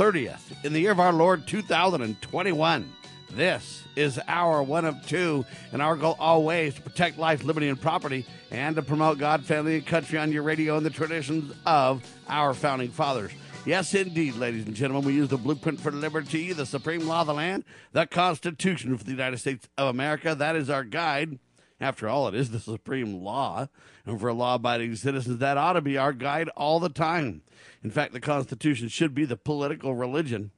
[0.00, 2.90] 30th in the year of our Lord 2021.
[3.32, 7.78] This is our one of two, and our goal always to protect life, liberty, and
[7.78, 12.02] property, and to promote God, family, and country on your radio and the traditions of
[12.30, 13.30] our founding fathers.
[13.66, 17.26] Yes, indeed, ladies and gentlemen, we use the blueprint for liberty, the supreme law of
[17.26, 20.34] the land, the Constitution for the United States of America.
[20.34, 21.38] That is our guide.
[21.78, 23.68] After all, it is the supreme law.
[24.06, 27.42] And for law abiding citizens, that ought to be our guide all the time.
[27.82, 30.50] In fact, the Constitution should be the political religion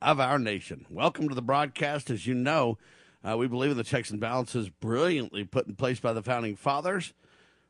[0.00, 0.86] of our nation.
[0.88, 2.08] Welcome to the broadcast.
[2.08, 2.78] As you know,
[3.24, 6.54] uh, we believe in the checks and balances brilliantly put in place by the founding
[6.54, 7.12] fathers.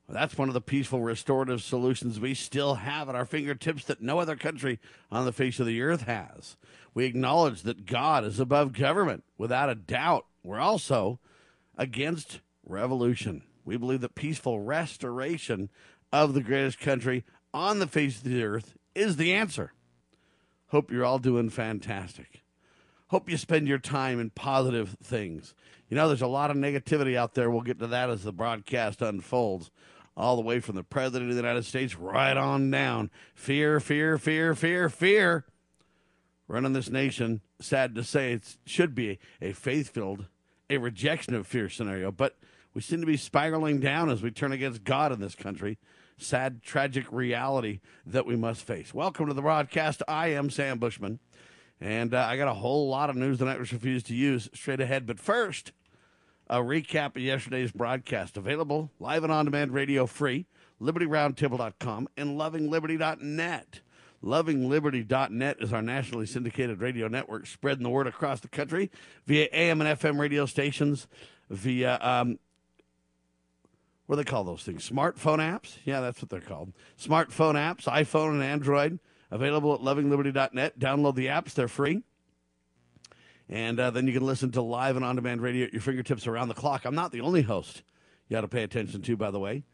[0.07, 4.03] Well, that's one of the peaceful restorative solutions we still have at our fingertips that
[4.03, 4.79] no other country
[5.11, 6.57] on the face of the earth has.
[6.93, 10.27] We acknowledge that God is above government, without a doubt.
[10.43, 11.19] We're also
[11.79, 13.45] against revolution.
[13.65, 15.71] We believe that peaceful restoration
[16.13, 19.73] of the greatest country on the face of the earth is the answer.
[20.69, 22.43] Hope you're all doing fantastic.
[23.09, 25.55] Hope you spend your time in positive things.
[25.89, 27.51] You know, there's a lot of negativity out there.
[27.51, 29.71] We'll get to that as the broadcast unfolds,
[30.17, 33.11] all the way from the President of the United States right on down.
[33.35, 35.45] Fear, fear, fear, fear, fear.
[36.49, 40.27] Running this nation, sad to say, it should be a faith filled,
[40.71, 42.11] a rejection of fear scenario.
[42.11, 42.39] But
[42.73, 45.77] we seem to be spiraling down as we turn against God in this country
[46.17, 48.95] sad, tragic reality that we must face.
[48.95, 50.03] Welcome to the broadcast.
[50.07, 51.19] I am Sam Bushman,
[51.81, 54.81] and uh, I got a whole lot of news that I refuse to use straight
[54.81, 55.07] ahead.
[55.07, 55.73] But first,
[56.49, 60.47] a recap of yesterday's broadcast available live and on demand radio free,
[60.81, 63.81] libertyroundtable.com and lovingliberty.net.
[64.25, 68.91] LovingLiberty.net is our nationally syndicated radio network, spreading the word across the country
[69.27, 71.09] via AM and FM radio stations,
[71.51, 72.39] via um,
[74.13, 74.87] what do they call those things?
[74.87, 75.79] Smartphone apps?
[75.87, 76.75] Yeah, that's what they're called.
[77.01, 78.99] Smartphone apps, iPhone and Android,
[79.31, 80.79] available at lovingliberty.net.
[80.79, 82.03] Download the apps, they're free.
[83.49, 86.27] And uh, then you can listen to live and on demand radio at your fingertips
[86.27, 86.85] around the clock.
[86.85, 87.85] I'm not the only host
[88.29, 89.65] you got to pay attention to, by the way.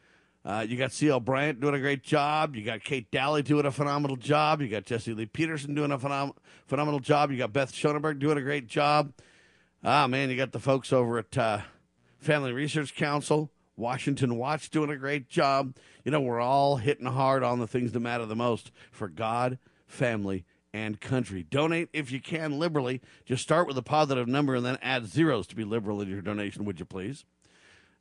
[0.44, 1.18] Uh, you got C.L.
[1.18, 2.54] Bryant doing a great job.
[2.54, 4.62] You got Kate Dalley doing a phenomenal job.
[4.62, 6.36] You got Jesse Lee Peterson doing a phenom-
[6.68, 7.32] phenomenal job.
[7.32, 9.12] You got Beth Schoenberg doing a great job.
[9.82, 11.62] Ah, man, you got the folks over at uh,
[12.20, 13.50] Family Research Council.
[13.78, 15.76] Washington Watch doing a great job.
[16.04, 19.58] You know, we're all hitting hard on the things that matter the most for God,
[19.86, 21.44] family, and country.
[21.44, 23.00] Donate if you can liberally.
[23.24, 26.20] Just start with a positive number and then add zeros to be liberal in your
[26.20, 27.24] donation, would you please?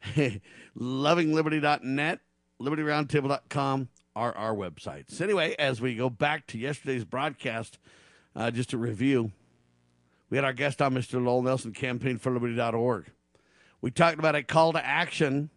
[0.77, 2.19] LovingLiberty.net,
[2.61, 5.21] LibertyRoundtable.com are our websites.
[5.21, 7.77] Anyway, as we go back to yesterday's broadcast,
[8.35, 9.31] uh, just a review,
[10.29, 11.23] we had our guest on, Mr.
[11.23, 13.05] Lowell Nelson, campaignforliberty.org.
[13.79, 15.51] We talked about a call to action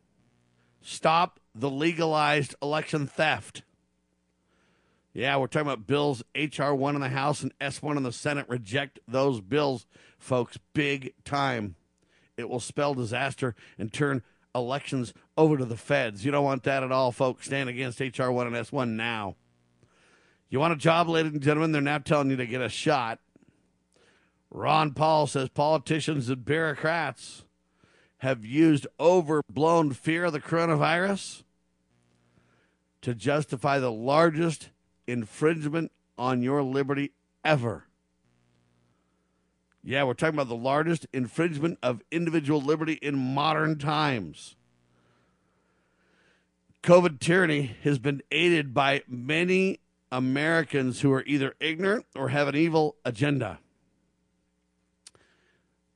[0.83, 3.63] Stop the legalized election theft.
[5.13, 8.13] Yeah, we're talking about bills HR 1 in the House and S 1 in the
[8.13, 8.49] Senate.
[8.49, 9.87] Reject those bills,
[10.19, 11.75] folks, big time.
[12.37, 14.23] It will spell disaster and turn
[14.55, 16.25] elections over to the feds.
[16.25, 17.47] You don't want that at all, folks.
[17.47, 19.37] Stand against HR 1 and S 1 now.
[20.49, 21.73] You want a job, ladies and gentlemen?
[21.73, 23.21] They're now telling you to get a shot.
[24.51, 27.45] Ron Paul says politicians and bureaucrats
[28.21, 31.43] have used overblown fear of the coronavirus
[33.01, 34.69] to justify the largest
[35.07, 37.13] infringement on your liberty
[37.45, 37.85] ever.
[39.83, 44.55] Yeah, we're talking about the largest infringement of individual liberty in modern times.
[46.83, 49.81] COVID tyranny has been aided by many
[50.13, 53.61] Americans who are either ignorant or have an evil agenda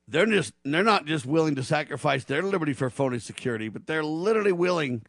[0.07, 4.05] they're just they're not just willing to sacrifice their liberty for phony security, but they're
[4.05, 5.03] literally willing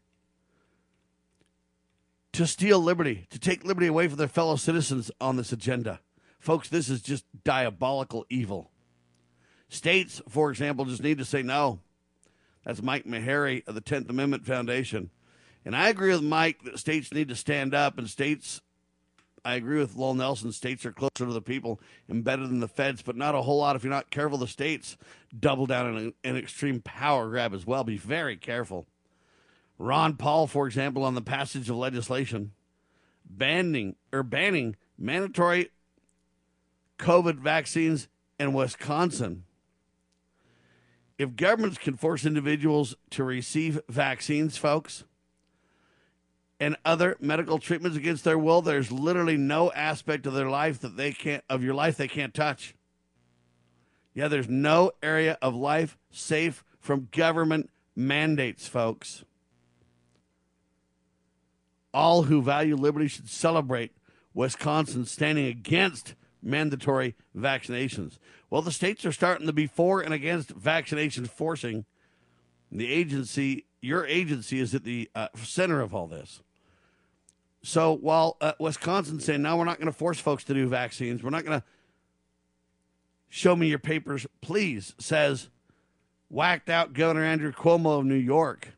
[2.34, 6.02] to steal liberty, to take liberty away from their fellow citizens on this agenda.
[6.40, 8.72] Folks, this is just diabolical evil.
[9.70, 11.80] States, for example, just need to say no.
[12.66, 15.12] That's Mike Maharrey of the 10th Amendment Foundation.
[15.64, 18.62] And I agree with Mike that states need to stand up and states
[19.46, 20.52] I agree with Lowell Nelson.
[20.52, 23.76] States are closer to the people, embedded in the feds, but not a whole lot.
[23.76, 24.98] If you're not careful, the states
[25.40, 27.84] double down on an extreme power grab as well.
[27.84, 28.88] Be very careful.
[29.78, 32.54] Ron Paul, for example, on the passage of legislation
[33.28, 35.70] banning or banning mandatory
[36.98, 38.08] COVID vaccines
[38.40, 39.44] in Wisconsin.
[41.18, 45.04] If governments can force individuals to receive vaccines, folks,
[46.60, 50.98] and other medical treatments against their will, there's literally no aspect of their life that
[50.98, 52.76] they can't of your life they can't touch.
[54.14, 59.26] Yeah, there's no area of life safe from government mandates, folks.
[61.94, 63.92] All who value liberty should celebrate
[64.34, 68.18] Wisconsin standing against mandatory vaccinations.
[68.50, 71.86] Well, the states are starting to be for and against vaccination forcing.
[72.72, 76.42] The agency, your agency, is at the uh, center of all this.
[77.66, 81.24] So while uh, Wisconsin's saying, now we're not going to force folks to do vaccines,
[81.24, 81.66] we're not going to
[83.28, 85.50] show me your papers, please, says
[86.30, 88.78] whacked out Governor Andrew Cuomo of New York.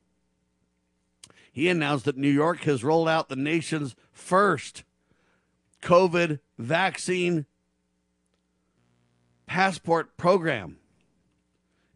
[1.52, 4.84] He announced that New York has rolled out the nation's first
[5.82, 7.46] COVID vaccine
[9.48, 10.78] passport program.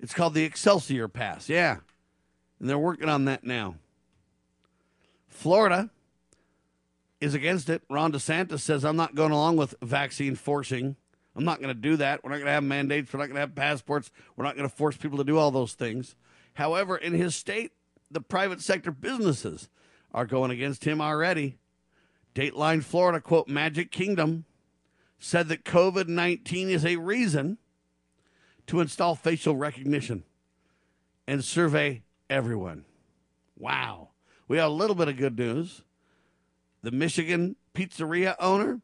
[0.01, 1.47] It's called the Excelsior Pass.
[1.47, 1.77] Yeah.
[2.59, 3.75] And they're working on that now.
[5.29, 5.89] Florida
[7.21, 7.83] is against it.
[7.89, 10.95] Ron DeSantis says, I'm not going along with vaccine forcing.
[11.35, 12.23] I'm not going to do that.
[12.23, 13.13] We're not going to have mandates.
[13.13, 14.11] We're not going to have passports.
[14.35, 16.15] We're not going to force people to do all those things.
[16.55, 17.71] However, in his state,
[18.09, 19.69] the private sector businesses
[20.13, 21.57] are going against him already.
[22.35, 24.45] Dateline Florida, quote, Magic Kingdom
[25.19, 27.57] said that COVID 19 is a reason
[28.67, 30.23] to install facial recognition
[31.27, 32.85] and survey everyone.
[33.57, 34.09] Wow.
[34.47, 35.83] We have a little bit of good news.
[36.83, 38.81] The Michigan pizzeria owner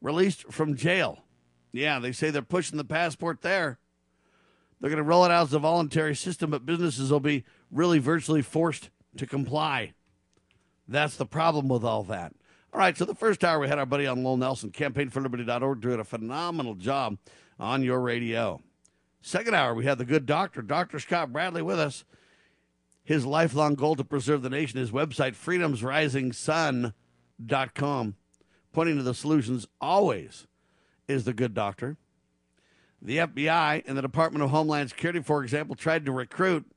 [0.00, 1.24] released from jail.
[1.72, 3.78] Yeah, they say they're pushing the passport there.
[4.80, 7.98] They're going to roll it out as a voluntary system, but businesses will be really
[7.98, 8.88] virtually forced
[9.18, 9.92] to comply.
[10.88, 12.32] That's the problem with all that.
[12.72, 16.00] All right, so the first hour we had our buddy on Lowell Nelson, campaignforliberty.org, doing
[16.00, 17.18] a phenomenal job
[17.58, 18.60] on your radio.
[19.20, 20.98] Second hour, we had the good doctor, Dr.
[20.98, 22.04] Scott Bradley, with us.
[23.02, 28.14] His lifelong goal to preserve the nation, his website, freedomsrisingsun.com
[28.72, 30.46] pointing to the solutions always
[31.08, 31.96] is the good doctor.
[33.02, 36.70] The FBI and the Department of Homeland Security, for example, tried to recruit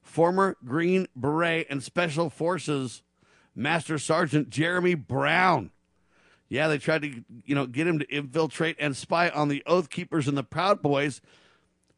[0.00, 3.02] former Green Beret and Special Forces
[3.54, 5.72] Master Sergeant Jeremy Brown.
[6.48, 9.90] Yeah, they tried to, you know, get him to infiltrate and spy on the Oath
[9.90, 11.20] Keepers and the Proud Boys.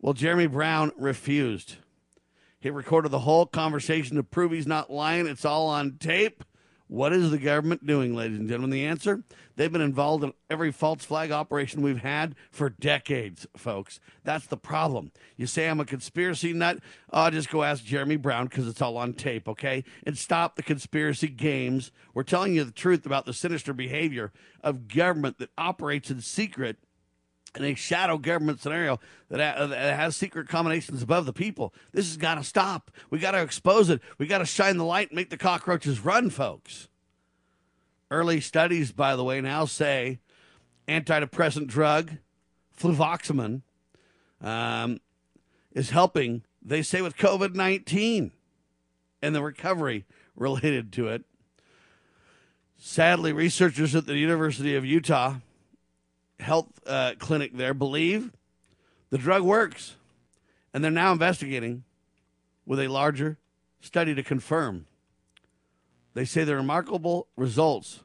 [0.00, 1.76] Well, Jeremy Brown refused.
[2.60, 5.26] He recorded the whole conversation to prove he's not lying.
[5.26, 6.42] It's all on tape.
[6.88, 8.70] What is the government doing, ladies and gentlemen?
[8.70, 9.22] The answer
[9.56, 14.00] they've been involved in every false flag operation we've had for decades, folks.
[14.24, 15.12] That's the problem.
[15.36, 16.78] You say I'm a conspiracy nut?
[17.12, 19.84] Oh, just go ask Jeremy Brown because it's all on tape, okay?
[20.06, 21.92] And stop the conspiracy games.
[22.14, 24.32] We're telling you the truth about the sinister behavior
[24.62, 26.78] of government that operates in secret
[27.56, 29.00] in a shadow government scenario
[29.30, 31.74] that, has secret combinations above the people.
[31.92, 32.90] This has got to stop.
[33.10, 34.00] We got to expose it.
[34.18, 36.88] We got to shine the light and make the cockroaches run, folks.
[38.10, 40.18] Early studies, by the way, now say
[40.86, 42.12] antidepressant drug
[42.78, 43.62] fluvoxamine
[44.40, 45.00] um,
[45.72, 46.42] is helping.
[46.62, 48.32] They say with COVID nineteen
[49.20, 50.06] and the recovery
[50.36, 51.24] related to it.
[52.78, 55.36] Sadly, researchers at the University of Utah
[56.40, 58.32] health uh, clinic there believe
[59.10, 59.96] the drug works,
[60.72, 61.84] and they're now investigating
[62.66, 63.38] with a larger
[63.80, 64.86] study to confirm.
[66.14, 68.00] They say the remarkable results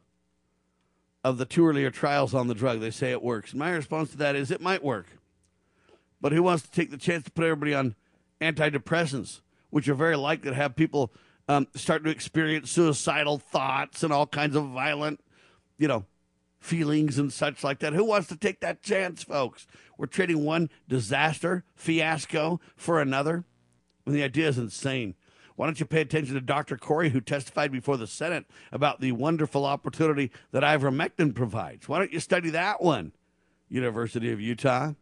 [1.24, 2.80] of the two earlier trials on the drug.
[2.80, 3.54] They say it works.
[3.54, 5.08] My response to that is it might work,
[6.22, 7.96] but who wants to take the chance to put everybody on
[8.42, 11.12] antidepressants, which are very likely to have people
[11.48, 15.20] um, start to experience suicidal thoughts and all kinds of violent,
[15.78, 16.06] you know,
[16.64, 17.94] feelings and such like that.
[17.94, 19.68] Who wants to take that chance, folks?
[19.98, 23.44] We're trading one disaster, fiasco for another.
[24.06, 25.16] And the idea is insane.
[25.56, 26.78] Why don't you pay attention to Dr.
[26.78, 31.88] Kory, who testified before the Senate about the wonderful opportunity that ivermectin provides?
[31.88, 33.12] Why don't you study that one,
[33.70, 34.94] University of Utah?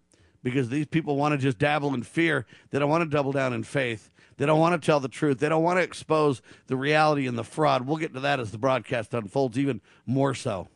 [0.43, 2.45] Because these people want to just dabble in fear.
[2.71, 4.09] They don't want to double down in faith.
[4.37, 5.37] They don't want to tell the truth.
[5.37, 7.85] They don't want to expose the reality and the fraud.
[7.85, 10.67] We'll get to that as the broadcast unfolds, even more so.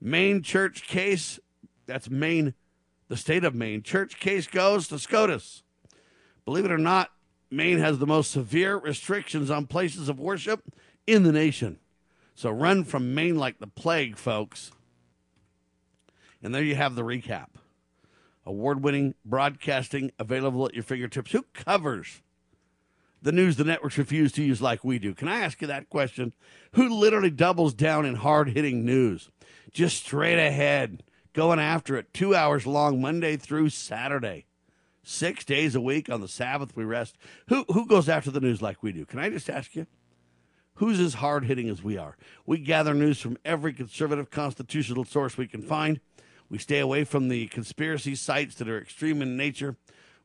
[0.00, 1.40] Maine church case,
[1.86, 2.54] that's Maine,
[3.08, 3.82] the state of Maine.
[3.82, 5.62] Church case goes to SCOTUS.
[6.44, 7.10] Believe it or not,
[7.50, 10.62] Maine has the most severe restrictions on places of worship
[11.06, 11.78] in the nation.
[12.34, 14.70] So run from Maine like the plague, folks.
[16.42, 17.48] And there you have the recap.
[18.46, 21.32] Award winning broadcasting available at your fingertips.
[21.32, 22.22] Who covers
[23.20, 25.14] the news the networks refuse to use like we do?
[25.14, 26.32] Can I ask you that question?
[26.72, 29.30] Who literally doubles down in hard hitting news?
[29.72, 34.46] Just straight ahead, going after it two hours long, Monday through Saturday.
[35.02, 37.16] Six days a week on the Sabbath we rest.
[37.48, 39.06] Who who goes after the news like we do?
[39.06, 39.86] Can I just ask you?
[40.74, 42.16] Who's as hard hitting as we are?
[42.46, 45.98] We gather news from every conservative constitutional source we can find.
[46.48, 49.76] We stay away from the conspiracy sites that are extreme in nature.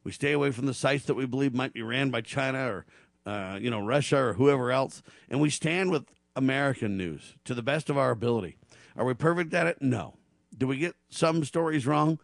[0.04, 2.86] We stay away from the sites that we believe might be ran by China or,
[3.26, 5.02] uh, you know, Russia or whoever else.
[5.30, 8.58] And we stand with American news to the best of our ability.
[8.96, 9.82] Are we perfect at it?
[9.82, 10.16] No.
[10.58, 12.20] Do we get some stories wrong?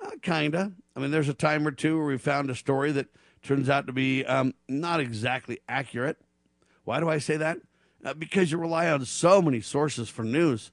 [0.00, 0.72] Uh, kinda.
[0.94, 3.08] I mean, there's a time or two where we found a story that
[3.42, 6.18] turns out to be um, not exactly accurate.
[6.84, 7.58] Why do I say that?
[8.04, 10.72] Uh, because you rely on so many sources for news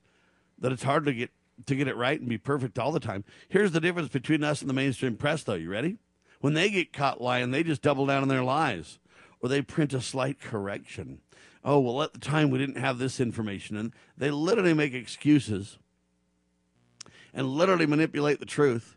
[0.60, 1.32] that it's hard to get
[1.66, 3.24] to get it right and be perfect all the time.
[3.50, 5.56] Here's the difference between us and the mainstream press, though.
[5.56, 5.98] You ready?
[6.40, 9.00] When they get caught lying, they just double down on their lies,
[9.42, 11.20] or they print a slight correction.
[11.68, 15.78] Oh well, at the time we didn't have this information, and they literally make excuses
[17.34, 18.96] and literally manipulate the truth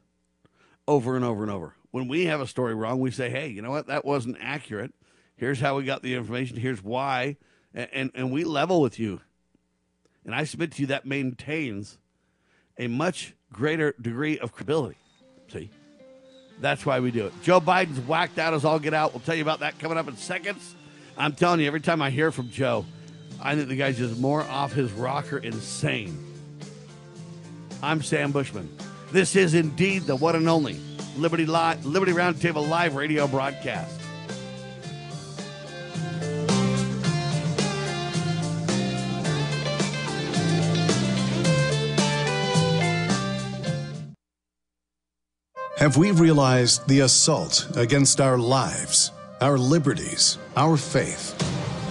[0.89, 1.75] over and over and over.
[1.91, 3.89] When we have a story wrong, we say, "Hey, you know what?
[3.89, 4.95] That wasn't accurate.
[5.37, 6.57] Here's how we got the information.
[6.57, 7.37] Here's why."
[7.75, 9.21] and, and, and we level with you.
[10.25, 11.99] And I submit to you that maintains
[12.79, 14.97] a much greater degree of credibility.
[15.49, 15.71] See?
[16.61, 17.33] That's why we do it.
[17.43, 19.13] Joe Biden's whacked out as all get out.
[19.13, 20.75] We'll tell you about that coming up in seconds.
[21.21, 22.87] I'm telling you, every time I hear from Joe,
[23.43, 26.19] I think the guy's just more off his rocker insane.
[27.83, 28.75] I'm Sam Bushman.
[29.13, 30.81] This is indeed the one and only
[31.19, 34.01] Liberty, Li- Liberty Roundtable Live radio broadcast.
[45.77, 51.35] Have we realized the assault against our lives, our liberties, our faith?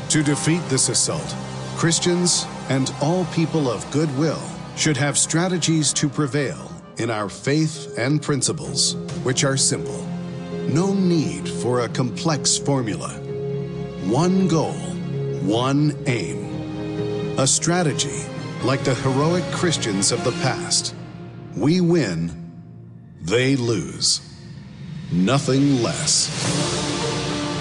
[0.10, 1.36] To defeat this assault,
[1.77, 4.41] Christians and all people of goodwill
[4.75, 10.06] should have strategies to prevail in our faith and principles, which are simple.
[10.68, 13.10] No need for a complex formula.
[14.06, 14.74] One goal,
[15.44, 17.38] one aim.
[17.39, 18.25] A strategy
[18.63, 20.94] like the heroic Christians of the past.
[21.56, 22.39] We win
[23.22, 24.22] they lose.
[25.12, 26.88] Nothing less.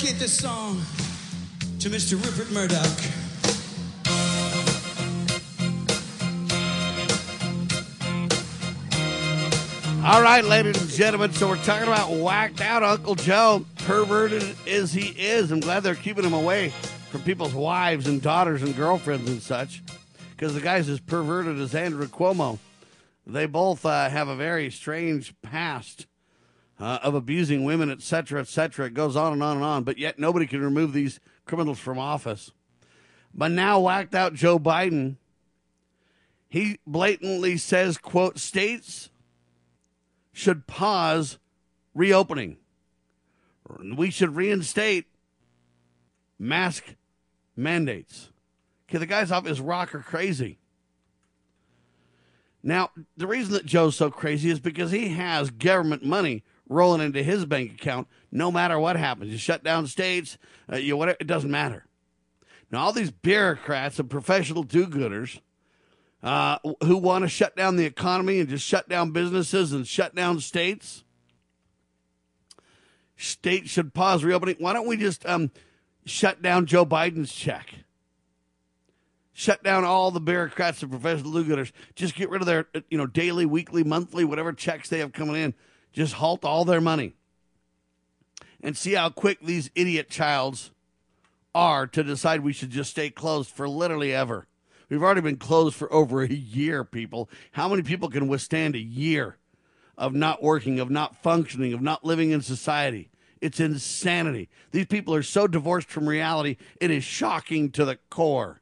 [0.00, 0.80] dedicate this song
[1.78, 2.12] to Mr.
[2.12, 2.80] Rupert Murdoch.
[10.02, 14.94] All right, ladies and gentlemen, so we're talking about whacked out Uncle Joe, perverted as
[14.94, 15.52] he is.
[15.52, 16.70] I'm glad they're keeping him away
[17.10, 19.82] from people's wives and daughters and girlfriends and such,
[20.30, 22.58] because the guy's as perverted as Andrew Cuomo.
[23.26, 26.06] They both uh, have a very strange past
[26.80, 28.86] uh, of abusing women, etc., etc.
[28.86, 31.98] It goes on and on and on, but yet nobody can remove these criminals from
[31.98, 32.52] office.
[33.34, 35.16] But now, whacked out Joe Biden,
[36.48, 39.10] he blatantly says, "quote States
[40.32, 41.38] should pause
[41.94, 42.56] reopening.
[43.96, 45.06] We should reinstate
[46.38, 46.96] mask
[47.54, 48.30] mandates."
[48.88, 50.58] Okay, the guy's off his rocker crazy.
[52.62, 57.22] Now, the reason that Joe's so crazy is because he has government money rolling into
[57.22, 59.30] his bank account no matter what happens.
[59.30, 60.38] You shut down states,
[60.72, 61.84] uh, you whatever, it doesn't matter.
[62.70, 65.40] Now, all these bureaucrats and professional do gooders
[66.22, 70.14] uh, who want to shut down the economy and just shut down businesses and shut
[70.14, 71.02] down states,
[73.16, 74.56] states should pause reopening.
[74.60, 75.50] Why don't we just um,
[76.06, 77.74] shut down Joe Biden's check?
[79.32, 81.72] Shut down all the bureaucrats and professional do-gooders.
[81.96, 85.36] Just get rid of their, you know, daily, weekly, monthly, whatever checks they have coming
[85.36, 85.54] in.
[85.92, 87.14] Just halt all their money,
[88.62, 90.70] and see how quick these idiot childs
[91.54, 94.46] are to decide we should just stay closed for literally ever.
[94.88, 97.30] We've already been closed for over a year, people.
[97.52, 99.36] How many people can withstand a year
[99.96, 103.10] of not working, of not functioning, of not living in society?
[103.40, 104.48] It's insanity.
[104.72, 108.60] These people are so divorced from reality, it is shocking to the core.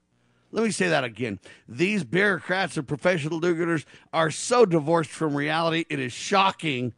[0.51, 1.41] Let me say that again.
[1.69, 6.95] These bureaucrats and professional do gooders are so divorced from reality, it is shocking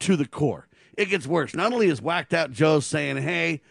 [0.00, 0.66] to the core.
[0.96, 1.54] It gets worse.
[1.54, 3.62] Not only is whacked out Joe saying, hey,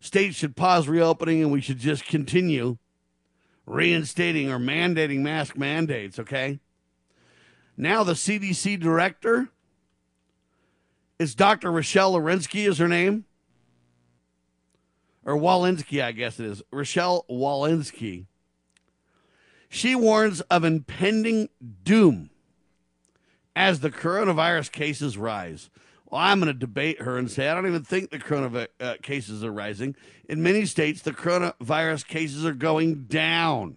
[0.00, 2.78] states should pause reopening and we should just continue
[3.66, 6.60] reinstating or mandating mask mandates, okay?
[7.76, 9.48] Now the CDC director
[11.18, 11.70] is Dr.
[11.70, 13.24] Rochelle Walensky is her name.
[15.24, 16.62] Or Walensky, I guess it is.
[16.70, 18.26] Rochelle Walensky.
[19.68, 21.50] She warns of impending
[21.82, 22.30] doom
[23.58, 25.68] as the coronavirus cases rise.
[26.06, 28.94] Well, I'm going to debate her and say I don't even think the coronavirus uh,
[29.02, 29.96] cases are rising.
[30.28, 33.76] In many states, the coronavirus cases are going down.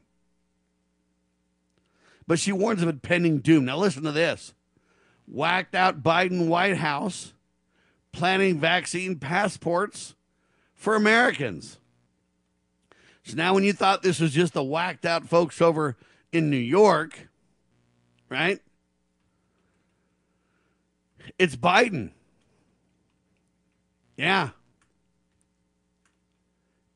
[2.28, 3.66] But she warns of impending doom.
[3.66, 4.54] Now, listen to this
[5.28, 7.34] whacked out Biden White House
[8.12, 10.14] planning vaccine passports
[10.76, 11.80] for Americans.
[13.24, 15.98] So now, when you thought this was just the whacked out folks over
[16.32, 17.30] in New York,
[18.30, 18.62] right?
[21.38, 22.12] It's Biden.
[24.16, 24.50] Yeah.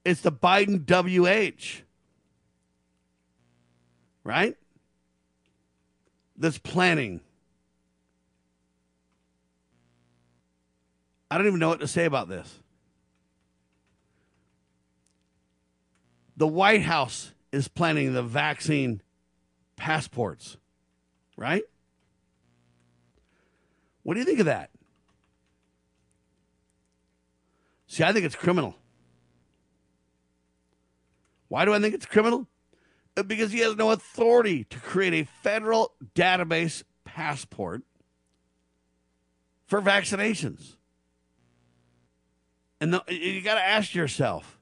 [0.04, 1.82] It's the Biden WH.
[4.24, 4.56] Right?
[6.38, 7.21] That's planning.
[11.30, 12.60] I don't even know what to say about this.
[16.38, 19.02] The White House is planning the vaccine
[19.78, 20.58] passports,
[21.38, 21.63] right?
[24.06, 24.70] What do you think of that?
[27.88, 28.76] See, I think it's criminal.
[31.48, 32.46] Why do I think it's criminal?
[33.15, 37.82] Because he has no authority to create a federal database passport
[39.65, 40.76] for vaccinations.
[42.80, 44.60] And the, you got to ask yourself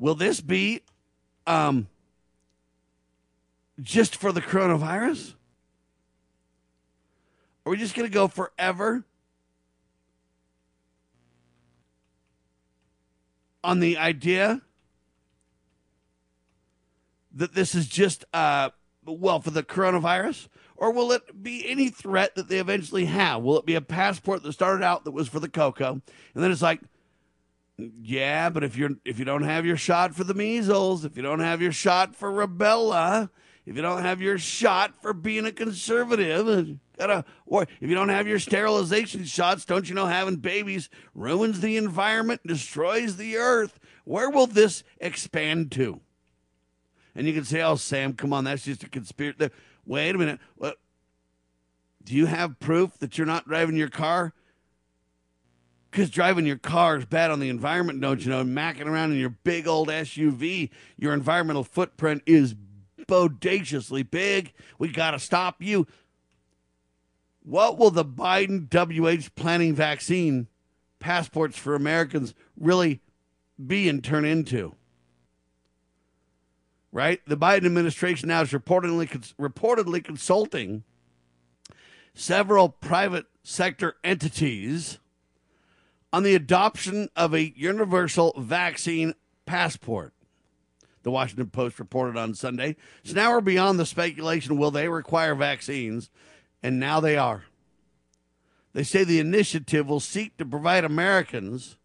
[0.00, 0.82] will this be
[1.46, 1.86] um,
[3.82, 5.34] just for the coronavirus?
[7.64, 9.04] Are we just going to go forever
[13.62, 14.62] on the idea
[17.32, 18.70] that this is just, uh,
[19.04, 20.48] well, for the coronavirus?
[20.76, 23.42] Or will it be any threat that they eventually have?
[23.42, 26.00] Will it be a passport that started out that was for the cocoa,
[26.34, 26.80] and then it's like,
[27.76, 31.22] yeah, but if you're if you don't have your shot for the measles, if you
[31.22, 33.30] don't have your shot for rubella,
[33.66, 36.64] if you don't have your shot for being a conservative, uh,
[36.98, 41.60] gotta or if you don't have your sterilization shots, don't you know having babies ruins
[41.60, 43.78] the environment, destroys the earth?
[44.04, 46.00] Where will this expand to?
[47.14, 49.50] And you can say, "Oh, Sam, come on, that's just a conspiracy."
[49.84, 50.40] Wait a minute.
[50.56, 50.78] What?
[52.02, 54.32] Do you have proof that you're not driving your car?
[55.90, 58.44] Because driving your car is bad on the environment, don't you know?
[58.44, 62.54] Macking around in your big old SUV, your environmental footprint is
[63.10, 64.52] bodaciously big.
[64.78, 65.88] We got to stop you.
[67.42, 70.46] What will the Biden WH planning vaccine
[71.00, 73.00] passports for Americans really
[73.64, 74.76] be and turn into?
[76.92, 77.20] Right?
[77.26, 79.08] The Biden administration now is reportedly
[79.40, 80.84] reportedly consulting
[82.14, 84.98] several private sector entities
[86.12, 89.14] on the adoption of a universal vaccine
[89.46, 90.12] passport
[91.02, 92.76] the Washington Post reported on Sunday.
[93.04, 96.10] So now we're beyond the speculation will they require vaccines?
[96.62, 97.44] And now they are.
[98.72, 101.76] They say the initiative will seek to provide Americans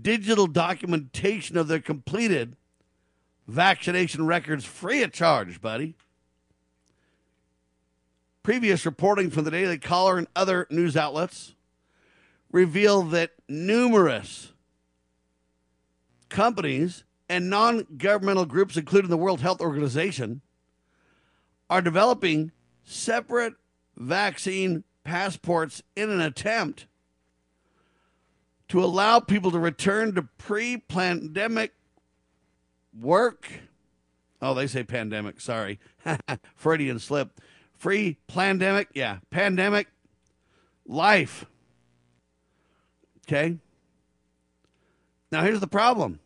[0.00, 2.56] digital documentation of their completed
[3.48, 5.94] vaccination records free of charge, buddy.
[8.42, 11.54] Previous reporting from the Daily Caller and other news outlets
[12.52, 14.52] reveal that numerous
[16.28, 20.40] companies and non governmental groups, including the World Health Organization,
[21.68, 22.52] are developing
[22.84, 23.54] separate
[23.96, 26.86] vaccine passports in an attempt
[28.68, 31.72] to allow people to return to pre pandemic
[32.98, 33.48] work.
[34.42, 35.40] Oh, they say pandemic.
[35.40, 35.78] Sorry.
[36.54, 37.40] Freudian slip.
[37.74, 38.88] Free pandemic.
[38.94, 39.18] Yeah.
[39.30, 39.88] Pandemic
[40.86, 41.46] life.
[43.26, 43.58] Okay?
[45.32, 46.20] Now, here's the problem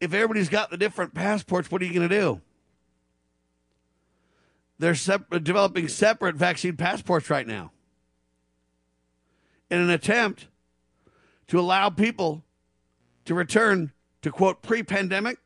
[0.00, 2.40] if everybody's got the different passports, what are you going to do?
[4.78, 4.94] They're
[5.40, 7.70] developing separate vaccine passports right now
[9.70, 10.48] in an attempt
[11.48, 12.44] to allow people
[13.24, 15.38] to return to quote pre pandemic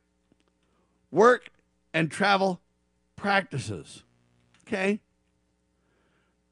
[1.11, 1.50] work
[1.92, 2.61] and travel
[3.16, 4.04] practices.
[4.66, 5.00] Okay?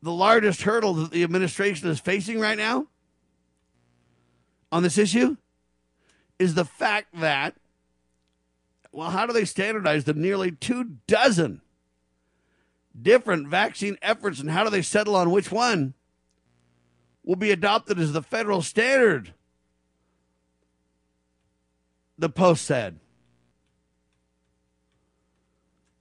[0.03, 2.87] The largest hurdle that the administration is facing right now
[4.71, 5.37] on this issue
[6.39, 7.55] is the fact that,
[8.97, 11.61] well, how do they standardize the nearly two dozen
[13.01, 15.93] different vaccine efforts and how do they settle on which one
[17.23, 19.35] will be adopted as the federal standard?
[22.17, 22.99] The Post said.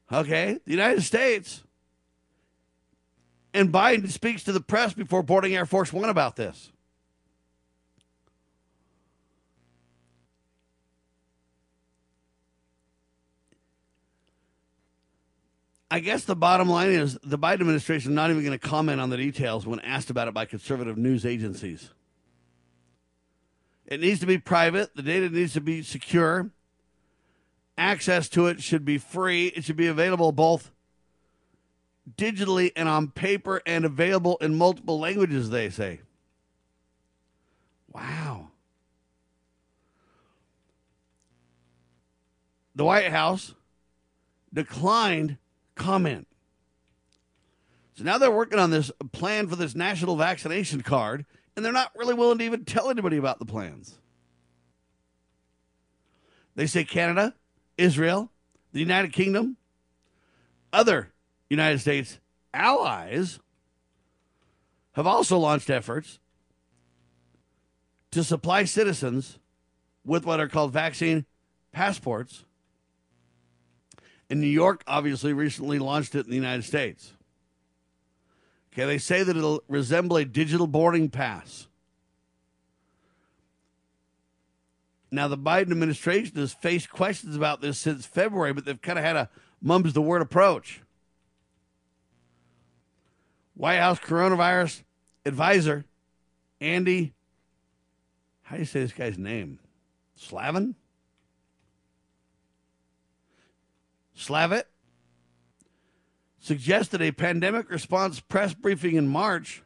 [0.09, 1.63] Okay, the United States.
[3.53, 6.71] And Biden speaks to the press before boarding Air Force One about this.
[15.89, 18.99] I guess the bottom line is the Biden administration is not even going to comment
[18.99, 21.91] on the details when asked about it by conservative news agencies.
[23.85, 26.49] It needs to be private, the data needs to be secure.
[27.77, 29.47] Access to it should be free.
[29.47, 30.71] It should be available both
[32.17, 36.01] digitally and on paper and available in multiple languages, they say.
[37.91, 38.49] Wow.
[42.75, 43.53] The White House
[44.53, 45.37] declined
[45.75, 46.27] comment.
[47.95, 51.91] So now they're working on this plan for this national vaccination card, and they're not
[51.95, 53.97] really willing to even tell anybody about the plans.
[56.55, 57.35] They say Canada,
[57.77, 58.31] Israel,
[58.73, 59.57] the United Kingdom,
[60.73, 61.13] other
[61.49, 62.19] United States
[62.53, 63.39] allies
[64.93, 66.19] have also launched efforts
[68.11, 69.39] to supply citizens
[70.05, 71.25] with what are called vaccine
[71.71, 72.45] passports
[74.35, 77.13] and New York obviously recently launched it in the United States.
[78.73, 81.67] Okay, they say that it'll resemble a digital boarding pass.
[85.09, 89.05] Now, the Biden administration has faced questions about this since February, but they've kind of
[89.05, 89.29] had a
[89.61, 90.81] mum's the word approach.
[93.53, 94.83] White House coronavirus
[95.25, 95.85] advisor
[96.59, 97.13] Andy,
[98.41, 99.59] how do you say this guy's name?
[100.17, 100.75] Slavin?
[104.17, 104.65] Slavitt
[106.39, 109.63] suggested a pandemic response press briefing in March.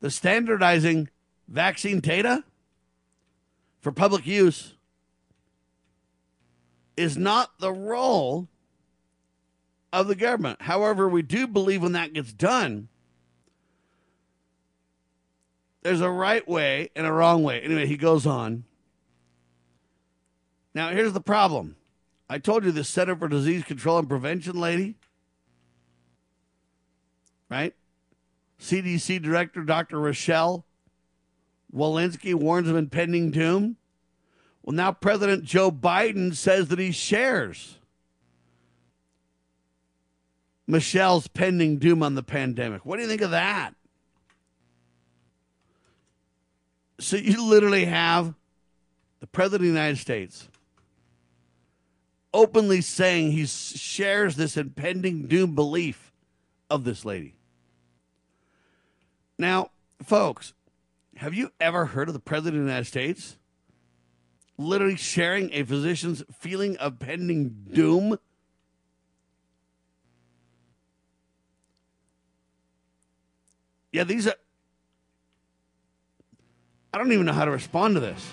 [0.00, 1.08] The standardizing
[1.48, 2.44] vaccine data
[3.80, 4.74] for public use
[6.96, 8.48] is not the role
[9.92, 10.62] of the government.
[10.62, 12.88] However, we do believe when that gets done,
[15.82, 17.60] there's a right way and a wrong way.
[17.60, 18.64] Anyway, he goes on.
[20.74, 21.76] Now, here's the problem
[22.28, 24.96] I told you the Center for Disease Control and Prevention lady,
[27.48, 27.74] right?
[28.60, 30.00] CDC Director Dr.
[30.00, 30.64] Rochelle
[31.74, 33.76] Walensky warns of impending doom.
[34.62, 37.78] Well, now President Joe Biden says that he shares
[40.66, 42.84] Michelle's pending doom on the pandemic.
[42.84, 43.74] What do you think of that?
[46.98, 48.34] So you literally have
[49.20, 50.48] the President of the United States
[52.36, 56.12] openly saying he shares this impending doom belief
[56.68, 57.34] of this lady.
[59.38, 59.70] Now,
[60.02, 60.52] folks,
[61.16, 63.38] have you ever heard of the President of the United States
[64.58, 68.18] literally sharing a physician's feeling of pending doom?
[73.92, 74.34] Yeah, these are.
[76.92, 78.30] I don't even know how to respond to this.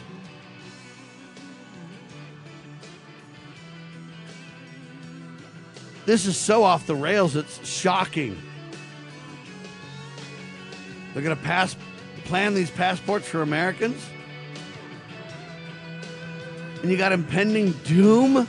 [6.06, 8.42] This is so off the rails, it's shocking.
[11.14, 11.76] They're going to pass
[12.24, 14.04] plan these passports for Americans?
[16.82, 18.48] And you got impending doom?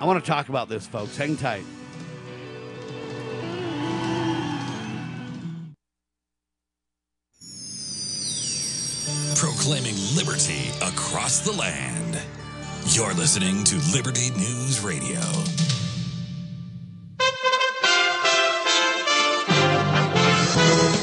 [0.00, 1.16] I want to talk about this, folks.
[1.16, 1.64] Hang tight.
[9.36, 12.20] Proclaiming liberty across the land.
[12.86, 15.20] You're listening to Liberty News Radio.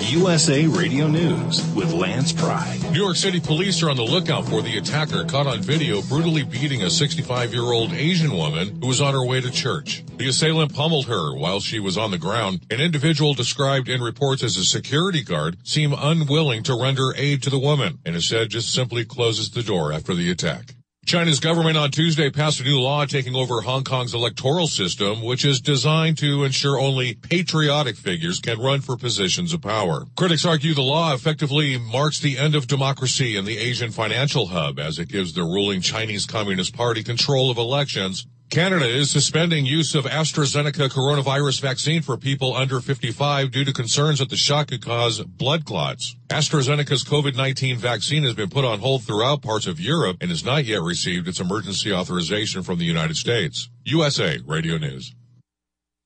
[0.09, 2.79] USA Radio News with Lance Pride.
[2.91, 6.43] New York City police are on the lookout for the attacker caught on video brutally
[6.43, 10.03] beating a 65 year old Asian woman who was on her way to church.
[10.17, 12.65] The assailant pummeled her while she was on the ground.
[12.69, 17.49] An individual described in reports as a security guard seemed unwilling to render aid to
[17.49, 20.75] the woman and instead just simply closes the door after the attack.
[21.09, 25.43] China's government on Tuesday passed a new law taking over Hong Kong's electoral system, which
[25.43, 30.05] is designed to ensure only patriotic figures can run for positions of power.
[30.15, 34.77] Critics argue the law effectively marks the end of democracy in the Asian financial hub
[34.77, 39.93] as it gives the ruling Chinese Communist Party control of elections Canada is suspending use
[39.93, 44.83] of AstraZeneca coronavirus vaccine for people under 55 due to concerns that the shot could
[44.83, 46.15] cause blood clots.
[46.29, 50.65] AstraZeneca's COVID-19 vaccine has been put on hold throughout parts of Europe and has not
[50.65, 53.69] yet received its emergency authorization from the United States.
[53.83, 55.13] USA Radio News.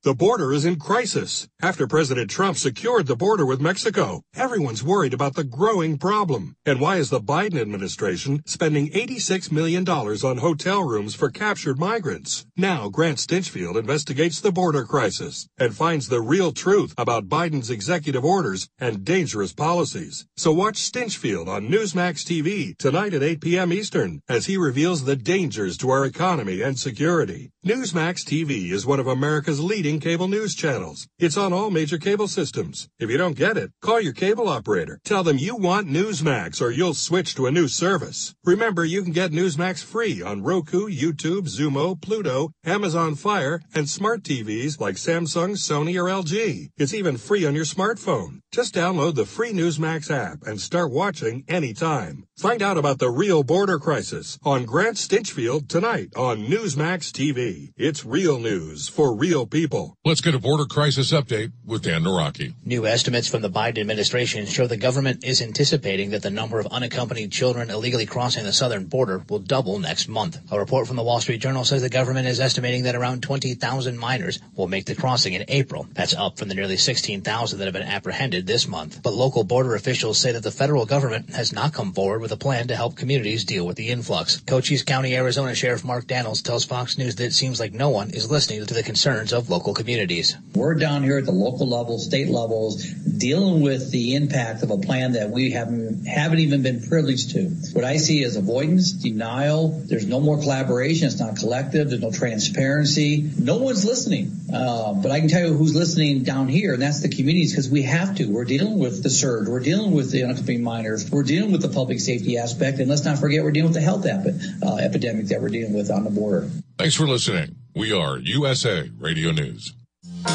[0.03, 1.47] The border is in crisis.
[1.61, 6.57] After President Trump secured the border with Mexico, everyone's worried about the growing problem.
[6.65, 12.45] And why is the Biden administration spending $86 million on hotel rooms for captured migrants?
[12.57, 18.25] Now Grant Stinchfield investigates the border crisis and finds the real truth about Biden's executive
[18.25, 20.27] orders and dangerous policies.
[20.35, 23.71] So watch Stinchfield on Newsmax TV tonight at 8 p.m.
[23.71, 27.52] Eastern as he reveals the dangers to our economy and security.
[27.65, 31.07] Newsmax TV is one of America's leading cable news channels.
[31.17, 32.89] It's on all major cable systems.
[32.99, 34.99] If you don't get it, call your cable operator.
[35.05, 38.35] Tell them you want Newsmax or you'll switch to a new service.
[38.43, 44.23] Remember, you can get Newsmax free on Roku, YouTube, Xumo, Pluto, Amazon Fire, and smart
[44.23, 46.67] TVs like Samsung, Sony, or LG.
[46.75, 48.41] It's even free on your smartphone.
[48.51, 52.25] Just download the free Newsmax app and start watching anytime.
[52.37, 57.52] Find out about the real border crisis on Grant Stinchfield tonight on Newsmax TV.
[57.77, 59.97] It's real news for real people.
[60.03, 62.53] Let's get a border crisis update with Dan Naraki.
[62.65, 66.67] New estimates from the Biden administration show the government is anticipating that the number of
[66.67, 70.39] unaccompanied children illegally crossing the southern border will double next month.
[70.51, 73.97] A report from the Wall Street Journal says the government is estimating that around 20,000
[73.97, 75.87] minors will make the crossing in April.
[75.93, 79.01] That's up from the nearly 16,000 that have been apprehended this month.
[79.03, 82.37] But local border officials say that the federal government has not come forward with a
[82.37, 84.41] plan to help communities deal with the influx.
[84.41, 88.09] Cochise County, Arizona Sheriff Mark Daniels tells Fox News that it seems like no one
[88.11, 90.37] is listening to the concerns of local communities.
[90.55, 94.77] We're down here at the local level, state levels, dealing with the impact of a
[94.77, 97.49] plan that we haven't haven't even been privileged to.
[97.73, 99.83] What I see is avoidance, denial.
[99.85, 101.07] There's no more collaboration.
[101.07, 101.89] It's not collective.
[101.89, 103.29] There's no transparency.
[103.37, 104.31] No one's listening.
[104.53, 107.69] Uh, but I can tell you who's listening down here, and that's the communities because
[107.69, 108.25] we have to.
[108.27, 109.49] We're dealing with the surge.
[109.49, 111.11] We're dealing with the unaccompanied minors.
[111.11, 113.81] We're dealing with the public safety aspect, and let's not forget we're dealing with the
[113.81, 116.49] health uh, epidemic that we're dealing with on the border.
[116.83, 117.55] Thanks for listening.
[117.75, 119.73] We are USA Radio News.
[120.17, 120.33] All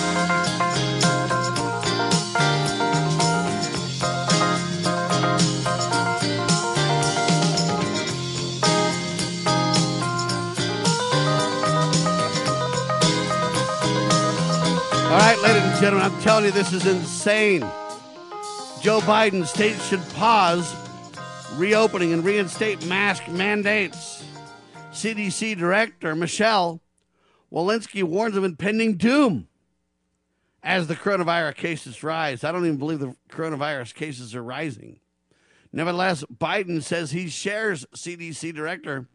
[15.19, 17.61] right, ladies and gentlemen, I'm telling you, this is insane.
[18.81, 20.75] Joe Biden states should pause
[21.57, 24.25] reopening and reinstate mask mandates.
[24.99, 26.83] CDC Director Michelle
[27.53, 29.47] Walensky warns of impending doom
[30.61, 32.43] as the coronavirus cases rise.
[32.43, 34.99] I don't even believe the coronavirus cases are rising.
[35.73, 39.07] Nevertheless, Biden says he shares CDC Director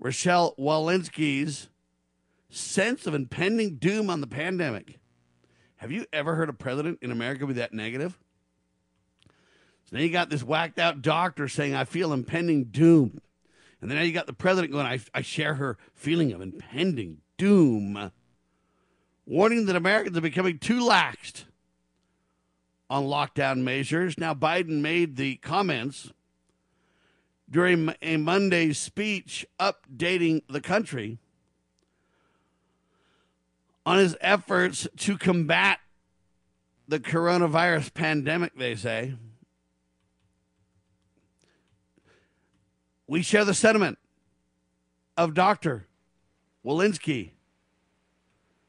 [0.00, 1.68] Rochelle Walensky's
[2.50, 4.98] sense of impending doom on the pandemic.
[5.76, 8.18] Have you ever heard a president in America be that negative?
[9.84, 13.20] So then you got this whacked out doctor saying, I feel impending doom.
[13.82, 17.18] And then now you got the president going, I, I share her feeling of impending
[17.36, 18.12] doom,
[19.26, 21.44] warning that Americans are becoming too laxed
[22.88, 24.16] on lockdown measures.
[24.16, 26.12] Now, Biden made the comments
[27.50, 31.18] during a Monday speech updating the country
[33.84, 35.80] on his efforts to combat
[36.86, 39.14] the coronavirus pandemic, they say.
[43.12, 43.98] We share the sentiment
[45.18, 45.86] of Dr.
[46.64, 47.32] Walensky,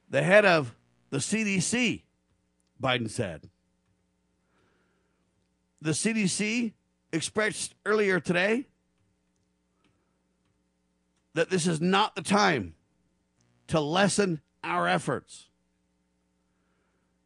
[0.10, 0.76] the head of
[1.12, 2.02] the CDC,
[2.78, 3.50] Biden said.
[5.82, 6.74] The CDC
[7.14, 8.68] expressed earlier today
[11.36, 12.76] that this is not the time
[13.68, 15.48] to lessen our efforts.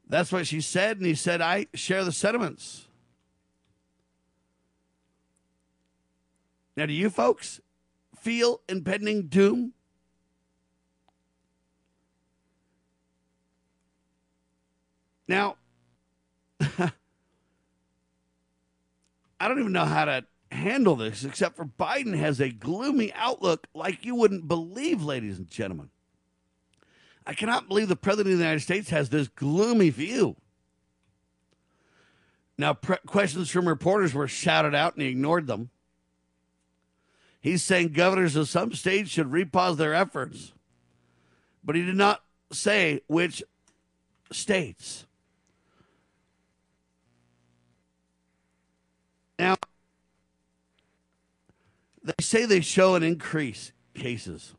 [0.08, 2.87] That's what she said, and he said, I share the sentiments.
[6.78, 7.60] Now, do you folks
[8.16, 9.74] feel impending doom?
[15.28, 15.58] Now,
[16.62, 16.92] I
[19.42, 24.06] don't even know how to handle this except for Biden has a gloomy outlook like
[24.06, 25.90] you wouldn't believe, ladies and gentlemen.
[27.26, 30.36] I cannot believe the President of the United States has this gloomy view.
[32.56, 35.72] Now, pre- questions from reporters were shouted out and he ignored them.
[37.48, 40.52] He's saying governors of some states should repause their efforts,
[41.64, 43.42] but he did not say which
[44.34, 45.06] states.
[49.40, 49.56] Now,
[52.04, 54.54] they say they show an increase cases.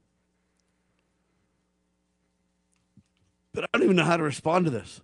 [3.52, 5.02] But I don't even know how to respond to this.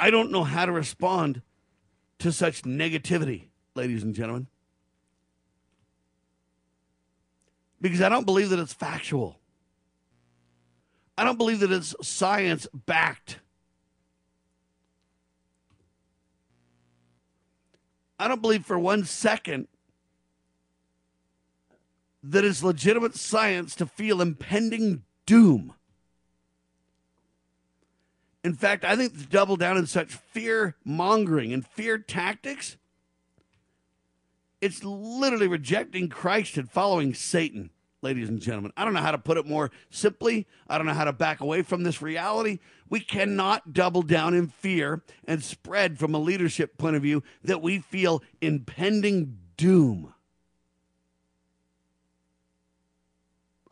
[0.00, 1.42] I don't know how to respond
[2.20, 4.46] to such negativity, ladies and gentlemen.
[7.82, 9.38] Because I don't believe that it's factual.
[11.18, 13.40] I don't believe that it's science backed.
[18.18, 19.66] I don't believe for one second
[22.22, 25.74] that it's legitimate science to feel impending doom.
[28.44, 32.76] In fact, I think to double down in such fear mongering and fear tactics,
[34.62, 37.70] it's literally rejecting Christ and following Satan,
[38.00, 38.72] ladies and gentlemen.
[38.76, 40.46] I don't know how to put it more simply.
[40.68, 42.60] I don't know how to back away from this reality.
[42.88, 47.60] We cannot double down in fear and spread from a leadership point of view that
[47.60, 50.14] we feel impending doom.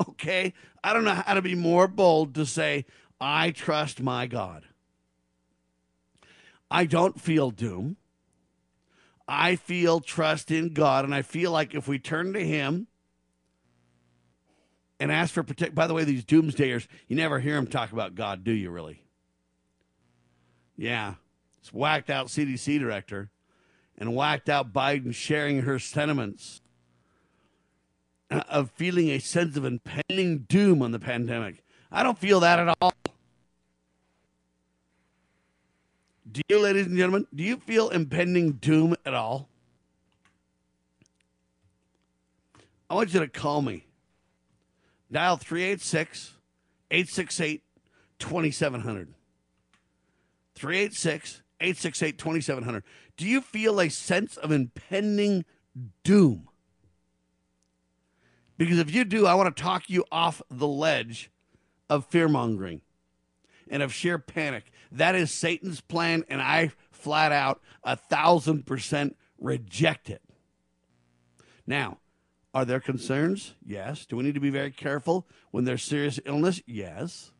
[0.08, 0.54] Okay?
[0.82, 2.84] I don't know how to be more bold to say,
[3.20, 4.64] I trust my God.
[6.68, 7.96] I don't feel doom.
[9.32, 12.88] I feel trust in God, and I feel like if we turn to Him
[14.98, 18.16] and ask for protection, by the way, these doomsdayers, you never hear them talk about
[18.16, 19.04] God, do you really?
[20.76, 21.14] Yeah,
[21.60, 23.30] it's whacked out CDC director
[23.96, 26.60] and whacked out Biden sharing her sentiments
[28.30, 31.62] of feeling a sense of impending doom on the pandemic.
[31.92, 32.89] I don't feel that at all.
[36.32, 39.48] Do you, ladies and gentlemen, do you feel impending doom at all?
[42.88, 43.86] I want you to call me.
[45.10, 46.34] Dial 386
[46.90, 47.62] 868
[48.18, 49.14] 2700.
[50.54, 52.84] 386 868 2700.
[53.16, 55.44] Do you feel a sense of impending
[56.04, 56.48] doom?
[58.56, 61.30] Because if you do, I want to talk you off the ledge
[61.88, 62.82] of fear mongering
[63.70, 64.70] and of sheer panic.
[64.92, 70.22] That is Satan's plan, and I flat out a thousand percent reject it.
[71.66, 71.98] Now,
[72.52, 73.54] are there concerns?
[73.64, 74.06] Yes.
[74.06, 76.60] Do we need to be very careful when there's serious illness?
[76.66, 77.30] Yes.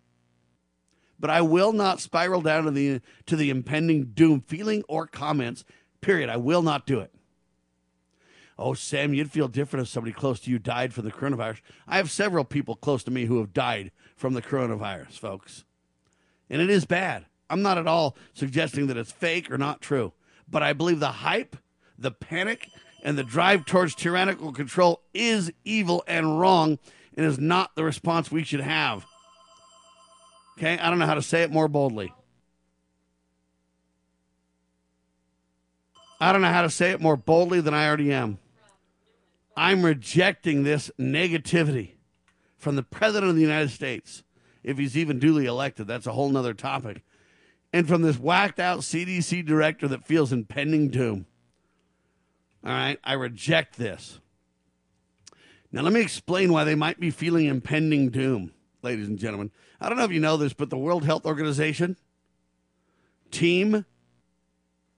[1.19, 5.65] But I will not spiral down to the to the impending doom feeling or comments.
[6.01, 6.31] Period.
[6.31, 7.13] I will not do it.
[8.59, 11.61] Oh, Sam, you'd feel different if somebody close to you died from the coronavirus.
[11.89, 15.65] I have several people close to me who have died from the coronavirus, folks.
[16.51, 17.25] And it is bad.
[17.51, 20.13] I'm not at all suggesting that it's fake or not true,
[20.49, 21.57] but I believe the hype,
[21.99, 22.69] the panic,
[23.03, 26.79] and the drive towards tyrannical control is evil and wrong
[27.17, 29.05] and is not the response we should have.
[30.57, 32.13] Okay, I don't know how to say it more boldly.
[36.21, 38.39] I don't know how to say it more boldly than I already am.
[39.57, 41.93] I'm rejecting this negativity
[42.59, 44.23] from the President of the United States,
[44.63, 45.87] if he's even duly elected.
[45.87, 47.03] That's a whole nother topic.
[47.73, 51.27] And from this whacked out CDC director that feels impending doom.
[52.65, 54.21] All right, I reject this.
[55.73, 58.53] Now, let me explain why they might be feeling impending doom,
[58.83, 59.53] ladies and gentlemen.
[59.81, 61.97] I don't know if you know this, but the World Health Organization
[63.31, 63.87] team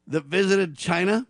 [0.06, 1.26] that visited China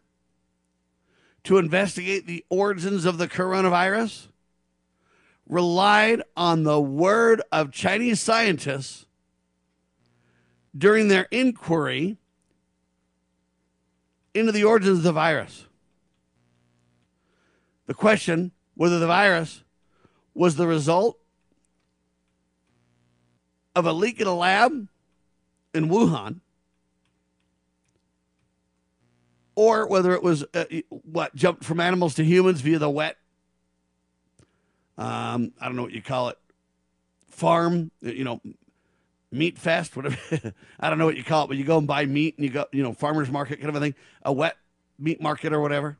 [1.44, 4.28] to investigate the origins of the coronavirus
[5.48, 9.06] relied on the word of Chinese scientists
[10.76, 12.16] during their inquiry
[14.34, 15.66] into the origins of the virus.
[17.86, 19.64] The question whether the virus
[20.34, 21.18] was the result
[23.74, 24.88] of a leak in a lab
[25.74, 26.40] in Wuhan
[29.54, 33.16] or whether it was uh, what jumped from animals to humans via the wet
[34.98, 36.38] um, I don't know what you call it
[37.28, 38.40] farm you know
[39.32, 40.16] meat fest, whatever.
[40.80, 42.52] I don't know what you call it, but you go and buy meat and you
[42.52, 44.56] go, you know, farmers market kind of a thing, a wet
[44.98, 45.98] meat market or whatever.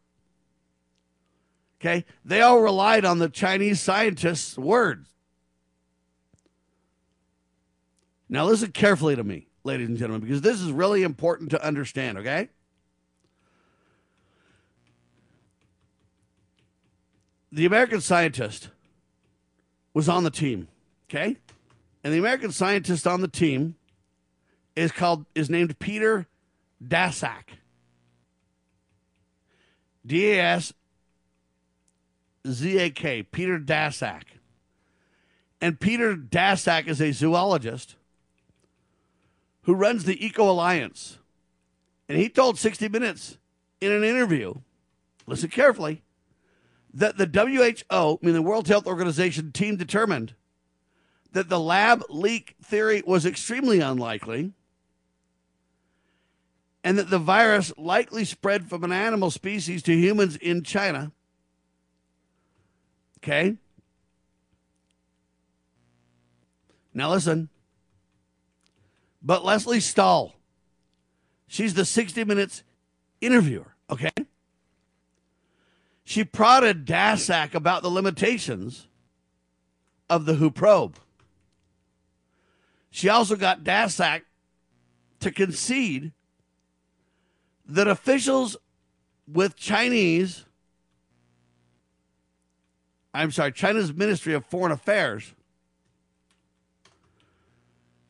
[1.81, 2.05] Okay.
[2.25, 5.09] They all relied on the Chinese scientists' words.
[8.29, 12.17] Now, listen carefully to me, ladies and gentlemen, because this is really important to understand,
[12.19, 12.49] okay?
[17.51, 18.71] The American scientist
[19.93, 20.69] was on the team,
[21.11, 21.37] okay?
[22.05, 23.77] And the American scientist on the team
[24.75, 26.27] is called is named Peter
[26.85, 27.59] Daszak.
[30.05, 30.73] D A S
[32.47, 34.23] Z A K, Peter Daszak.
[35.61, 37.95] And Peter Daszak is a zoologist
[39.63, 41.19] who runs the Eco Alliance.
[42.09, 43.39] And he told 60 Minutes
[43.81, 44.55] in an interview,
[45.27, 46.03] listen carefully,
[46.93, 50.35] that the WHO, I mean the World Health Organization team determined
[51.33, 54.53] that the lab leak theory was extremely unlikely
[56.85, 61.13] and that the virus likely spread from an animal species to humans in China.
[63.19, 63.57] Okay?
[66.93, 67.49] Now listen.
[69.23, 70.35] But Lesley Stahl,
[71.47, 72.65] she's the 60 Minutes
[73.21, 74.11] interviewer, okay?
[76.03, 78.89] She prodded Daszak about the limitations
[80.11, 80.99] of the WHO probe.
[82.93, 84.23] She also got Daszak
[85.21, 86.13] to concede
[87.67, 88.57] that officials
[89.27, 90.45] with Chinese,
[93.15, 95.33] I'm sorry, China's Ministry of Foreign Affairs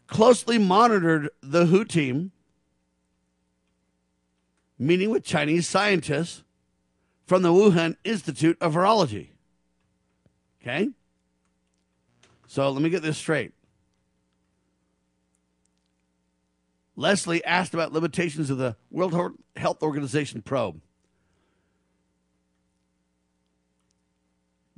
[0.08, 2.32] closely monitored the WHO team,
[4.80, 6.42] meeting with Chinese scientists
[7.24, 9.28] from the Wuhan Institute of Virology.
[10.60, 10.90] Okay?
[12.48, 13.54] So let me get this straight.
[16.96, 20.80] Lesley asked about limitations of the World Health Organization probe.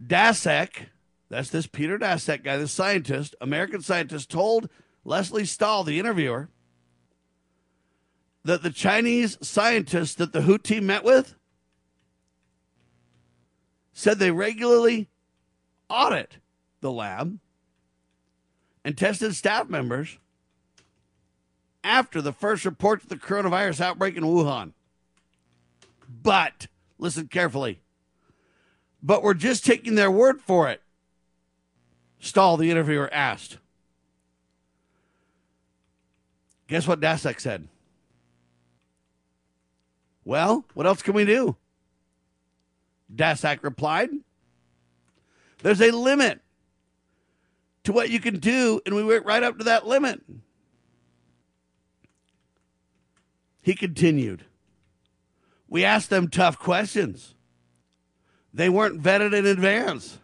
[0.04, 0.86] Daszak,
[1.28, 4.68] that's this Peter Daszak guy, the scientist, American scientist, told
[5.04, 6.48] Lesley Stahl, the interviewer,
[8.44, 11.34] that the Chinese scientists that the team met with
[13.92, 15.08] said they regularly
[15.88, 16.38] audit
[16.80, 17.38] the lab
[18.84, 20.18] and tested staff members
[21.84, 24.72] after the first report of the coronavirus outbreak in Wuhan.
[26.22, 26.66] But,
[26.98, 27.80] listen carefully,
[29.02, 30.80] but we're just taking their word for it,
[32.18, 33.58] Stahl, the interviewer, asked.
[36.66, 37.68] Guess what Daszak said?
[40.24, 41.56] Well, what else can we do?
[43.14, 44.08] Daszak replied,
[45.62, 46.40] There's a limit
[47.84, 50.22] to what you can do, and we went right up to that limit.
[53.64, 54.44] He continued,
[55.68, 57.34] We asked them tough questions.
[58.52, 60.18] They weren't vetted in advance.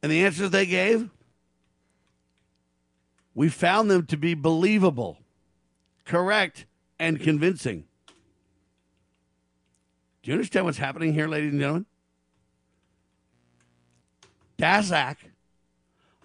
[0.00, 1.10] And the answers they gave,
[3.34, 5.18] we found them to be believable,
[6.04, 6.64] correct,
[6.96, 7.82] and convincing.
[10.22, 11.86] Do you understand what's happening here, ladies and gentlemen?
[14.58, 15.16] Daszak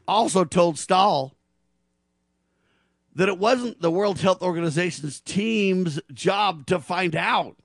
[0.07, 1.33] also told Stahl
[3.15, 7.55] that it wasn't the World Health Organization's team's job to find out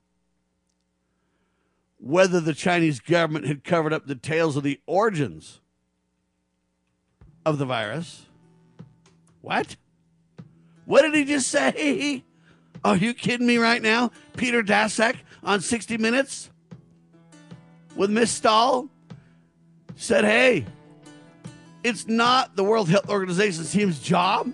[1.99, 5.61] whether the Chinese government had covered up the tales of the origins
[7.45, 8.27] of the virus.
[9.41, 9.77] What?
[10.85, 12.23] What did he just say?
[12.85, 14.13] Are you kidding me right now?
[14.37, 16.51] Peter Daszak on 60 Minutes
[17.97, 18.89] with Miss Stahl
[19.97, 20.67] said, hey,
[21.83, 24.53] it's not the World Health Organization's team's job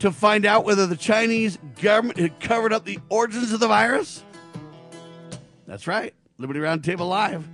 [0.00, 4.22] to find out whether the Chinese government had covered up the origins of the virus?
[5.66, 6.14] That's right.
[6.38, 7.48] Liberty Roundtable Live.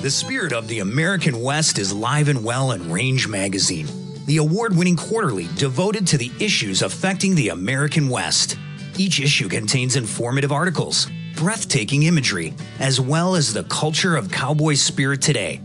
[0.00, 3.88] The spirit of the American West is live and well in Range Magazine,
[4.26, 8.56] the award winning quarterly devoted to the issues affecting the American West.
[8.96, 15.20] Each issue contains informative articles, breathtaking imagery, as well as the culture of cowboy spirit
[15.20, 15.60] today,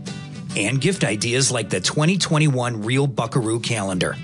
[0.56, 4.16] and gift ideas like the 2021 Real Buckaroo calendar.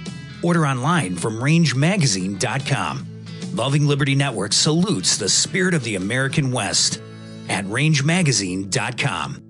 [0.42, 3.06] Order online from rangemagazine.com.
[3.54, 7.02] Loving Liberty Network salutes the spirit of the American West
[7.48, 9.49] at rangemagazine.com.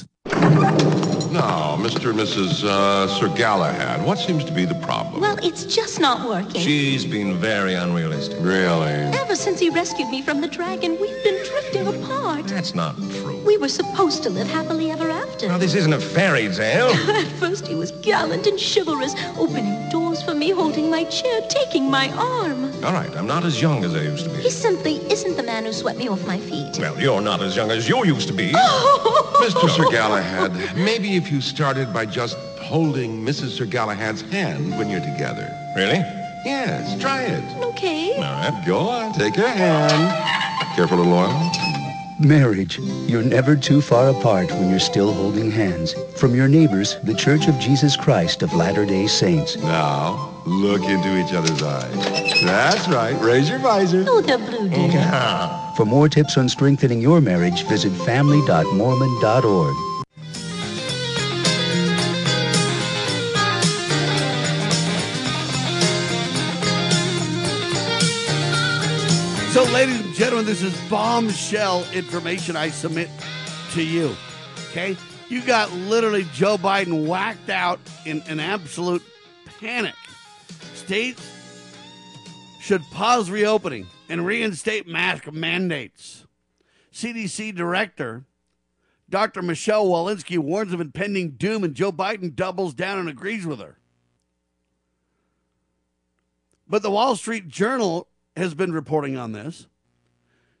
[0.41, 1.20] Thank you.
[1.31, 2.09] Now, Mr.
[2.09, 2.65] and Mrs.
[2.65, 5.21] Uh, Sir Galahad, what seems to be the problem?
[5.21, 6.59] Well, it's just not working.
[6.59, 8.37] She's been very unrealistic.
[8.41, 8.91] Really?
[8.91, 12.47] Ever since he rescued me from the dragon, we've been drifting apart.
[12.47, 13.41] That's not true.
[13.45, 15.47] We were supposed to live happily ever after.
[15.47, 16.87] Now, this isn't a fairy tale.
[17.15, 21.89] At first, he was gallant and chivalrous, opening doors for me, holding my chair, taking
[21.89, 22.65] my arm.
[22.83, 24.41] All right, I'm not as young as I used to be.
[24.41, 26.77] He simply isn't the man who swept me off my feet.
[26.77, 28.51] Well, you're not as young as you used to be.
[29.41, 29.69] Mr.
[29.69, 33.49] Sir Galahad, maybe if you started by just holding Mrs.
[33.49, 35.55] Sir Galahad's hand when you're together.
[35.75, 36.03] Really?
[36.43, 37.43] Yes, try it.
[37.63, 38.15] Okay.
[38.15, 39.13] All right, go on.
[39.13, 40.75] Take her hand.
[40.75, 41.51] Careful, little oil.
[42.19, 42.79] Marriage.
[42.79, 45.93] You're never too far apart when you're still holding hands.
[46.17, 49.57] From your neighbors, the Church of Jesus Christ of Latter-day Saints.
[49.57, 52.41] Now, look into each other's eyes.
[52.41, 53.15] That's right.
[53.21, 54.05] Raise your visor.
[54.07, 55.73] Oh, the blue deer.
[55.77, 59.90] For more tips on strengthening your marriage, visit family.mormon.org.
[69.61, 73.11] So, ladies and gentlemen, this is bombshell information I submit
[73.73, 74.15] to you.
[74.71, 74.97] Okay?
[75.29, 79.03] You got literally Joe Biden whacked out in an absolute
[79.59, 79.93] panic.
[80.73, 81.21] States
[82.59, 86.25] should pause reopening and reinstate mask mandates.
[86.91, 88.25] CDC Director
[89.11, 89.43] Dr.
[89.43, 93.77] Michelle Walensky warns of impending doom, and Joe Biden doubles down and agrees with her.
[96.67, 99.67] But the Wall Street Journal has been reporting on this.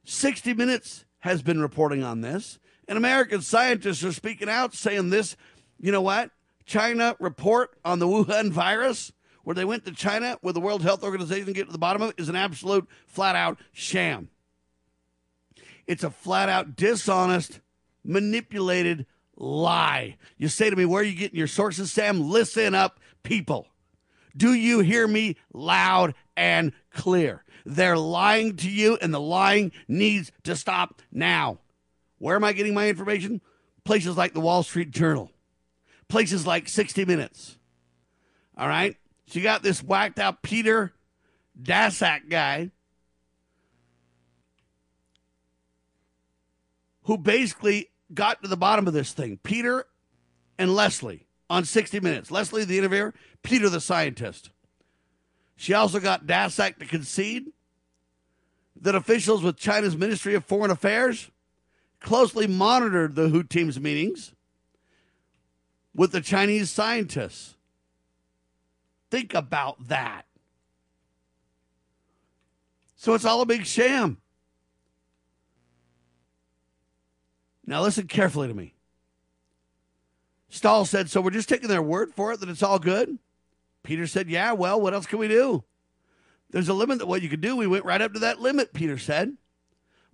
[0.03, 2.59] 60 Minutes has been reporting on this.
[2.87, 5.35] And American scientists are speaking out saying this,
[5.79, 6.31] you know what?
[6.65, 9.11] China report on the Wuhan virus,
[9.43, 12.01] where they went to China with the World Health Organization to get to the bottom
[12.01, 14.29] of it, is an absolute flat out sham.
[15.87, 17.59] It's a flat out dishonest,
[18.03, 19.05] manipulated
[19.35, 20.17] lie.
[20.37, 22.29] You say to me, Where are you getting your sources, Sam?
[22.29, 23.67] Listen up, people.
[24.35, 27.43] Do you hear me loud and clear?
[27.65, 31.59] They're lying to you, and the lying needs to stop now.
[32.17, 33.41] Where am I getting my information?
[33.83, 35.31] Places like the Wall Street Journal,
[36.07, 37.57] places like 60 Minutes.
[38.57, 38.95] All right?
[39.27, 40.93] So you got this whacked out Peter
[41.59, 42.71] Daszak guy
[47.03, 49.39] who basically got to the bottom of this thing.
[49.41, 49.85] Peter
[50.57, 52.29] and Lesley on 60 Minutes.
[52.31, 54.51] Lesley, the interviewer, Peter, the scientist.
[55.61, 57.51] She also got Daszak to concede
[58.81, 61.29] that officials with China's Ministry of Foreign Affairs
[61.99, 64.33] closely monitored the WHO team's meetings
[65.93, 67.57] with the Chinese scientists.
[69.11, 70.23] Think about that.
[72.95, 74.17] So it's all a big sham.
[77.67, 78.73] Now, listen carefully to me.
[80.49, 83.19] Stahl said, So we're just taking their word for it that it's all good?
[83.83, 85.63] Peter said, Yeah, well, what else can we do?
[86.51, 87.55] There's a limit to what you can do.
[87.55, 89.37] We went right up to that limit, Peter said.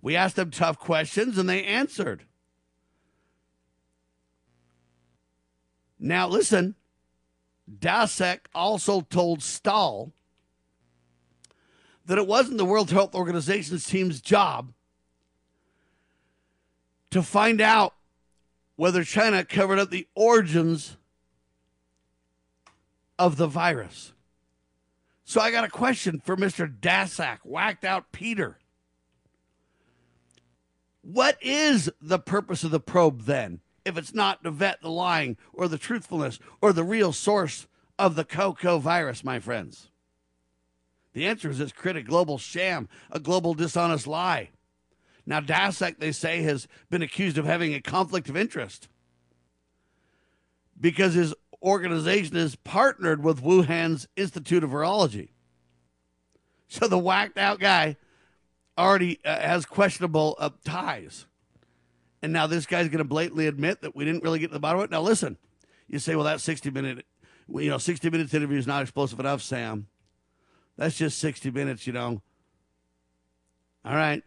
[0.00, 2.24] We asked them tough questions and they answered.
[5.98, 6.76] Now, listen,
[7.68, 10.12] Daszak also told Stahl
[12.06, 14.72] that it wasn't the World Health Organization's team's job
[17.10, 17.94] to find out
[18.76, 20.96] whether China covered up the origins
[23.18, 24.12] of the virus.
[25.24, 26.72] So I got a question for Mr.
[26.72, 28.58] Daszak, whacked out Peter.
[31.02, 35.36] What is the purpose of the probe then, if it's not to vet the lying
[35.52, 37.66] or the truthfulness or the real source
[37.98, 39.90] of the cocoa virus, my friends?
[41.12, 44.50] The answer is this a global sham, a global dishonest lie.
[45.26, 48.88] Now, Daszak, they say, has been accused of having a conflict of interest
[50.80, 55.30] because his organization is partnered with Wuhan's Institute of Virology.
[56.68, 57.96] So the whacked out guy
[58.76, 61.26] already uh, has questionable uh, ties.
[62.22, 64.60] And now this guy's going to blatantly admit that we didn't really get to the
[64.60, 64.90] bottom of it.
[64.90, 65.38] Now, listen,
[65.88, 67.06] you say, well, that 60 minute,
[67.48, 69.86] you know, 60 minutes interview is not explosive enough, Sam.
[70.76, 72.22] That's just 60 minutes, you know.
[73.84, 74.22] All right.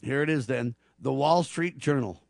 [0.00, 0.74] Here it is then.
[0.98, 2.20] The Wall Street Journal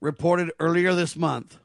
[0.00, 1.58] reported earlier this month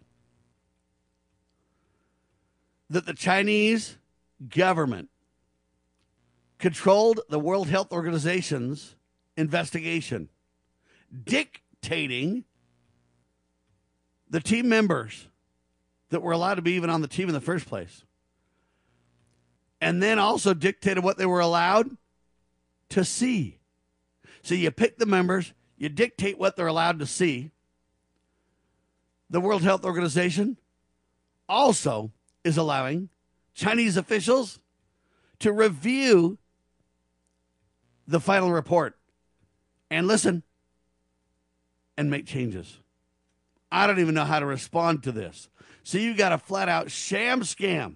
[2.91, 3.97] that the Chinese
[4.49, 5.07] government
[6.59, 8.97] controlled the World Health Organization's
[9.37, 10.27] investigation,
[11.23, 12.43] dictating
[14.29, 15.29] the team members
[16.09, 18.03] that were allowed to be even on the team in the first place.
[19.79, 21.95] And then also dictated what they were allowed
[22.89, 23.57] to see.
[24.43, 27.51] So you pick the members, you dictate what they're allowed to see.
[29.29, 30.57] the World Health Organization
[31.47, 32.11] also
[32.43, 33.09] is allowing
[33.53, 34.59] Chinese officials
[35.39, 36.37] to review
[38.07, 38.97] the final report
[39.89, 40.43] and listen
[41.97, 42.79] and make changes.
[43.71, 45.49] I don't even know how to respond to this.
[45.83, 47.95] So you got a flat out sham scam.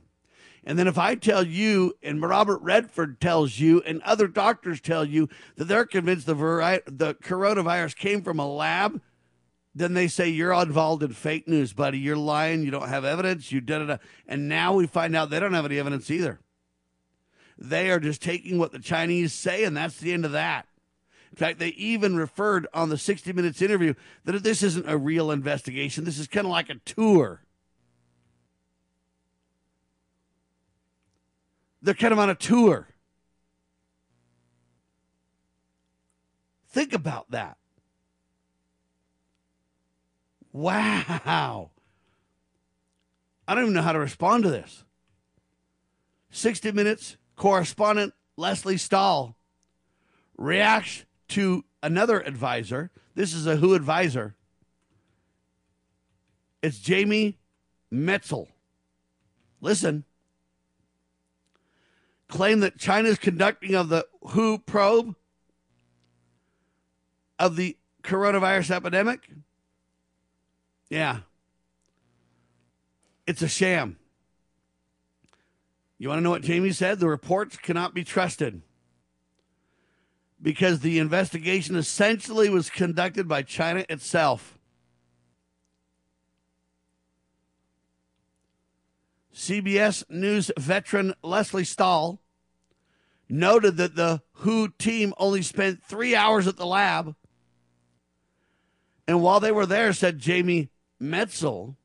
[0.63, 5.05] And then if I tell you, and Robert Redfield tells you, and other doctors tell
[5.05, 8.99] you that they're convinced the, vari- the coronavirus came from a lab,
[9.75, 11.99] then they say you're involved in fake news, buddy.
[11.99, 12.63] You're lying.
[12.63, 13.51] You don't have evidence.
[13.51, 13.99] You did it.
[14.25, 16.39] And now we find out they don't have any evidence either.
[17.57, 20.65] They are just taking what the Chinese say, and that's the end of that.
[21.31, 25.31] In fact, they even referred on the 60 Minutes interview that this isn't a real
[25.31, 26.05] investigation.
[26.05, 27.41] This is kind of like a tour.
[31.81, 32.87] They're kind of on a tour.
[36.69, 37.57] Think about that.
[40.55, 41.71] Wow.
[43.45, 44.85] I don't even know how to respond to this.
[46.31, 49.35] 60 Minutes correspondent Lesley Stahl
[50.37, 52.89] reacts to another advisor.
[53.15, 54.37] This is a WHO advisor.
[56.63, 57.37] It's Jamie
[57.93, 58.47] Metzel.
[59.59, 60.05] Listen.
[62.29, 65.17] Claim that China's conducting of the WHO probe
[67.37, 69.29] of the coronavirus epidemic.
[70.89, 71.19] Yeah.
[73.27, 73.97] It's a sham.
[75.97, 76.99] You want to know what Jamie said?
[76.99, 78.61] The reports cannot be trusted
[80.41, 84.59] because the investigation essentially was conducted by China itself.
[89.33, 92.21] CBS News veteran Lesley Stahl
[93.27, 97.15] noted that the WHO team only spent three hours at the lab.
[99.07, 100.69] And while they were there, said Jamie
[101.01, 101.75] Metzel,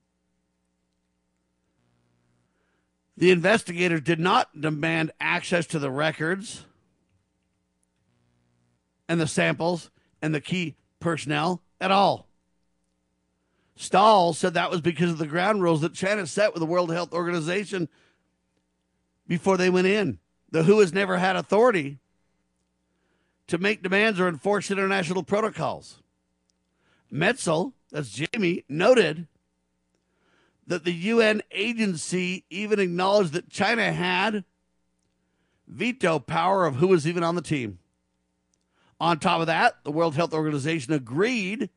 [3.16, 6.64] the investigators did not demand access to the records
[9.08, 9.90] and the samples
[10.22, 12.28] and the key personnel at all.
[13.76, 16.92] Stahl said that was because of the ground rules that China set with the World
[16.92, 17.88] Health Organization
[19.26, 20.18] before they went in.
[20.50, 21.98] The WHO has never had authority
[23.46, 26.02] to make demands or enforce international protocols.
[27.12, 29.26] Metzel, that's Jamie, noted
[30.66, 34.44] that the UN agency even acknowledged that China had
[35.66, 37.78] veto power of who was even on the team.
[39.00, 41.70] On top of that, the World Health Organization agreed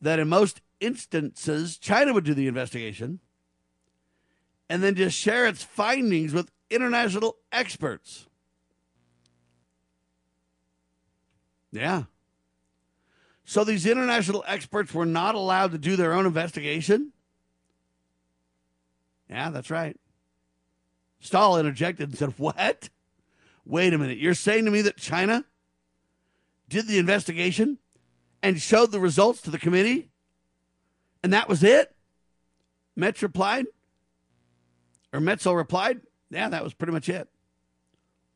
[0.00, 3.20] that in most instances, China would do the investigation
[4.68, 8.26] and then just share its findings with international experts.
[11.70, 12.04] Yeah.
[13.44, 17.12] So these international experts were not allowed to do their own investigation?
[19.28, 19.98] Yeah, that's right.
[21.20, 22.88] Stahl interjected and said, What?
[23.66, 24.18] Wait a minute.
[24.18, 25.44] You're saying to me that China
[26.68, 27.78] did the investigation
[28.42, 30.10] and showed the results to the committee?
[31.22, 31.94] And that was it?
[32.96, 33.66] Metz replied,
[35.12, 37.28] or Metzel replied, Yeah, that was pretty much it.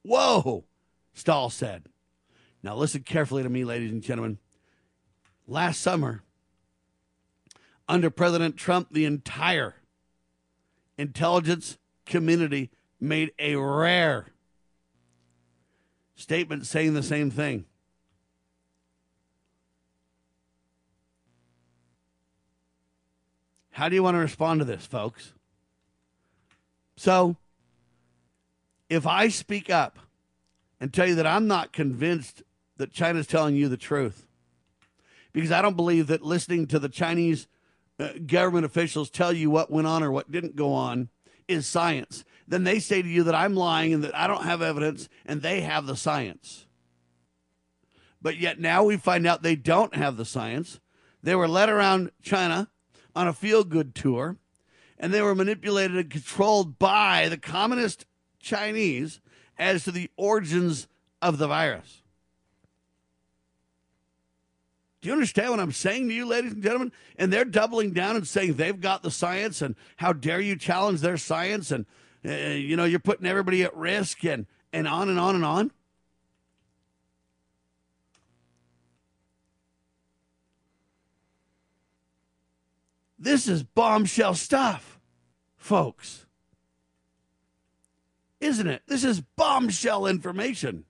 [0.02, 0.64] Whoa,
[1.12, 1.86] Stahl said.
[2.62, 4.38] Now listen carefully to me, ladies and gentlemen.
[5.50, 6.22] Last summer,
[7.88, 9.76] under President Trump, the entire
[10.98, 12.70] intelligence community
[13.00, 14.26] made a rare
[16.16, 17.64] statement saying the same thing.
[23.70, 25.32] How do you want to respond to this, folks?
[26.96, 27.36] So,
[28.90, 29.98] if I speak up
[30.78, 32.42] and tell you that I'm not convinced
[32.76, 34.27] that China's telling you the truth,
[35.38, 37.46] because I don't believe that listening to the Chinese
[38.00, 41.10] uh, government officials tell you what went on or what didn't go on
[41.46, 42.24] is science.
[42.48, 45.40] Then they say to you that I'm lying and that I don't have evidence and
[45.40, 46.66] they have the science.
[48.20, 50.80] But yet now we find out they don't have the science.
[51.22, 52.68] They were led around China
[53.14, 54.38] on a feel good tour
[54.98, 58.06] and they were manipulated and controlled by the communist
[58.40, 59.20] Chinese
[59.56, 60.88] as to the origins
[61.22, 62.02] of the virus.
[65.08, 66.92] You understand what I'm saying to you, ladies and gentlemen?
[67.16, 71.00] And they're doubling down and saying they've got the science, and how dare you challenge
[71.00, 71.70] their science?
[71.70, 71.86] And
[72.26, 75.70] uh, you know you're putting everybody at risk, and and on and on and on.
[83.18, 85.00] This is bombshell stuff,
[85.56, 86.26] folks.
[88.42, 88.82] Isn't it?
[88.86, 90.84] This is bombshell information.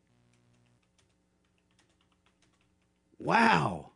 [3.20, 3.87] Wow.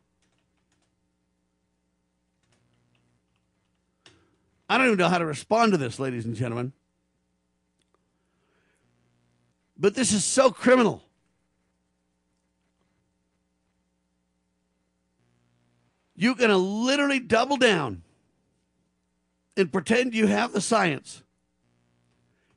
[4.69, 6.73] I don't even know how to respond to this, ladies and gentlemen.
[9.77, 11.03] But this is so criminal.
[16.15, 18.03] You're going to literally double down
[19.57, 21.23] and pretend you have the science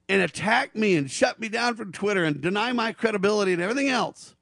[0.09, 3.89] and attack me and shut me down from Twitter and deny my credibility and everything
[3.89, 4.37] else.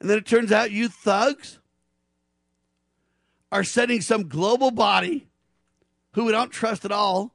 [0.00, 1.59] And then it turns out you thugs
[3.52, 5.26] are sending some global body
[6.12, 7.34] who we don't trust at all,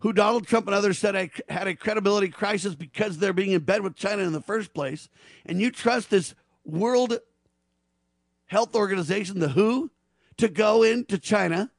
[0.00, 3.82] who Donald Trump and others said had a credibility crisis because they're being in bed
[3.82, 5.08] with China in the first place.
[5.44, 6.34] And you trust this
[6.64, 7.18] World
[8.46, 9.90] Health Organization, the WHO,
[10.36, 11.70] to go into China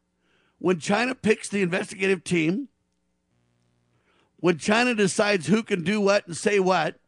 [0.60, 2.68] when China picks the investigative team,
[4.38, 7.00] when China decides who can do what and say what,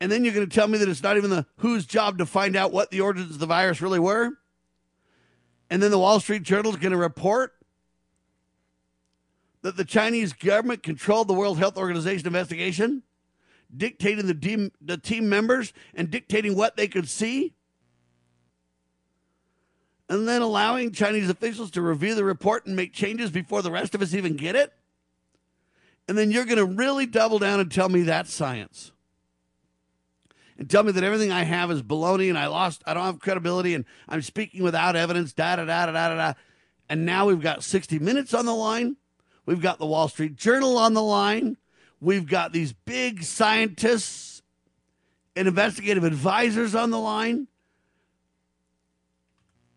[0.00, 2.26] and then you're going to tell me that it's not even the WHO's job to
[2.26, 4.30] find out what the origins of the virus really were?
[5.70, 7.52] And then the Wall Street Journal is going to report
[9.62, 13.02] that the Chinese government controlled the World Health Organization investigation,
[13.74, 17.56] dictating the team, the team members and dictating what they could see?
[20.08, 23.94] and then allowing Chinese officials to review the report and make changes before the rest
[23.94, 24.72] of us even get it?
[26.08, 28.92] And then you're going to really double down and tell me that's science.
[30.58, 33.20] And tell me that everything I have is baloney and I lost, I don't have
[33.20, 36.32] credibility and I'm speaking without evidence, da da da da da da.
[36.88, 38.96] And now we've got 60 Minutes on the line.
[39.44, 41.56] We've got the Wall Street Journal on the line.
[42.00, 44.42] We've got these big scientists
[45.34, 47.48] and investigative advisors on the line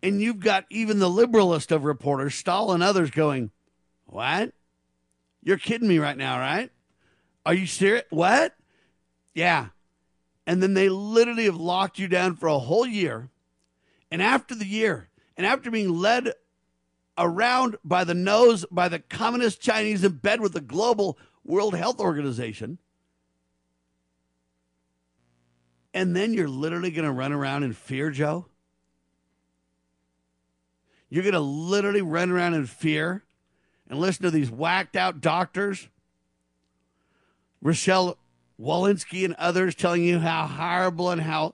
[0.01, 3.51] and you've got even the liberalist of reporters, Stahl and others, going,
[4.05, 4.53] What?
[5.41, 6.69] You're kidding me right now, right?
[7.45, 8.03] Are you serious?
[8.09, 8.55] What?
[9.33, 9.67] Yeah.
[10.49, 13.29] And then they literally have locked you down for a whole year.
[14.09, 16.33] And after the year, and after being led
[17.19, 21.99] around by the nose by the communist Chinese in bed with the global World Health
[21.99, 22.79] Organization,
[25.93, 28.47] and then you're literally going to run around in fear, Joe?
[31.11, 33.23] You're going to literally run around in fear
[33.87, 35.89] and listen to these whacked out doctors,
[37.61, 38.17] Rochelle
[38.59, 41.53] Walensky and others telling you how horrible and how.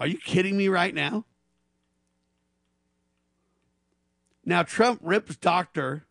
[0.00, 1.24] Are you kidding me right now?
[4.44, 6.06] Now, Trump rips Dr.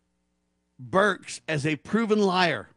[0.82, 2.70] Birx as a proven liar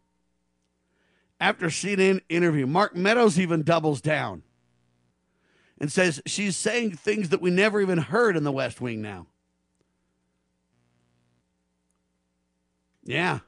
[1.41, 2.67] after CNN interview.
[2.67, 4.43] Mark Meadows even doubles down
[5.81, 9.27] and says she's saying things that we never even heard in the West Wing now.
[13.05, 13.41] Yeah.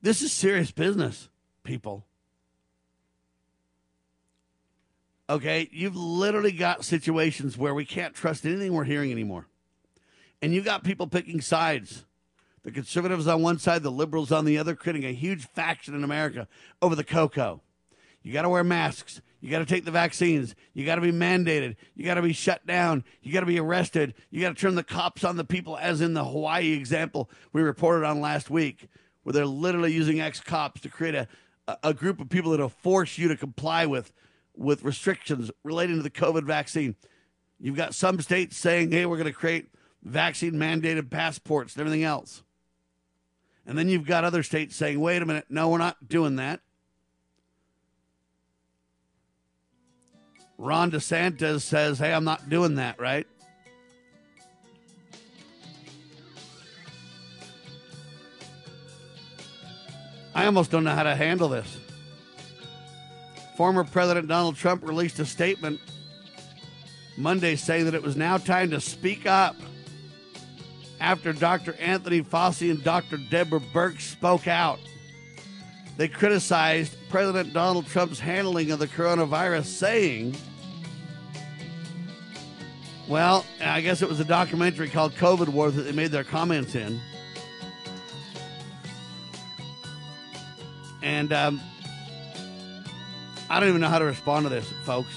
[0.00, 1.28] This is serious business,
[1.64, 2.04] people.
[5.30, 9.46] Okay, you've literally got situations where we can't trust anything we're hearing anymore.
[10.40, 12.04] And you've got people picking sides.
[12.62, 16.04] The conservatives on one side, the liberals on the other, creating a huge faction in
[16.04, 16.48] America
[16.80, 17.60] over the cocoa.
[18.22, 19.20] You got to wear masks.
[19.40, 20.54] You got to take the vaccines.
[20.74, 21.76] You got to be mandated.
[21.94, 23.04] You got to be shut down.
[23.22, 24.14] You got to be arrested.
[24.30, 27.62] You got to turn the cops on the people, as in the Hawaii example we
[27.62, 28.88] reported on last week,
[29.22, 31.28] where they're literally using ex cops to create a,
[31.82, 34.12] a group of people that'll force you to comply with,
[34.56, 36.96] with restrictions relating to the COVID vaccine.
[37.60, 39.68] You've got some states saying, hey, we're going to create
[40.02, 42.42] vaccine mandated passports and everything else.
[43.66, 46.60] And then you've got other states saying, wait a minute, no, we're not doing that.
[50.56, 53.26] Ron DeSantis says, hey, I'm not doing that, right?
[60.38, 61.78] I almost don't know how to handle this.
[63.56, 65.80] Former President Donald Trump released a statement
[67.16, 69.56] Monday saying that it was now time to speak up
[71.00, 71.74] after Dr.
[71.80, 73.16] Anthony Fauci and Dr.
[73.16, 74.78] Deborah Birx spoke out.
[75.96, 80.36] They criticized President Donald Trump's handling of the coronavirus, saying,
[83.08, 86.76] well, I guess it was a documentary called COVID War that they made their comments
[86.76, 87.00] in.
[91.02, 91.60] And um,
[93.50, 95.14] I don't even know how to respond to this, folks.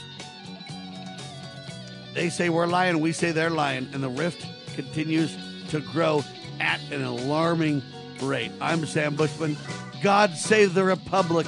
[2.14, 5.36] They say we're lying, we say they're lying, and the rift continues
[5.70, 6.24] to grow
[6.60, 7.82] at an alarming
[8.22, 8.52] rate.
[8.60, 9.58] I'm Sam Bushman.
[10.04, 11.48] God save the Republic.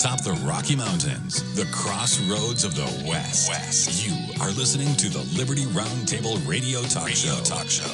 [0.00, 3.50] Atop the Rocky Mountains, the crossroads of the West.
[3.50, 4.06] West.
[4.06, 7.42] You are listening to the Liberty Roundtable Radio Talk radio Show.
[7.42, 7.84] Talk Show.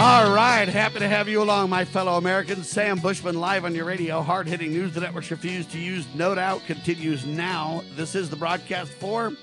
[0.00, 2.66] All right, happy to have you along, my fellow Americans.
[2.66, 4.22] Sam Bushman live on your radio.
[4.22, 6.06] Hard hitting news the networks refuse to use.
[6.14, 7.82] No doubt continues now.
[7.94, 9.34] This is the broadcast for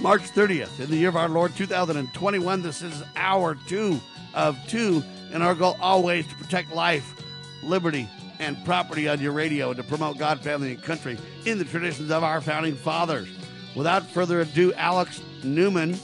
[0.00, 2.62] March 30th in the year of our Lord 2021.
[2.62, 4.00] This is hour two
[4.32, 5.02] of two,
[5.32, 7.14] and our goal always to protect life,
[7.62, 8.08] liberty,
[8.38, 12.10] and property on your radio and to promote God, family, and country in the traditions
[12.10, 13.28] of our founding fathers.
[13.74, 15.98] Without further ado, Alex Newman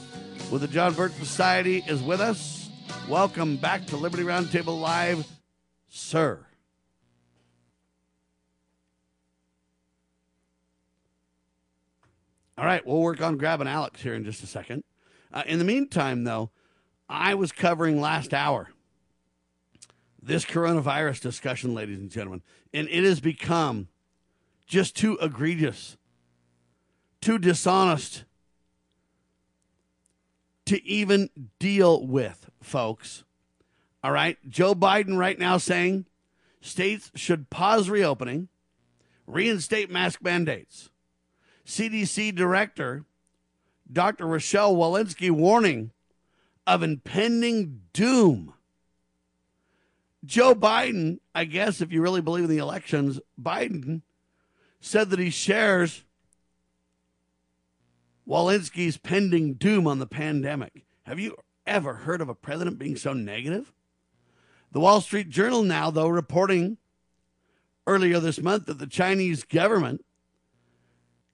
[0.51, 2.69] with the John Birch Society is with us.
[3.09, 5.25] Welcome back to Liberty Roundtable Live,
[5.89, 6.39] sir.
[12.57, 14.83] All right, we'll work on grabbing Alex here in just a second.
[15.33, 16.51] Uh, in the meantime, though,
[17.09, 18.69] I was covering last hour
[20.25, 22.41] this coronavirus discussion, ladies and gentlemen,
[22.73, 23.87] and it has become
[24.65, 25.97] just too egregious,
[27.21, 28.23] too dishonest
[30.65, 33.23] to even deal with, folks.
[34.03, 36.05] All right, Joe Biden right now saying
[36.59, 38.49] states should pause reopening,
[39.27, 40.89] reinstate mask mandates.
[41.67, 43.05] CDC Director
[43.91, 44.25] Dr.
[44.25, 45.91] Rochelle Walensky warning
[46.65, 48.54] of impending doom.
[50.25, 54.01] Joe Biden, I guess, if you really believe in the elections, Biden
[54.79, 56.03] said that he shares
[58.27, 60.85] Walensky's pending doom on the pandemic.
[61.03, 63.71] Have you ever heard of a president being so negative?
[64.71, 66.77] The Wall Street Journal now, though, reporting
[67.87, 70.03] earlier this month that the Chinese government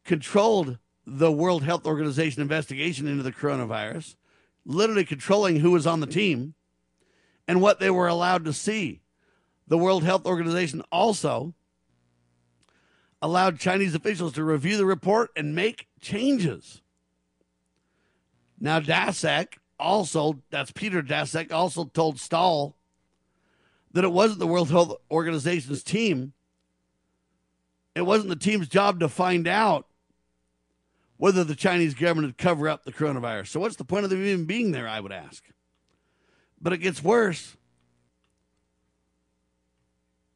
[0.04, 4.16] controlled the World Health Organization investigation into the coronavirus,
[4.66, 6.54] literally controlling who was on the team
[7.48, 9.02] and what they were allowed to see.
[9.68, 11.54] The World Health Organization also
[13.22, 16.82] allowed Chinese officials to review the report and make changes.
[18.60, 22.76] Now, Daszak also, that's Peter Daszak, also told Stahl
[23.94, 26.34] that it wasn't the World Health Organization's team.
[27.96, 29.88] It wasn't the team's job to find out
[31.18, 33.48] whether the Chinese government would cover up the coronavirus.
[33.48, 35.44] So, what's the point of them even being there, I would ask?
[36.62, 37.58] But it gets worse.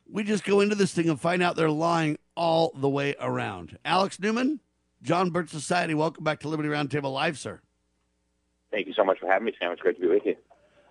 [0.10, 3.78] We just go into this thing and find out they're lying all the way around.
[3.86, 4.60] Alex Newman,
[5.02, 7.62] John Birch Society, welcome back to Liberty Roundtable Live, sir.
[8.72, 9.72] Thank you so much for having me, Sam.
[9.72, 10.36] It's great to be with you.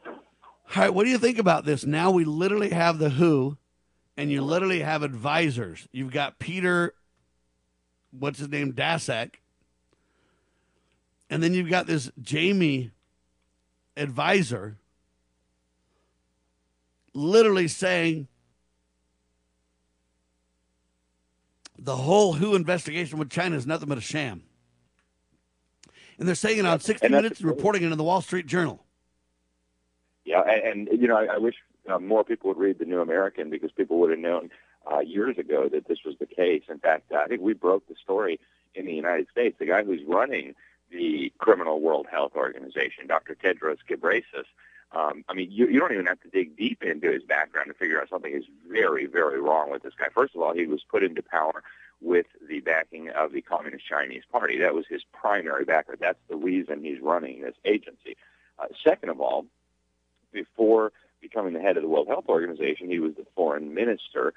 [0.07, 1.85] All right, what do you think about this?
[1.85, 3.59] Now we literally have the WHO,
[4.17, 5.87] and you literally have advisors.
[5.93, 6.95] You've got Peter,
[8.11, 9.35] what's his name, Daszak,
[11.29, 12.91] and then you've got this Jamie
[13.97, 14.79] advisor
[17.15, 18.29] literally saying
[21.79, 24.43] the whole WHO investigation with China is nothing but a sham.
[26.19, 28.85] And they're saying it on 60 Minutes and reporting it in the Wall Street Journal.
[30.25, 31.57] Yeah, and, and you know, I, I wish
[31.89, 34.51] uh, more people would read the New American because people would have known
[34.91, 36.63] uh, years ago that this was the case.
[36.69, 38.41] In fact, I think we broke the story
[38.75, 39.57] in the United States.
[39.59, 40.55] The guy who's running
[40.91, 43.35] the Criminal World Health Organization, Dr.
[43.35, 44.47] Tedros Ghebreyesus.
[44.95, 47.75] Um, I mean, you, you don't even have to dig deep into his background to
[47.75, 50.07] figure out something is very, very wrong with this guy.
[50.15, 51.65] First of all, he was put into power
[52.01, 54.59] with the backing of the Communist Chinese Party.
[54.59, 55.97] That was his primary backer.
[55.99, 58.17] That's the reason he's running this agency.
[58.59, 59.47] Uh, second of all,
[60.33, 64.35] before becoming the head of the World Health Organization, he was the foreign minister,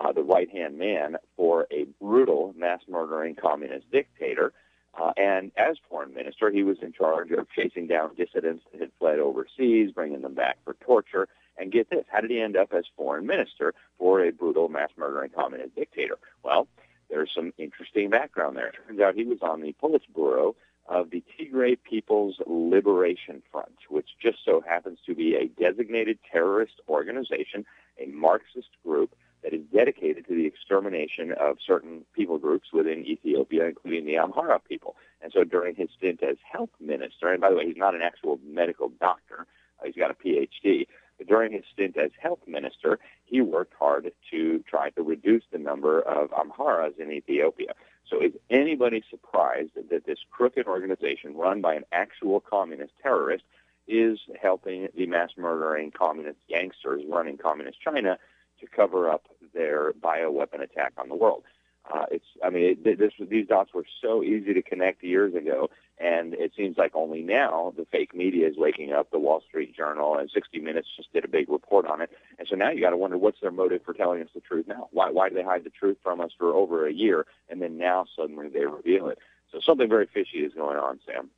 [0.00, 4.52] uh, the right-hand man for a brutal mass-murdering communist dictator
[5.00, 8.90] Uh, and as foreign minister, he was in charge of chasing down dissidents that had
[8.98, 11.28] fled overseas, bringing them back for torture.
[11.56, 14.90] And get this, how did he end up as foreign minister for a brutal mass
[14.96, 16.16] murdering communist dictator?
[16.42, 16.68] Well,
[17.10, 18.68] there's some interesting background there.
[18.68, 20.54] It turns out he was on the Politburo
[20.86, 26.80] of the Tigray People's Liberation Front, which just so happens to be a designated terrorist
[26.88, 27.66] organization,
[27.98, 33.66] a Marxist group that is dedicated to the extermination of certain people groups within Ethiopia,
[33.66, 34.96] including the Amhara people.
[35.20, 38.02] And so during his stint as health minister, and by the way, he's not an
[38.02, 39.46] actual medical doctor,
[39.80, 40.86] uh, he's got a PhD,
[41.18, 45.58] but during his stint as health minister, he worked hard to try to reduce the
[45.58, 47.74] number of Amharas in Ethiopia.
[48.08, 53.44] So is anybody surprised that this crooked organization run by an actual communist terrorist
[53.86, 58.18] is helping the mass murdering communist gangsters running communist China
[58.60, 61.44] to cover up their bioweapon attack on the world.
[61.90, 65.70] Uh, it's, I mean, it, this, these dots were so easy to connect years ago,
[65.98, 69.10] And it seems like only now the fake media is waking up.
[69.10, 72.10] The Wall Street Journal and 60 Minutes just did a big report on it.
[72.38, 74.66] And so now you got to wonder what's their motive for telling us the truth
[74.68, 74.88] now?
[74.92, 77.78] Why, why do they hide the truth from us for over a year and then
[77.78, 79.18] now suddenly they reveal it?
[79.50, 81.30] So something very fishy is going on, Sam.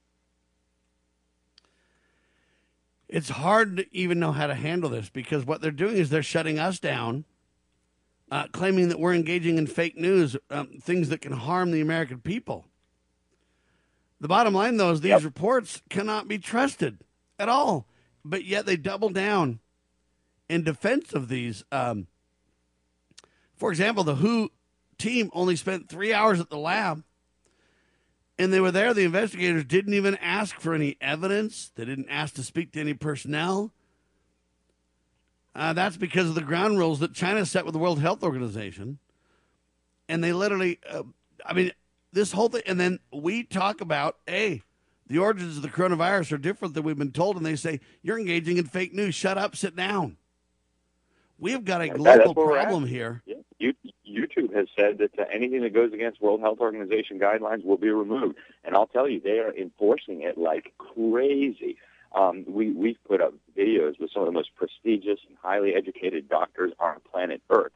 [3.10, 6.22] It's hard to even know how to handle this because what they're doing is they're
[6.22, 7.24] shutting us down,
[8.30, 12.20] uh, claiming that we're engaging in fake news, um, things that can harm the American
[12.20, 12.66] people.
[14.20, 15.24] The bottom line, though, is these yep.
[15.24, 16.98] reports cannot be trusted
[17.36, 17.86] at all.
[18.24, 19.58] But yet they double down
[20.48, 21.64] in defense of these.
[21.72, 22.06] Um,
[23.56, 24.50] for example, the WHO
[24.98, 27.02] team only spent three hours at the lab
[28.40, 28.94] and they were there.
[28.94, 31.72] The investigators didn't even ask for any evidence.
[31.74, 33.70] They didn't ask to speak to any personnel.
[35.54, 38.98] Uh, that's because of the ground rules that China set with the World Health Organization.
[40.08, 41.02] And they literally, uh,
[41.44, 41.72] I mean,
[42.12, 42.62] this whole thing.
[42.64, 44.62] And then we talk about, hey,
[45.06, 47.36] the origins of the coronavirus are different than we've been told.
[47.36, 49.14] And they say, you're engaging in fake news.
[49.14, 50.16] Shut up, sit down.
[51.40, 53.22] We have got a global problem here.
[53.26, 53.36] Yeah.
[54.08, 57.90] YouTube has said that uh, anything that goes against World Health Organization guidelines will be
[57.90, 58.36] removed.
[58.64, 61.76] And I'll tell you, they are enforcing it like crazy.
[62.12, 66.28] Um, we, we've put up videos with some of the most prestigious and highly educated
[66.28, 67.72] doctors on planet Earth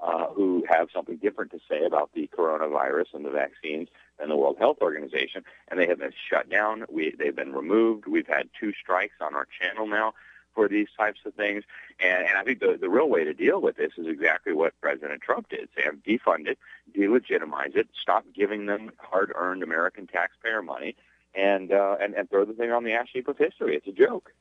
[0.00, 3.88] uh, who have something different to say about the coronavirus and the vaccines
[4.18, 6.84] than the World Health Organization, and they have been shut down.
[6.90, 8.06] We, they've been removed.
[8.06, 10.14] We've had two strikes on our channel now
[10.54, 11.62] for these types of things.
[11.98, 14.78] And, and I think the, the real way to deal with this is exactly what
[14.80, 15.68] President Trump did.
[15.74, 16.58] Sam, defund it,
[16.94, 20.94] delegitimize it, stop giving them hard-earned American taxpayer money,
[21.34, 23.76] and, uh, and, and throw the thing on the ash heap of history.
[23.76, 24.32] It's a joke.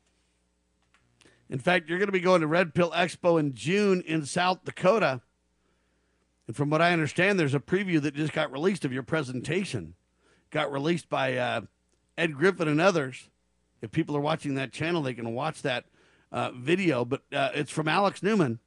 [1.50, 4.66] In fact, you're going to be going to Red Pill Expo in June in South
[4.66, 5.22] Dakota.
[6.48, 9.94] And from what I understand, there's a preview that just got released of your presentation.
[10.50, 11.62] Got released by uh,
[12.18, 13.30] Ed Griffin and others.
[13.82, 15.86] If people are watching that channel, they can watch that
[16.32, 18.60] uh, video, but uh, it's from Alex Newman.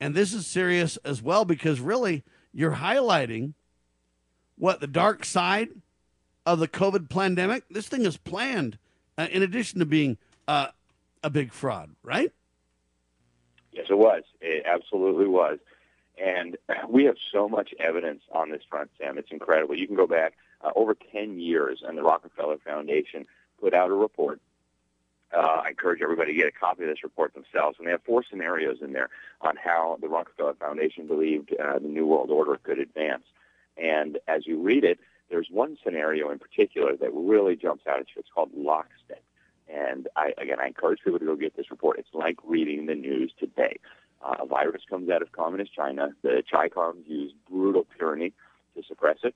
[0.00, 3.54] And this is serious as well because really you're highlighting
[4.56, 5.70] what the dark side
[6.44, 7.64] of the COVID pandemic.
[7.70, 8.78] This thing is planned
[9.16, 10.18] uh, in addition to being
[10.48, 10.68] uh,
[11.22, 12.32] a big fraud, right?
[13.72, 14.22] Yes, it was.
[14.40, 15.58] It absolutely was.
[16.22, 16.56] And
[16.88, 19.18] we have so much evidence on this front, Sam.
[19.18, 19.76] It's incredible.
[19.76, 23.26] You can go back uh, over 10 years, and the Rockefeller Foundation
[23.60, 24.40] put out a report
[25.34, 27.78] uh, I encourage everybody to get a copy of this report themselves.
[27.78, 29.08] And they have four scenarios in there
[29.40, 33.24] on how the Rockefeller Foundation believed uh, the New World Order could advance.
[33.76, 34.98] And as you read it,
[35.30, 38.20] there's one scenario in particular that really jumps out at you.
[38.20, 39.22] It's called lockstep.
[39.68, 41.98] And I, again, I encourage people to go get this report.
[41.98, 43.78] It's like reading the news today.
[44.22, 46.10] Uh, a virus comes out of communist China.
[46.22, 48.34] The Chi-Coms use brutal tyranny
[48.76, 49.34] to suppress it.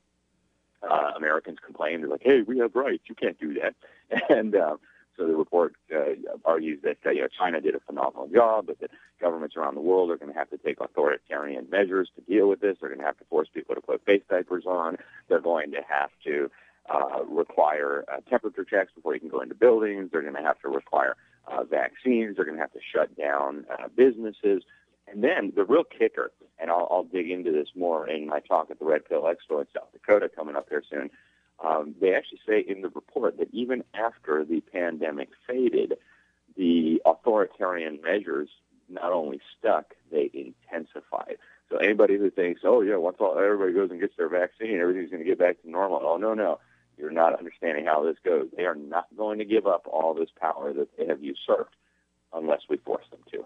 [0.82, 2.00] Uh, Americans complain.
[2.00, 3.04] They're like, hey, we have rights.
[3.06, 3.74] You can't do that.
[4.30, 4.76] And uh,
[5.16, 6.14] so the report uh,
[6.44, 8.90] argues that uh, you know China did a phenomenal job, but that
[9.20, 12.60] governments around the world are going to have to take authoritarian measures to deal with
[12.60, 12.76] this.
[12.80, 14.96] They're going to have to force people to put face diapers on.
[15.28, 16.50] They're going to have to
[16.92, 20.10] uh, require uh, temperature checks before you can go into buildings.
[20.12, 22.36] They're going to have to require uh, vaccines.
[22.36, 24.62] They're going to have to shut down uh, businesses.
[25.08, 28.70] And then the real kicker, and I'll, I'll dig into this more in my talk
[28.70, 31.10] at the Red Pill Expo in South Dakota coming up here soon.
[31.64, 35.96] Um, they actually say in the report that even after the pandemic faded,
[36.56, 38.48] the authoritarian measures
[38.88, 41.38] not only stuck, they intensified.
[41.70, 45.10] So anybody who thinks, oh yeah, once all, everybody goes and gets their vaccine, everything's
[45.10, 46.00] going to get back to normal.
[46.04, 46.60] Oh no, no,
[46.96, 48.48] you're not understanding how this goes.
[48.56, 51.74] They are not going to give up all this power that they have usurped
[52.32, 53.44] unless we force them to.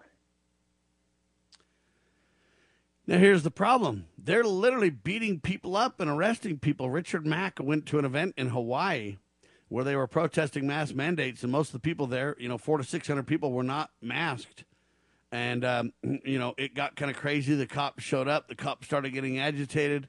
[3.11, 6.91] Now, here's the problem they're literally beating people up and arresting people.
[6.91, 9.17] Richard Mack went to an event in Hawaii
[9.69, 12.79] where they were protesting mask mandates, and most of the people there, you know, four
[12.79, 14.63] to 600 people, were not masked.
[15.33, 15.93] And, um,
[16.25, 17.57] you know, it got kind of crazy.
[17.57, 20.07] The cops showed up, the cops started getting agitated.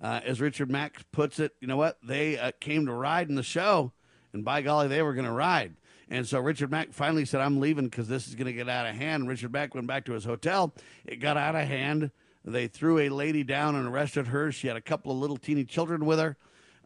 [0.00, 1.98] Uh, as Richard Mack puts it, you know what?
[2.04, 3.90] They uh, came to ride in the show,
[4.32, 5.74] and by golly, they were going to ride.
[6.08, 8.86] And so Richard Mack finally said, I'm leaving because this is going to get out
[8.86, 9.26] of hand.
[9.26, 10.72] Richard Mack went back to his hotel.
[11.04, 12.12] It got out of hand.
[12.44, 14.52] They threw a lady down and arrested her.
[14.52, 16.36] She had a couple of little teeny children with her,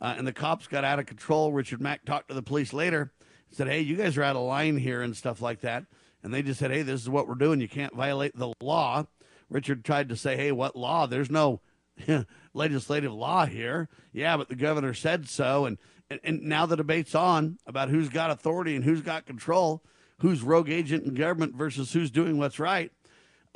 [0.00, 1.52] uh, and the cops got out of control.
[1.52, 3.12] Richard Mack talked to the police later,
[3.50, 5.84] said, "Hey, you guys are out of line here and stuff like that."
[6.22, 7.60] And they just said, "Hey, this is what we're doing.
[7.60, 9.06] You can't violate the law."
[9.50, 11.06] Richard tried to say, "Hey, what law?
[11.06, 11.60] There's no
[12.54, 15.78] legislative law here." Yeah, but the governor said so, and,
[16.08, 19.82] and and now the debate's on about who's got authority and who's got control,
[20.20, 22.92] who's rogue agent in government versus who's doing what's right.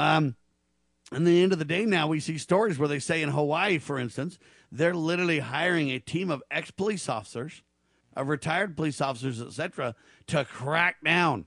[0.01, 0.35] Um,
[1.13, 3.79] and the end of the day now, we see stories where they say in Hawaii,
[3.79, 4.39] for instance,
[4.71, 7.63] they're literally hiring a team of ex police officers
[8.15, 9.95] of retired police officers, etc.,
[10.27, 11.47] to crack down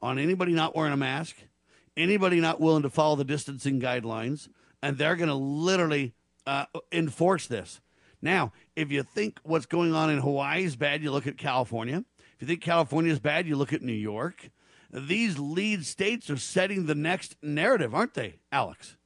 [0.00, 1.36] on anybody not wearing a mask,
[1.96, 4.48] anybody not willing to follow the distancing guidelines,
[4.82, 6.14] and they're going to literally
[6.46, 7.80] uh, enforce this.
[8.22, 12.04] Now, if you think what's going on in Hawaii is bad, you look at California.
[12.18, 14.50] If you think California is bad, you look at New York.
[14.90, 18.96] These lead states are setting the next narrative, aren't they, Alex?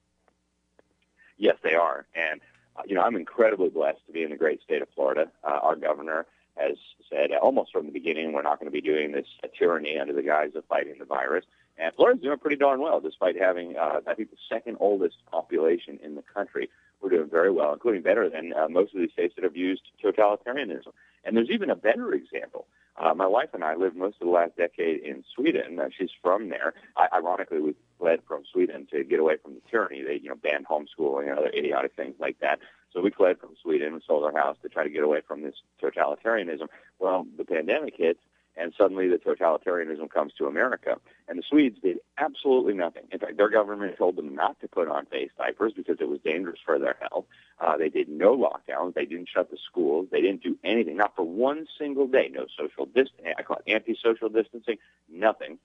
[1.40, 2.06] Yes, they are.
[2.14, 2.40] And,
[2.76, 5.30] uh, you know, I'm incredibly blessed to be in the great state of Florida.
[5.42, 6.26] Uh, our governor
[6.56, 6.76] has
[7.08, 10.12] said almost from the beginning we're not going to be doing this uh, tyranny under
[10.12, 11.46] the guise of fighting the virus.
[11.78, 15.98] And Florida's doing pretty darn well, despite having, uh, I think, the second oldest population
[16.04, 16.68] in the country.
[17.00, 19.80] We're doing very well, including better than uh, most of these states that have used
[20.04, 20.92] totalitarianism.
[21.24, 22.66] And there's even a better example.
[23.00, 25.80] Uh, my wife and I lived most of the last decade in Sweden.
[25.80, 26.74] Uh, she's from there.
[26.96, 30.02] I, ironically, we fled from Sweden to get away from the tyranny.
[30.02, 32.58] They, you know, banned homeschooling and other idiotic things like that.
[32.92, 35.42] So we fled from Sweden and sold our house to try to get away from
[35.42, 36.66] this totalitarianism.
[36.98, 38.20] Well, the pandemic hits,
[38.60, 40.98] and suddenly the totalitarianism comes to America.
[41.28, 43.04] And the Swedes did absolutely nothing.
[43.10, 46.20] In fact, their government told them not to put on face diapers because it was
[46.20, 47.24] dangerous for their health.
[47.58, 48.94] Uh, they did no lockdowns.
[48.94, 50.08] They didn't shut the schools.
[50.12, 52.30] They didn't do anything, not for one single day.
[52.32, 53.32] No social distancing.
[53.38, 54.76] I call it anti-social distancing.
[55.10, 55.58] Nothing.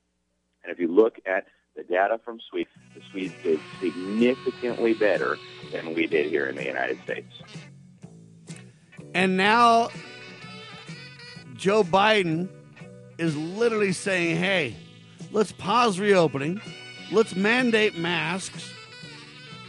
[0.63, 5.37] And if you look at the data from Sweden, the Swedes did significantly better
[5.71, 7.27] than we did here in the United States.
[9.13, 9.89] And now
[11.55, 12.49] Joe Biden
[13.17, 14.75] is literally saying, hey,
[15.31, 16.61] let's pause reopening,
[17.11, 18.71] let's mandate masks.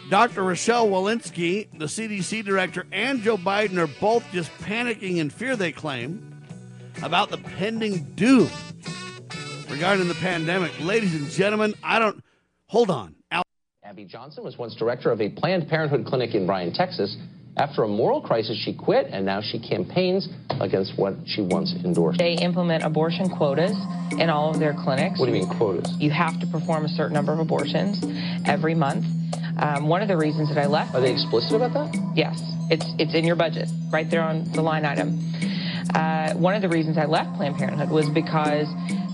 [0.08, 0.44] Dr.
[0.44, 5.72] Rochelle Walensky, the CDC director, and Joe Biden are both just panicking in fear, they
[5.72, 6.44] claim,
[7.02, 8.48] about the pending doom
[9.68, 10.72] regarding the pandemic.
[10.80, 12.22] Ladies and gentlemen, I don't.
[12.66, 13.16] Hold on.
[13.86, 17.16] Abby Johnson was once director of a Planned Parenthood clinic in Bryan, Texas.
[17.56, 20.28] After a moral crisis, she quit, and now she campaigns
[20.60, 22.18] against what she once endorsed.
[22.18, 23.74] They implement abortion quotas
[24.18, 25.18] in all of their clinics.
[25.18, 25.96] What do you mean quotas?
[25.98, 28.04] You have to perform a certain number of abortions
[28.44, 29.06] every month.
[29.58, 30.94] Um, one of the reasons that I left.
[30.94, 32.12] Are they explicit about that?
[32.14, 32.38] Yes,
[32.68, 35.18] it's it's in your budget, right there on the line item.
[35.94, 38.68] Uh, one of the reasons I left Planned Parenthood was because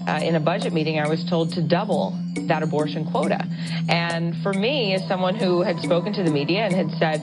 [0.09, 2.19] uh, in a budget meeting, I was told to double
[2.49, 3.47] that abortion quota.
[3.89, 7.23] And for me, as someone who had spoken to the media and had said,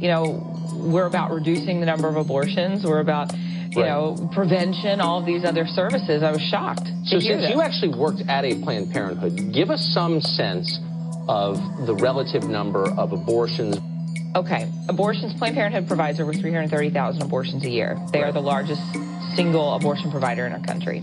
[0.00, 3.32] you know, we're about reducing the number of abortions, we're about
[3.76, 3.88] you right.
[3.88, 6.22] know, prevention, all of these other services.
[6.22, 6.88] I was shocked.
[7.04, 10.78] So since you actually worked at a Planned Parenthood, give us some sense
[11.28, 11.56] of
[11.86, 13.76] the relative number of abortions.
[14.34, 15.34] Okay, abortions.
[15.34, 17.98] Planned Parenthood provides over 330,000 abortions a year.
[18.12, 18.28] They right.
[18.28, 18.82] are the largest
[19.34, 21.02] single abortion provider in our country.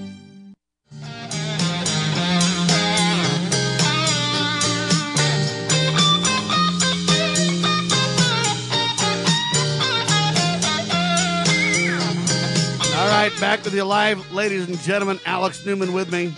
[13.21, 15.19] right, back with you live, ladies and gentlemen.
[15.27, 16.33] Alex Newman with me.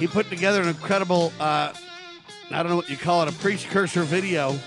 [0.00, 1.72] He put together an incredible, uh,
[2.50, 4.58] I don't know what you call it, a precursor video.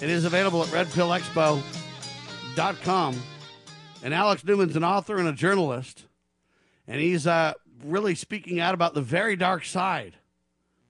[0.00, 3.22] It is available at redpillexpo.com.
[4.04, 6.04] And Alex Newman's an author and a journalist.
[6.86, 7.54] And he's uh,
[7.84, 10.18] really speaking out about the very dark side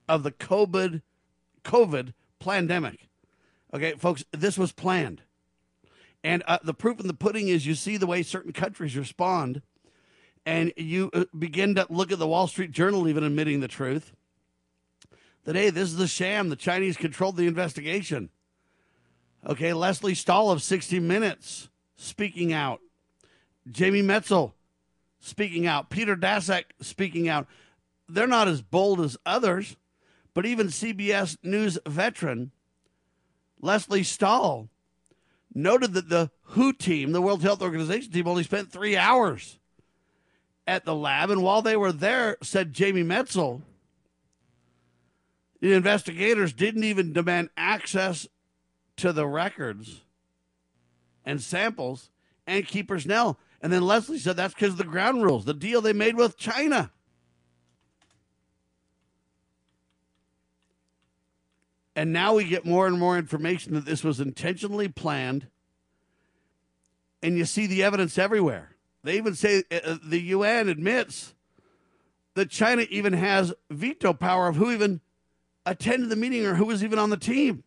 [0.07, 1.01] of the COVID,
[1.63, 3.09] COVID pandemic.
[3.73, 5.23] Okay, folks, this was planned.
[6.23, 9.61] And uh, the proof in the pudding is you see the way certain countries respond,
[10.45, 14.13] and you uh, begin to look at the Wall Street Journal even admitting the truth
[15.45, 16.49] that, hey, this is a sham.
[16.49, 18.29] The Chinese controlled the investigation.
[19.47, 22.81] Okay, Lesley Stahl of 60 Minutes speaking out.
[23.69, 24.53] Jamie Metzl
[25.19, 25.89] speaking out.
[25.89, 27.47] Peter Daszak speaking out.
[28.09, 29.77] They're not as bold as others,
[30.33, 32.51] but even CBS News veteran
[33.61, 34.69] Lesley Stahl,
[35.57, 39.57] noted that the WHO team, the World Health Organization team, only spent three hours
[40.65, 41.29] at the lab.
[41.29, 43.63] And while they were there, said Jamie Metzl,
[45.59, 48.27] the investigators didn't even demand access
[48.97, 50.01] to the records
[51.25, 52.11] and samples
[52.45, 53.39] and keep personnel.
[53.59, 56.37] And then Lesley said that's because of the ground rules, the deal they made with
[56.37, 56.91] China.
[61.97, 65.47] And now we get more and more information that this was intentionally planned.
[67.23, 68.75] And you see the evidence everywhere.
[69.03, 71.33] They even say uh, uh the UN admits
[72.35, 75.01] that China even has veto power of who even
[75.65, 77.63] attended the meeting or who was even on the team.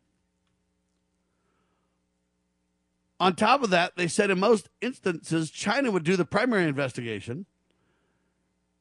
[3.18, 7.46] On top of that, they said in most instances, China would do the primary investigation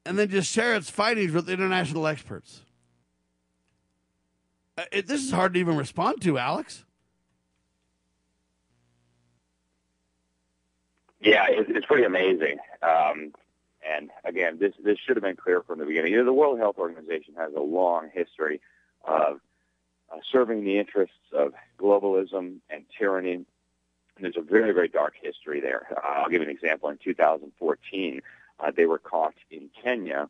[0.06, 2.62] and then just share its findings with international experts.
[4.80, 6.86] Uh, it, this is hard to even respond to, Alex.
[11.20, 12.60] Yeah, it, it's pretty amazing.
[12.82, 13.34] Um,
[13.86, 16.14] and again, this this should have been clear from the beginning.
[16.14, 18.62] You know, the World Health Organization has a long history
[19.04, 19.42] of
[20.10, 23.34] uh, serving the interests of globalism and tyranny.
[23.34, 23.46] And
[24.22, 25.88] there's a very, very dark history there.
[25.92, 26.88] Uh, I'll give an example.
[26.88, 28.22] In 2014,
[28.62, 30.30] uh, they were caught in Kenya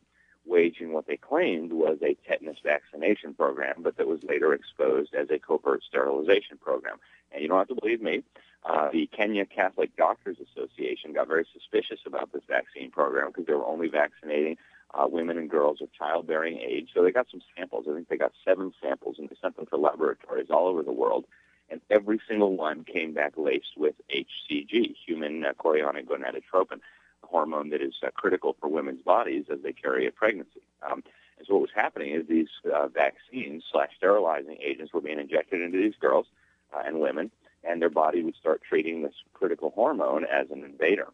[0.50, 5.30] waging what they claimed was a tetanus vaccination program, but that was later exposed as
[5.30, 6.98] a covert sterilization program.
[7.32, 8.24] And you don't have to believe me.
[8.66, 13.54] Uh, the Kenya Catholic Doctors Association got very suspicious about this vaccine program because they
[13.54, 14.58] were only vaccinating
[14.94, 16.90] uh, women and girls of childbearing age.
[16.94, 17.86] So they got some samples.
[17.90, 20.92] I think they got seven samples, and they sent them to laboratories all over the
[20.92, 21.26] world.
[21.70, 26.80] And every single one came back laced with HCG, human uh, chorionic gonadotropin
[27.24, 30.62] hormone that is uh, critical for women's bodies as they carry a pregnancy.
[30.84, 31.04] Um,
[31.38, 35.62] and so what was happening is these uh, vaccines slash sterilizing agents were being injected
[35.62, 36.28] into these girls
[36.74, 37.32] uh, and women,
[37.64, 41.08] and their body would start treating this critical hormone as an invader.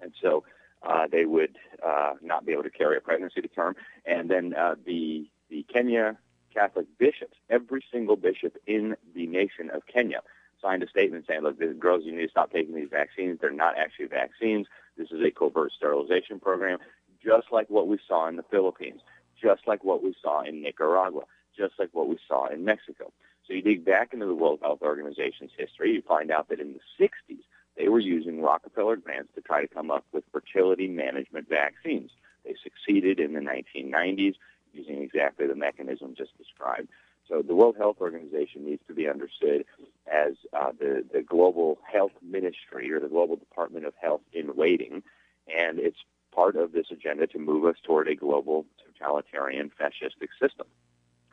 [0.00, 0.44] And so
[0.82, 3.74] uh, they would uh, not be able to carry a pregnancy to term.
[4.04, 6.16] And then uh, the the Kenya
[6.52, 10.20] Catholic bishops, every single bishop in the nation of Kenya,
[10.64, 13.38] signed a statement saying, "Look, girls, you need to stop taking these vaccines.
[13.38, 14.66] They're not actually vaccines.
[14.96, 16.78] This is a covert sterilization program,
[17.22, 19.02] just like what we saw in the Philippines,
[19.40, 21.24] just like what we saw in Nicaragua,
[21.56, 23.12] just like what we saw in Mexico.
[23.46, 26.72] So you dig back into the World Health Organization's history, you find out that in
[26.72, 27.42] the 60s,
[27.76, 32.10] they were using Rockefeller grants to try to come up with fertility management vaccines.
[32.44, 34.36] They succeeded in the 1990s
[34.72, 36.88] using exactly the mechanism just described.
[37.28, 39.64] So the World Health Organization needs to be understood
[40.12, 45.02] as uh, the, the global health ministry or the global department of health in waiting.
[45.48, 45.96] And it's
[46.34, 50.66] part of this agenda to move us toward a global totalitarian fascistic system.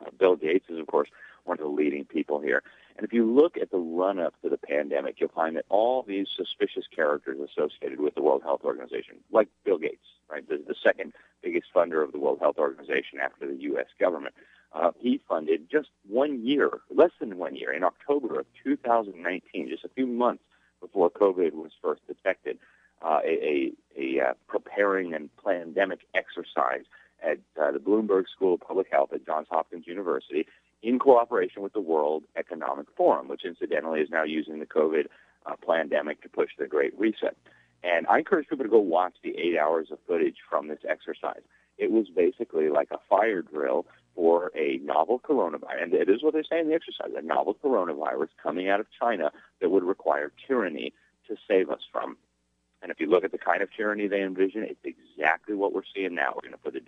[0.00, 1.08] Uh, Bill Gates is, of course,
[1.44, 2.62] one of the leading people here.
[2.96, 6.02] And if you look at the run up to the pandemic, you'll find that all
[6.02, 10.74] these suspicious characters associated with the World Health Organization, like Bill Gates, right, the, the
[10.82, 11.12] second
[11.42, 13.86] biggest funder of the World Health Organization after the U.S.
[13.98, 14.34] government,
[14.74, 19.84] uh, he funded just one year, less than one year, in October of 2019, just
[19.84, 20.42] a few months
[20.80, 22.58] before COVID was first detected,
[23.02, 26.84] uh, a, a, a uh, preparing and pandemic exercise
[27.22, 30.46] at uh, the Bloomberg School of Public Health at Johns Hopkins University
[30.82, 35.06] in cooperation with the World Economic Forum, which incidentally is now using the COVID
[35.46, 37.36] uh, pandemic to push the Great Reset.
[37.84, 41.42] And I encourage people to go watch the eight hours of footage from this exercise.
[41.78, 46.34] It was basically like a fire drill for a novel coronavirus, and it is what
[46.34, 49.30] they say in the exercise, a novel coronavirus coming out of China
[49.60, 50.92] that would require tyranny
[51.28, 52.16] to save us from.
[52.82, 55.82] And if you look at the kind of tyranny they envision, it's exactly what we're
[55.94, 56.32] seeing now.
[56.34, 56.82] We're going to put the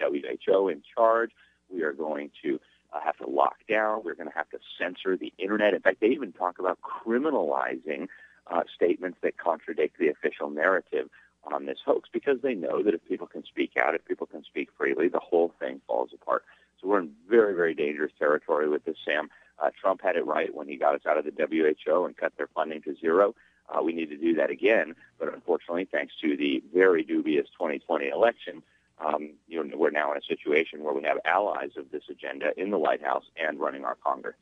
[0.47, 1.31] WHO in charge.
[1.71, 2.61] We are going to
[2.93, 4.03] uh, have to lock down.
[4.05, 5.73] We're going to have to censor the internet.
[5.73, 8.09] In fact, they even talk about criminalizing
[8.49, 11.09] uh, statements that contradict the official narrative
[11.45, 14.43] on this hoax because they know that if people can speak out, if people can
[14.45, 16.45] speak freely, the whole thing falls apart.
[16.81, 19.29] So we're in very, very dangerous territory with this, Sam.
[19.63, 22.33] Uh, Trump had it right when he got us out of the WHO and cut
[22.37, 23.35] their funding to zero.
[23.69, 28.09] Uh, we need to do that again, but unfortunately, thanks to the very dubious 2020
[28.09, 28.63] election,
[29.05, 32.51] um, you know, we're now in a situation where we have allies of this agenda
[32.57, 34.37] in the White House and running our Congress.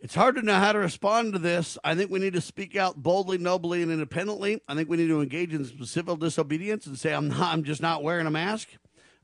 [0.00, 1.76] It's hard to know how to respond to this.
[1.84, 4.62] I think we need to speak out boldly, nobly, and independently.
[4.66, 7.52] I think we need to engage in civil disobedience and say, "I'm not.
[7.52, 8.70] I'm just not wearing a mask."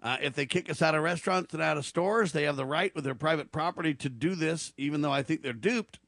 [0.07, 2.65] Uh, if they kick us out of restaurants and out of stores, they have the
[2.65, 5.99] right with their private property to do this, even though I think they're duped.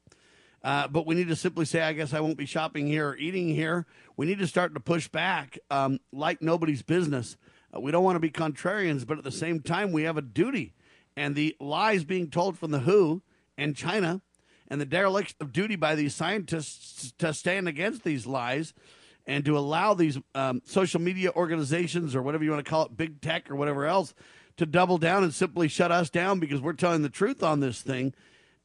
[0.63, 3.17] Uh, but we need to simply say, I guess I won't be shopping here or
[3.17, 3.85] eating here.
[4.15, 7.35] We need to start to push back um, like nobody's business.
[7.75, 10.21] Uh, we don't want to be contrarians, but at the same time, we have a
[10.21, 10.75] duty.
[11.17, 13.21] And the lies being told from the WHO
[13.57, 14.21] and China
[14.69, 18.73] and the dereliction of duty by these scientists to stand against these lies
[19.29, 22.97] and to allow these um, social media organizations or whatever you want to call it,
[22.97, 24.15] big tech or whatever else,
[24.57, 27.79] to double down and simply shut us down because we're telling the truth on this
[27.81, 28.11] thing.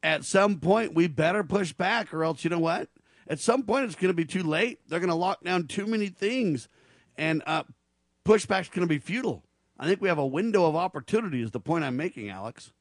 [0.03, 2.89] At some point, we better push back, or else, you know what?
[3.29, 4.81] At some point, it's going to be too late.
[4.89, 6.69] They're going to lock down too many things,
[7.17, 7.65] and uh,
[8.27, 9.45] pushback's going to be futile.
[9.79, 12.73] I think we have a window of opportunity, is the point I'm making, Alex.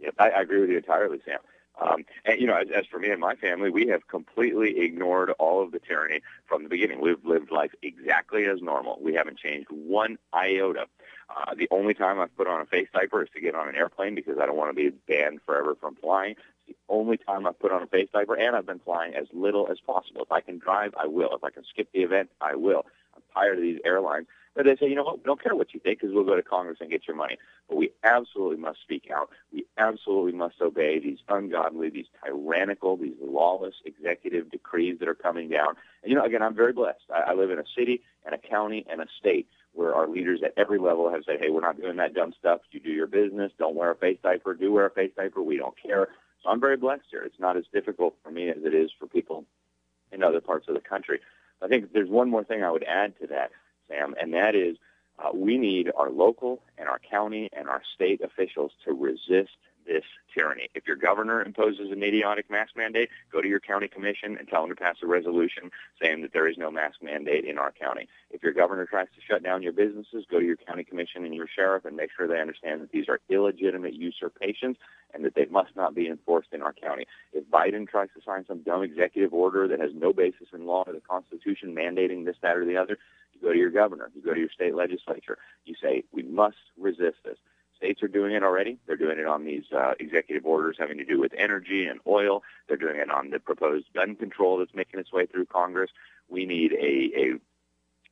[0.00, 1.38] Yep, I, I agree with you entirely, Sam.
[1.80, 5.30] Um, and you know, as, as for me and my family, we have completely ignored
[5.38, 7.00] all of the tyranny from the beginning.
[7.00, 8.98] We've lived life exactly as normal.
[9.00, 10.86] We haven't changed one iota.
[11.28, 13.74] Uh, the only time I've put on a face diaper is to get on an
[13.74, 16.36] airplane because I don't want to be banned forever from flying.
[16.66, 19.68] The only time I've put on a face diaper, and I've been flying as little
[19.70, 20.22] as possible.
[20.22, 21.34] If I can drive, I will.
[21.34, 22.86] If I can skip the event, I will.
[23.14, 25.74] I'm tired of these airlines but they say, you know what, we don't care what
[25.74, 27.36] you think because we'll go to Congress and get your money.
[27.68, 29.28] But we absolutely must speak out.
[29.52, 35.50] We absolutely must obey these ungodly, these tyrannical, these lawless executive decrees that are coming
[35.50, 35.74] down.
[36.02, 37.02] And, you know, again, I'm very blessed.
[37.14, 40.40] I, I live in a city and a county and a state where our leaders
[40.42, 42.62] at every level have said, hey, we're not doing that dumb stuff.
[42.70, 43.52] You do your business.
[43.58, 44.54] Don't wear a face diaper.
[44.54, 45.42] Do wear a face diaper.
[45.42, 46.08] We don't care.
[46.42, 47.22] So I'm very blessed here.
[47.24, 49.44] It's not as difficult for me as it is for people
[50.12, 51.20] in other parts of the country.
[51.60, 53.50] I think there's one more thing I would add to that.
[53.88, 54.76] Sam, and that is
[55.18, 59.56] uh, we need our local and our county and our state officials to resist
[59.86, 60.04] this
[60.34, 60.68] tyranny.
[60.74, 64.62] If your governor imposes an idiotic mask mandate, go to your county commission and tell
[64.62, 65.70] them to pass a resolution
[66.02, 68.08] saying that there is no mask mandate in our county.
[68.30, 71.34] If your governor tries to shut down your businesses, go to your county commission and
[71.34, 74.76] your sheriff and make sure they understand that these are illegitimate usurpations
[75.14, 77.06] and that they must not be enforced in our county.
[77.32, 80.84] If Biden tries to sign some dumb executive order that has no basis in law
[80.86, 82.98] or the Constitution mandating this, that, or the other,
[83.40, 86.56] you go to your governor, you go to your state legislature, you say, we must
[86.78, 87.38] resist this.
[87.76, 88.78] States are doing it already.
[88.86, 92.42] They're doing it on these uh, executive orders having to do with energy and oil.
[92.68, 95.90] They're doing it on the proposed gun control that's making its way through Congress.
[96.28, 97.34] We need a, a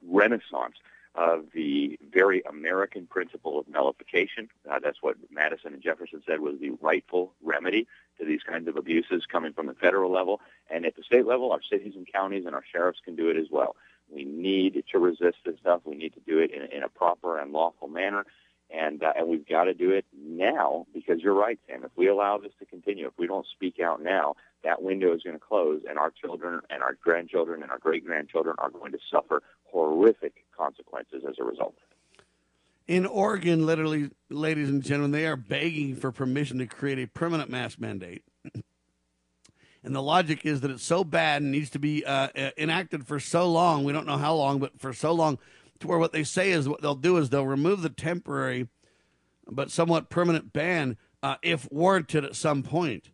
[0.06, 0.76] renaissance
[1.14, 4.48] of the very American principle of nullification.
[4.70, 7.86] Uh, that's what Madison and Jefferson said was the rightful remedy
[8.18, 10.40] to these kinds of abuses coming from the federal level.
[10.68, 13.36] And at the state level, our cities and counties and our sheriffs can do it
[13.36, 13.76] as well.
[14.14, 15.80] We need to resist this stuff.
[15.84, 18.24] We need to do it in, in a proper and lawful manner.
[18.70, 21.84] And, uh, and we've got to do it now because you're right, Sam.
[21.84, 25.22] If we allow this to continue, if we don't speak out now, that window is
[25.22, 28.92] going to close and our children and our grandchildren and our great grandchildren are going
[28.92, 31.76] to suffer horrific consequences as a result.
[32.86, 37.50] In Oregon, literally, ladies and gentlemen, they are begging for permission to create a permanent
[37.50, 38.22] mask mandate.
[39.84, 43.20] And the logic is that it's so bad and needs to be uh, enacted for
[43.20, 43.84] so long.
[43.84, 45.38] We don't know how long, but for so long,
[45.80, 48.68] to where what they say is what they'll do is they'll remove the temporary
[49.46, 53.10] but somewhat permanent ban uh, if warranted at some point.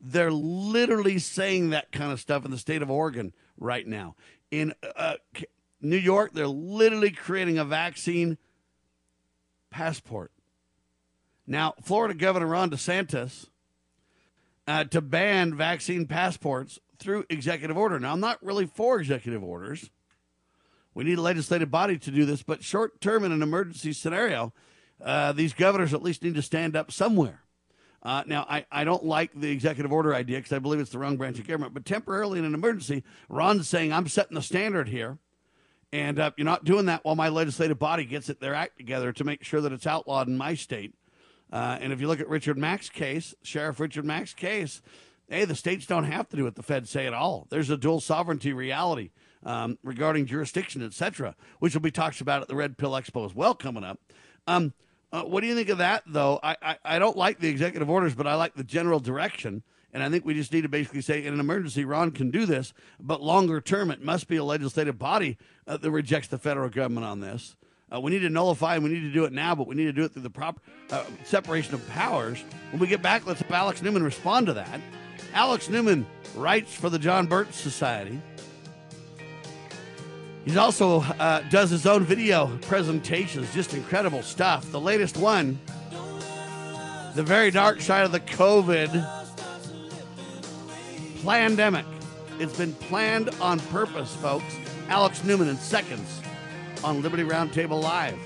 [0.00, 4.14] They're literally saying that kind of stuff in the state of Oregon right now.
[4.50, 5.14] In uh,
[5.82, 8.38] New York, they're literally creating a vaccine
[9.70, 10.32] passport.
[11.46, 13.48] Now, Florida Governor Ron DeSantis
[14.66, 18.00] uh, to ban vaccine passports through executive order.
[18.00, 19.90] Now, I'm not really for executive orders.
[20.94, 24.54] We need a legislative body to do this, but short term in an emergency scenario,
[25.04, 27.42] uh, these governors at least need to stand up somewhere.
[28.02, 30.98] Uh, now, I, I don't like the executive order idea because I believe it's the
[30.98, 34.88] wrong branch of government, but temporarily in an emergency, Ron's saying, I'm setting the standard
[34.88, 35.18] here.
[35.92, 39.12] And uh, you're not doing that while my legislative body gets it their act together
[39.12, 40.94] to make sure that it's outlawed in my state.
[41.52, 44.82] Uh, and if you look at Richard Mack's case, Sheriff Richard Mack's case,
[45.28, 47.46] hey, the states don't have to do what the feds say at all.
[47.50, 49.10] There's a dual sovereignty reality
[49.44, 53.34] um, regarding jurisdiction, etc., which will be talked about at the Red Pill Expo as
[53.34, 54.00] well coming up.
[54.46, 54.74] Um,
[55.12, 56.40] uh, what do you think of that, though?
[56.42, 59.62] I, I, I, don't like the executive orders, but I like the general direction.
[59.92, 62.44] And I think we just need to basically say, in an emergency, Ron can do
[62.44, 66.68] this, but longer term, it must be a legislative body uh, that rejects the federal
[66.68, 67.56] government on this.
[67.92, 69.84] Uh, we need to nullify and we need to do it now, but we need
[69.84, 70.60] to do it through the proper
[70.90, 72.42] uh, separation of powers.
[72.72, 74.80] When we get back, let's have Alex Newman respond to that.
[75.34, 76.04] Alex Newman
[76.34, 78.20] writes for the John Birch Society.
[80.44, 84.70] He also uh, does his own video presentations, just incredible stuff.
[84.72, 85.58] The latest one,
[87.14, 89.12] The Very Dark Side of the COVID
[91.22, 91.86] Pandemic.
[92.38, 94.54] It's been planned on purpose, folks.
[94.88, 96.20] Alex Newman in seconds
[96.84, 98.18] on Liberty Roundtable Live.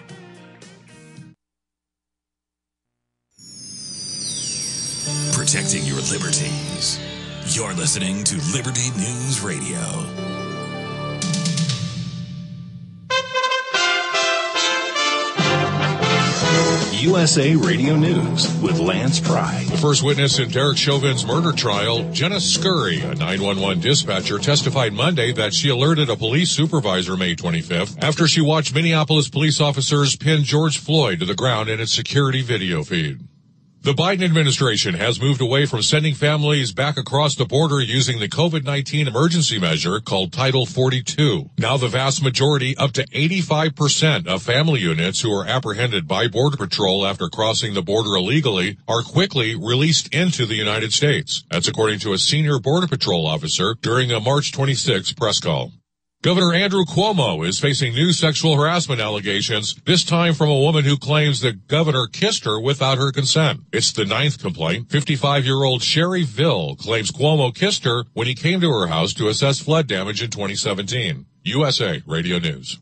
[5.32, 7.01] Protecting your liberties.
[7.47, 10.30] You're listening to Liberty News Radio.
[17.01, 19.64] USA Radio News with Lance Pry.
[19.70, 25.32] The first witness in Derek Chauvin's murder trial, Jena Scurry, a 911 dispatcher, testified Monday
[25.32, 30.44] that she alerted a police supervisor May 25th after she watched Minneapolis police officers pin
[30.44, 33.18] George Floyd to the ground in its security video feed.
[33.82, 38.28] The Biden administration has moved away from sending families back across the border using the
[38.28, 41.48] COVID-19 emergency measure called Title 42.
[41.57, 46.59] Now the vast majority, up to 85% of family units who are apprehended by Border
[46.59, 51.44] Patrol after crossing the border illegally are quickly released into the United States.
[51.51, 55.73] That's according to a senior Border Patrol officer during a March 26 press call.
[56.23, 60.99] Governor Andrew Cuomo is facing new sexual harassment allegations, this time from a woman who
[60.99, 63.61] claims the governor kissed her without her consent.
[63.73, 64.91] It's the ninth complaint.
[64.91, 69.61] 55-year-old Sherry Vill claims Cuomo kissed her when he came to her house to assess
[69.61, 71.25] flood damage in 2017.
[71.45, 72.79] USA Radio News.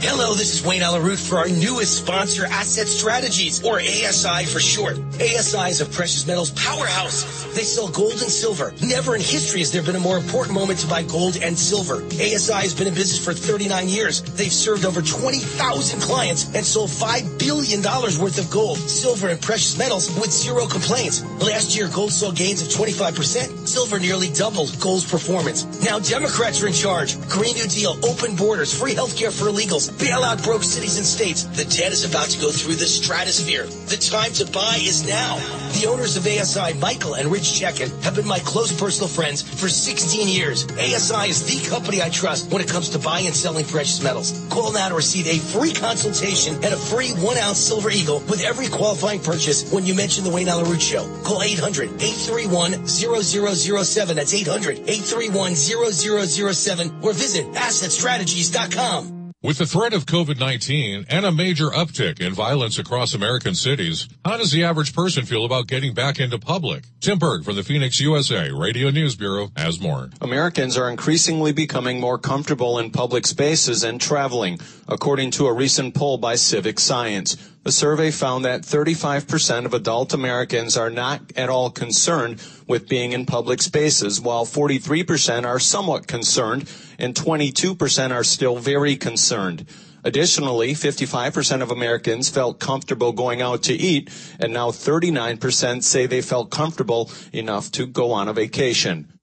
[0.00, 4.60] Hello, this is Wayne Allyn Root for our newest sponsor, Asset Strategies, or ASI for
[4.60, 4.96] short.
[5.14, 7.44] ASI is a precious metals powerhouse.
[7.56, 8.72] They sell gold and silver.
[8.80, 12.04] Never in history has there been a more important moment to buy gold and silver.
[12.14, 14.22] ASI has been in business for 39 years.
[14.22, 19.76] They've served over 20,000 clients and sold $5 billion worth of gold, silver, and precious
[19.76, 21.24] metals with zero complaints.
[21.42, 23.66] Last year, gold saw gains of 25%.
[23.66, 25.66] Silver nearly doubled gold's performance.
[25.82, 27.18] Now Democrats are in charge.
[27.28, 31.44] Green New Deal, open borders, free healthcare for illegals, bailout broke cities and states.
[31.44, 33.64] The debt is about to go through the stratosphere.
[33.64, 35.36] The time to buy is now.
[35.80, 39.68] The owners of ASI, Michael and Rich Checkan, have been my close personal friends for
[39.68, 40.64] 16 years.
[40.72, 44.46] ASI is the company I trust when it comes to buying and selling precious metals.
[44.50, 48.42] Call now to receive a free consultation and a free one ounce silver eagle with
[48.42, 51.04] every qualifying purchase when you mention the Wayne Allyn Root Show.
[51.22, 54.14] Call 800-831-0007.
[54.14, 59.17] That's 800-831-0007 or visit assetstrategies.com.
[59.40, 64.36] With the threat of COVID-19 and a major uptick in violence across American cities, how
[64.36, 66.82] does the average person feel about getting back into public?
[66.98, 70.10] Tim Berg from the Phoenix USA Radio News Bureau has more.
[70.20, 74.58] Americans are increasingly becoming more comfortable in public spaces and traveling,
[74.88, 77.36] according to a recent poll by CivicScience.
[77.68, 83.12] The survey found that 35% of adult Americans are not at all concerned with being
[83.12, 86.66] in public spaces, while 43% are somewhat concerned
[86.98, 89.66] and 22% are still very concerned.
[90.02, 94.08] Additionally, 55% of Americans felt comfortable going out to eat,
[94.40, 99.17] and now 39% say they felt comfortable enough to go on a vacation.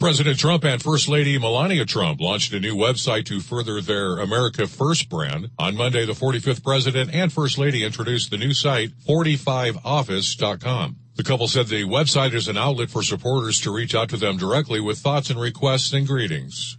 [0.00, 4.66] President Trump and First Lady Melania Trump launched a new website to further their America
[4.66, 5.50] First brand.
[5.56, 10.96] On Monday, the 45th President and First Lady introduced the new site, 45office.com.
[11.14, 14.36] The couple said the website is an outlet for supporters to reach out to them
[14.36, 16.76] directly with thoughts and requests and greetings.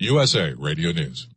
[0.00, 1.28] USA Radio News.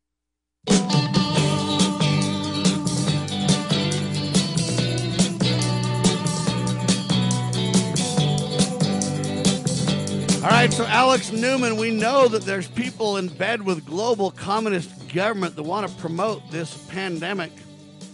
[10.44, 15.07] All right, so Alex Newman, we know that there's people in bed with global communist
[15.14, 17.53] government that want to promote this pandemic,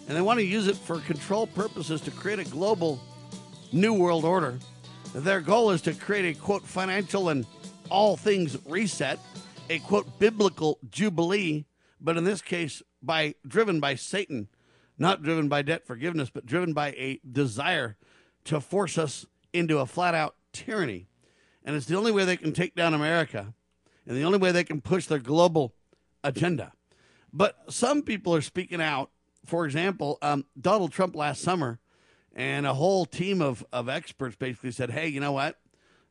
[0.07, 3.01] and they want to use it for control purposes to create a global
[3.71, 4.59] new world order.
[5.15, 7.47] Their goal is to create a quote financial and
[7.89, 9.17] all things reset,
[9.71, 11.65] a quote biblical jubilee,
[11.99, 14.49] but in this case by driven by Satan,
[14.99, 17.97] not driven by debt forgiveness, but driven by a desire
[18.43, 21.08] to force us into a flat out tyranny.
[21.69, 23.53] And it's the only way they can take down America
[24.07, 25.75] and the only way they can push their global
[26.23, 26.71] agenda.
[27.31, 29.11] But some people are speaking out.
[29.45, 31.77] For example, um, Donald Trump last summer
[32.35, 35.59] and a whole team of, of experts basically said, hey, you know what?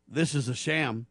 [0.07, 1.09] This is a sham.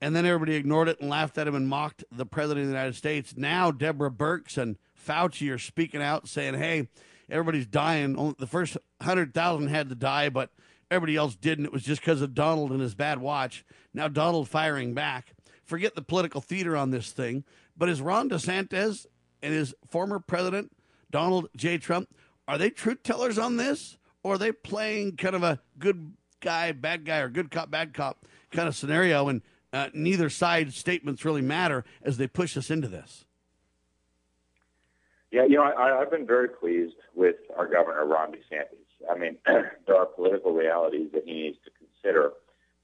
[0.00, 2.76] And then everybody ignored it and laughed at him and mocked the president of the
[2.78, 3.34] United States.
[3.36, 6.86] Now, Deborah Birx and Fauci are speaking out saying, hey,
[7.28, 8.36] everybody's dying.
[8.38, 10.50] The first 100,000 had to die, but
[10.92, 11.64] everybody else didn't.
[11.64, 13.64] It was just because of Donald and his bad watch.
[13.94, 15.34] Now, Donald firing back.
[15.64, 17.44] Forget the political theater on this thing.
[17.76, 19.06] But is Ron DeSantis
[19.42, 20.72] and his former president,
[21.10, 21.78] Donald J.
[21.78, 22.14] Trump,
[22.46, 23.96] are they truth tellers on this?
[24.22, 27.92] Or are they playing kind of a good guy, bad guy, or good cop, bad
[27.92, 29.28] cop kind of scenario?
[29.28, 29.42] And
[29.72, 33.24] uh, neither side's statements really matter as they push us into this.
[35.32, 38.81] Yeah, you know, I, I've been very pleased with our governor, Ron DeSantis.
[39.10, 42.32] I mean, there are political realities that he needs to consider,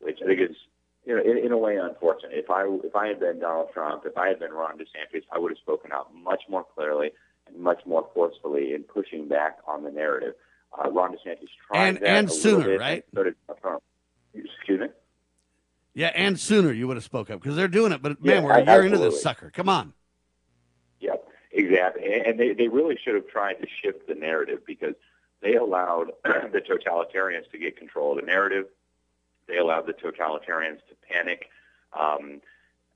[0.01, 0.57] which I think is,
[1.05, 2.32] you know, in, in a way unfortunate.
[2.35, 5.39] If I if I had been Donald Trump, if I had been Ron DeSantis, I
[5.39, 7.11] would have spoken out much more clearly
[7.47, 10.35] and much more forcefully in pushing back on the narrative.
[10.73, 13.05] Uh, Ron DeSantis tried and that and sooner, right?
[13.15, 13.82] So did Trump.
[14.35, 14.86] Excuse me.
[15.95, 18.03] Yeah, and sooner you would have spoke up because they're doing it.
[18.03, 19.51] But man, Yeah, we're a year into this sucker.
[19.51, 19.95] Come on.
[21.01, 21.24] Yep.
[21.51, 24.95] Exactly, and they, they really should have tried to shift the narrative because
[25.43, 28.66] they allowed the totalitarians to get control of the narrative.
[29.47, 31.48] They allowed the totalitarians to panic.
[31.98, 32.40] Um,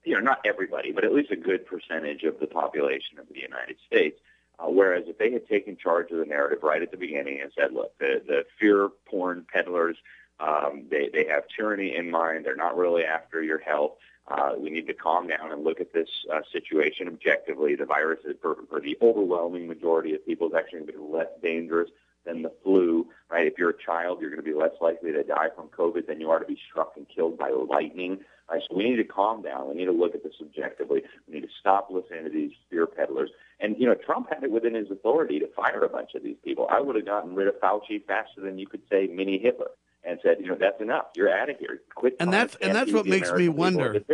[0.04, 3.40] you know, not everybody, but at least a good percentage of the population of the
[3.40, 4.18] United States.
[4.58, 7.50] Uh, whereas if they had taken charge of the narrative right at the beginning and
[7.56, 9.96] said, look, the, the fear porn peddlers,
[10.40, 12.44] um, they, they have tyranny in mind.
[12.44, 13.92] They're not really after your health.
[14.28, 17.74] Uh, we need to calm down and look at this uh, situation objectively.
[17.74, 21.16] The virus, is, for, for the overwhelming majority of people, is actually going to be
[21.16, 21.90] less dangerous
[22.24, 23.46] than the flu, right?
[23.46, 26.20] If you're a child, you're going to be less likely to die from COVID than
[26.20, 28.20] you are to be struck and killed by lightning.
[28.50, 28.62] Right?
[28.68, 29.68] So we need to calm down.
[29.68, 31.02] We need to look at this objectively.
[31.26, 33.30] We need to stop listening to these fear peddlers.
[33.60, 36.36] And, you know, Trump had it within his authority to fire a bunch of these
[36.44, 36.66] people.
[36.70, 39.70] I would have gotten rid of Fauci faster than you could say mini Hitler
[40.04, 41.06] and said, you know, that's enough.
[41.16, 41.80] You're out of here.
[41.94, 42.16] Quit.
[42.20, 44.04] And that's and that's what makes American me wonder.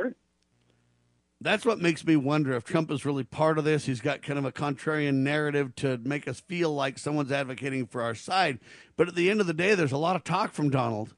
[1.40, 3.86] That's what makes me wonder if Trump is really part of this.
[3.86, 8.02] He's got kind of a contrarian narrative to make us feel like someone's advocating for
[8.02, 8.58] our side.
[8.96, 11.14] But at the end of the day, there's a lot of talk from Donald,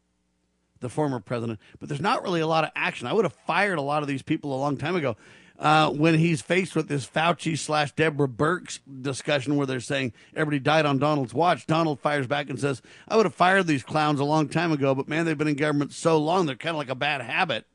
[0.80, 3.06] the former president, but there's not really a lot of action.
[3.06, 5.16] I would have fired a lot of these people a long time ago.
[5.58, 10.58] Uh, when he's faced with this Fauci slash Deborah Birx discussion where they're saying everybody
[10.58, 14.20] died on Donald's watch, Donald fires back and says, I would have fired these clowns
[14.20, 16.78] a long time ago, but man, they've been in government so long, they're kind of
[16.78, 17.66] like a bad habit.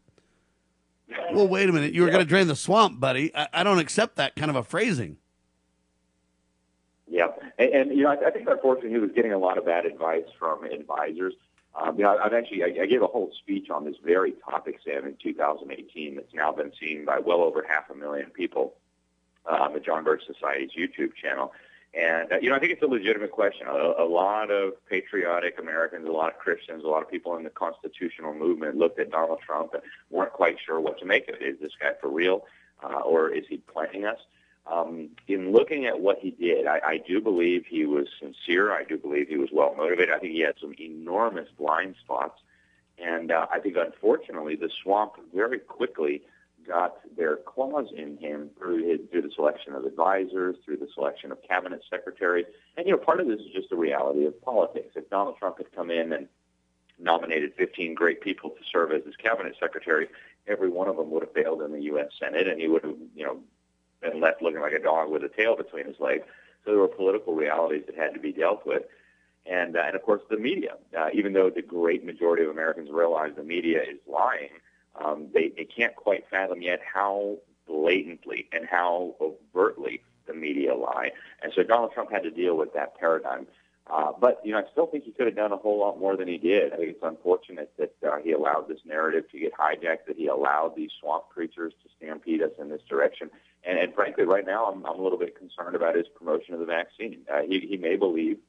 [1.32, 1.94] Well, wait a minute.
[1.94, 3.36] You were going to drain the swamp, buddy.
[3.36, 5.18] I, I, don't accept that kind of a phrasing.
[7.08, 7.28] Yeah.
[7.58, 9.86] And, and you know, I, I, think unfortunately he was getting a lot of bad
[9.86, 11.34] advice from advisors.
[11.76, 14.80] Um, you know, I've actually, I, I gave a whole speech on this very topic,
[14.84, 18.76] Sam, in 2018 that's now been seen by well over half a million people
[19.50, 21.54] uh, on the John Birch Society's YouTube channel.
[21.96, 23.68] And, uh, you know, I think it's a legitimate question.
[23.68, 27.44] A, a lot of patriotic Americans, a lot of Christians, a lot of people in
[27.44, 31.36] the constitutional movement looked at Donald Trump and weren't quite sure what to make of
[31.36, 31.42] it.
[31.42, 32.46] Is this guy for real
[32.84, 34.20] uh, or is he playing us?
[34.68, 38.74] Um, in looking at what he did, I, I do believe he was sincere.
[38.74, 40.14] I do believe he was well motivated.
[40.14, 42.42] I think he had some enormous blind spots.
[42.98, 46.24] And uh, I think, unfortunately, the swamp very quickly
[46.68, 51.32] got their claws in him through his, through the selection of advisors, through the selection
[51.32, 52.46] of cabinet secretaries.
[52.78, 54.94] And, you know, part of this is just the reality of politics.
[54.96, 56.28] If Donald Trump had come in and
[57.00, 60.08] nominated 15 great people to serve as his cabinet secretary,
[60.48, 62.08] every one of them would have failed in the U.S.
[62.20, 63.40] Senate, and he would have, you know,
[64.02, 66.24] been left looking like a dog with a tail between his legs.
[66.64, 68.84] So there were political realities that had to be dealt with.
[69.46, 70.78] And, uh, and of course, the media.
[70.98, 74.50] Uh, even though the great majority of Americans realize the media is lying,
[75.04, 81.12] um, they, they can't quite fathom yet how blatantly and how overtly the media lie.
[81.42, 83.48] And so Donald Trump had to deal with that paradigm.
[83.88, 86.18] Uh, but, you know, I still think he could have done a whole lot more
[86.18, 86.74] than he did.
[86.74, 90.26] I think it's unfortunate that uh, he allowed this narrative to get hijacked, that he
[90.26, 93.30] allowed these swamp creatures to stampede us in this direction.
[93.64, 96.62] And, and frankly, right now, I'm, I'm a little bit concerned about his promotion of
[96.62, 97.20] the vaccine.
[97.32, 98.40] Uh, he, he may believe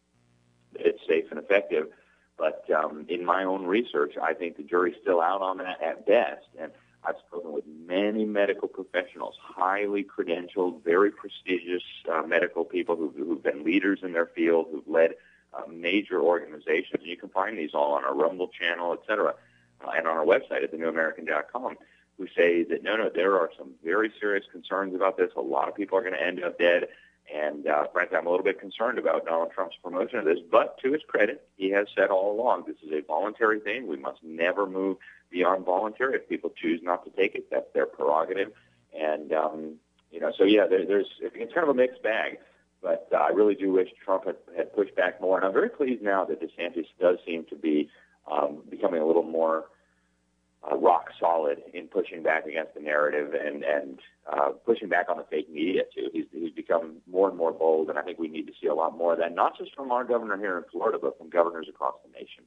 [0.73, 1.89] that it's safe and effective,
[2.39, 6.07] but um, in my own research, I think the jury's still out on that at
[6.07, 6.47] best.
[6.61, 6.71] And
[7.05, 11.83] I've spoken with many medical professionals, highly credentialed, very prestigious
[12.13, 15.15] uh, medical people who've, who've been leaders in their field, who've led
[15.55, 17.01] uh, major organizations.
[17.01, 19.35] And you can find these all on our Rumble channel, et cetera,
[19.87, 21.77] uh, and on our website at thenewamerican.com,
[22.19, 25.31] who say that no, no, there are some very serious concerns about this.
[25.37, 26.89] A lot of people are going to end up dead.
[27.33, 30.39] And uh, frankly, I'm a little bit concerned about Donald Trump's promotion of this.
[30.51, 33.89] But to his credit, he has said all along this is a voluntary thing.
[33.89, 34.99] We must never move
[35.31, 36.17] beyond voluntary.
[36.17, 38.53] If people choose not to take it, that's their prerogative.
[38.97, 39.75] And um,
[40.11, 42.39] you know, so yeah, there, there's it's kind of a mixed bag.
[42.83, 45.37] But uh, I really do wish Trump had, had pushed back more.
[45.37, 47.91] And I'm very pleased now that DeSantis does seem to be
[48.31, 49.65] um, becoming a little more
[50.63, 53.99] uh, rock solid in pushing back against the narrative and and
[54.31, 56.09] uh, pushing back on the fake media too.
[56.13, 58.75] He's he's become more and more bold, and I think we need to see a
[58.75, 61.67] lot more of that, not just from our governor here in Florida, but from governors
[61.69, 62.45] across the nation.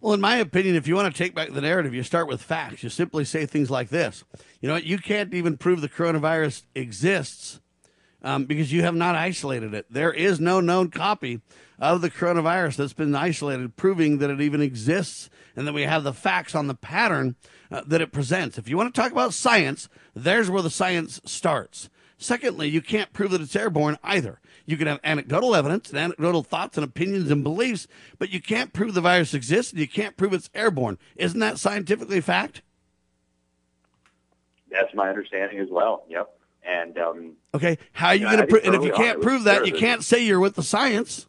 [0.00, 2.40] Well, in my opinion, if you want to take back the narrative, you start with
[2.40, 2.84] facts.
[2.84, 4.22] You simply say things like this.
[4.60, 7.60] You know, you can't even prove the coronavirus exists
[8.22, 9.86] um, because you have not isolated it.
[9.90, 11.40] There is no known copy
[11.78, 16.04] of the coronavirus that's been isolated, proving that it even exists and that we have
[16.04, 17.36] the facts on the pattern
[17.70, 18.58] uh, that it presents.
[18.58, 21.88] If you want to talk about science, there's where the science starts.
[22.16, 24.40] Secondly, you can't prove that it's airborne either.
[24.66, 27.86] You can have anecdotal evidence and anecdotal thoughts and opinions and beliefs,
[28.18, 30.98] but you can't prove the virus exists and you can't prove it's airborne.
[31.16, 32.62] Isn't that scientifically fact?
[34.70, 36.04] That's my understanding as well.
[36.08, 36.37] Yep.
[36.68, 38.66] And um, okay, how are you, you going to?
[38.66, 41.26] and if you can't prove that, you can't say you're with the science.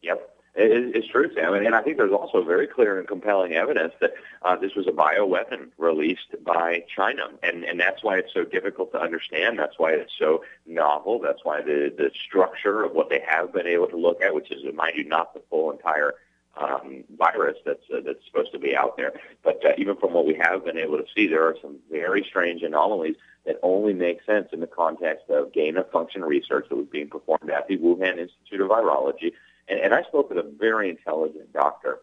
[0.00, 0.30] Yep.
[0.54, 3.92] It, it's true, Sam, and, and I think there's also very clear and compelling evidence
[4.00, 8.44] that uh, this was a bioweapon released by China, and and that's why it's so
[8.44, 9.58] difficult to understand.
[9.58, 11.18] That's why it's so novel.
[11.20, 14.50] That's why the the structure of what they have been able to look at, which
[14.50, 16.14] is, mind you, not the full entire
[16.56, 19.12] um, virus that's uh, that's supposed to be out there.
[19.42, 22.24] But uh, even from what we have been able to see, there are some very
[22.28, 23.16] strange anomalies
[23.46, 27.08] that only make sense in the context of gain of function research that was being
[27.08, 29.32] performed at the Wuhan Institute of Virology.
[29.68, 32.00] And, and I spoke with a very intelligent doctor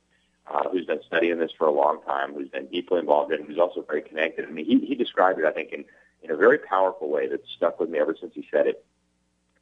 [0.48, 3.46] uh, who's been studying this for a long time, who's been deeply involved in it,
[3.46, 4.46] who's also very connected.
[4.46, 5.86] I mean, he, he described it, I think, in,
[6.24, 8.84] in a very powerful way that stuck with me ever since he said it.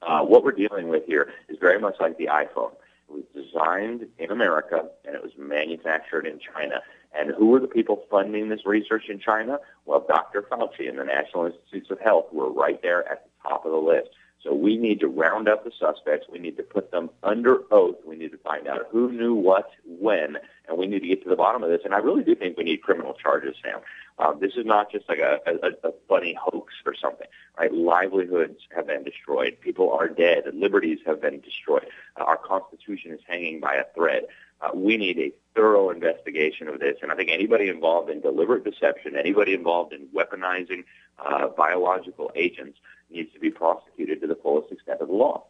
[0.01, 2.71] Uh, what we're dealing with here is very much like the iPhone.
[3.09, 6.81] It was designed in America and it was manufactured in China.
[7.17, 9.59] And who were the people funding this research in China?
[9.85, 10.43] Well, Dr.
[10.43, 13.77] Fauci and the National Institutes of Health were right there at the top of the
[13.77, 14.09] list.
[14.43, 16.27] So we need to round up the suspects.
[16.31, 17.97] We need to put them under oath.
[18.05, 21.29] We need to find out who knew what, when, and we need to get to
[21.29, 21.81] the bottom of this.
[21.83, 23.79] And I really do think we need criminal charges, Sam.
[24.19, 27.27] Um, this is not just like a, a, a funny hoax or something,
[27.57, 27.71] right?
[27.71, 29.57] Livelihoods have been destroyed.
[29.61, 30.43] People are dead.
[30.53, 31.87] Liberties have been destroyed.
[32.19, 34.23] Uh, our Constitution is hanging by a thread.
[34.59, 36.97] Uh, we need a thorough investigation of this.
[37.03, 40.83] And I think anybody involved in deliberate deception, anybody involved in weaponizing
[41.23, 42.79] uh, biological agents
[43.11, 45.45] needs to be prosecuted to the fullest extent of the law.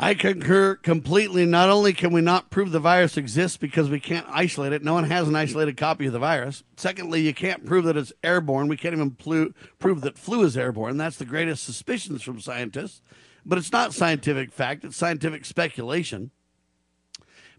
[0.00, 1.44] I concur completely.
[1.44, 4.94] Not only can we not prove the virus exists because we can't isolate it, no
[4.94, 6.62] one has an isolated copy of the virus.
[6.76, 8.68] Secondly, you can't prove that it's airborne.
[8.68, 10.98] We can't even plu- prove that flu is airborne.
[10.98, 13.02] That's the greatest suspicions from scientists.
[13.44, 16.30] But it's not scientific fact, it's scientific speculation.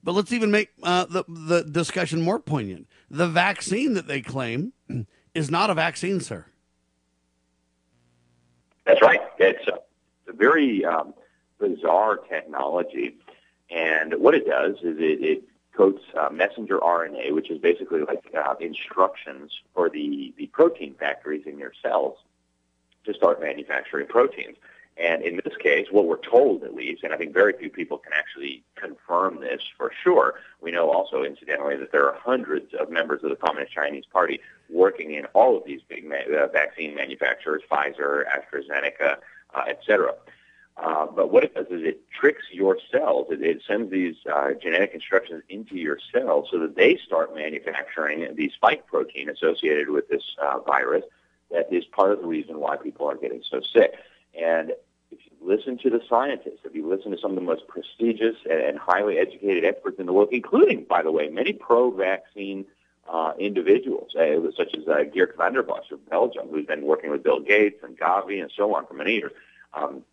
[0.02, 2.88] But let's even make uh, the, the discussion more poignant.
[3.12, 4.72] The vaccine that they claim
[5.36, 6.46] is not a vaccine, sir.
[8.86, 9.20] That's right.
[9.40, 9.80] It's a,
[10.32, 11.14] very um,
[11.60, 13.18] bizarre technology.
[13.70, 18.24] And what it does is it, it coats uh, messenger RNA, which is basically like
[18.36, 22.18] uh, instructions for the, the protein factories in your cells
[23.06, 24.58] to start manufacturing proteins.
[24.98, 27.98] And in this case, what we're told at least, and I think very few people
[27.98, 32.90] can actually confirm this for sure, we know also incidentally that there are hundreds of
[32.90, 36.96] members of the Communist Chinese Party working in all of these big ma- uh, vaccine
[36.96, 39.18] manufacturers, Pfizer, AstraZeneca,
[39.56, 40.14] uh, et cetera.
[40.82, 43.28] Uh, but what it does is it tricks your cells.
[43.32, 48.34] It, it sends these uh, genetic instructions into your cells so that they start manufacturing
[48.36, 51.04] the spike protein associated with this uh, virus
[51.52, 53.94] that is part of the reason why people are getting so sick.
[54.40, 54.72] And
[55.12, 58.36] if you listen to the scientists, if you listen to some of the most prestigious
[58.50, 62.66] and highly educated experts in the world, including, by the way, many pro-vaccine
[63.12, 67.40] uh, individuals, uh, such as uh, Geert Bossche of Belgium, who's been working with Bill
[67.42, 69.32] Gates and Gavi and so on for many years.
[69.74, 70.04] Um,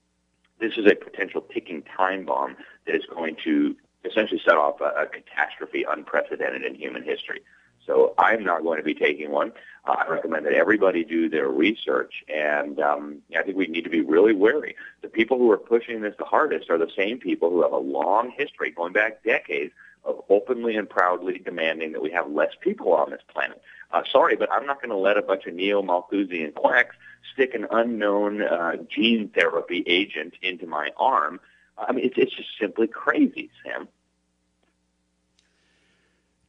[0.61, 2.57] this is a potential ticking time bomb
[2.87, 7.41] that is going to essentially set off a, a catastrophe unprecedented in human history.
[7.87, 9.53] So I'm not going to be taking one.
[9.87, 13.91] Uh, I recommend that everybody do their research, and um, I think we need to
[13.91, 14.75] be really wary.
[15.03, 17.79] The people who are pushing this the hardest are the same people who have a
[17.79, 19.73] long history, going back decades,
[20.05, 23.61] of openly and proudly demanding that we have less people on this planet.
[23.93, 26.97] Uh, sorry, but I'm not going to let a bunch of neo-Malthusian quacks
[27.33, 31.41] stick an unknown uh, gene therapy agent into my arm.
[31.79, 33.89] I mean, it's, it's just simply crazy, Sam.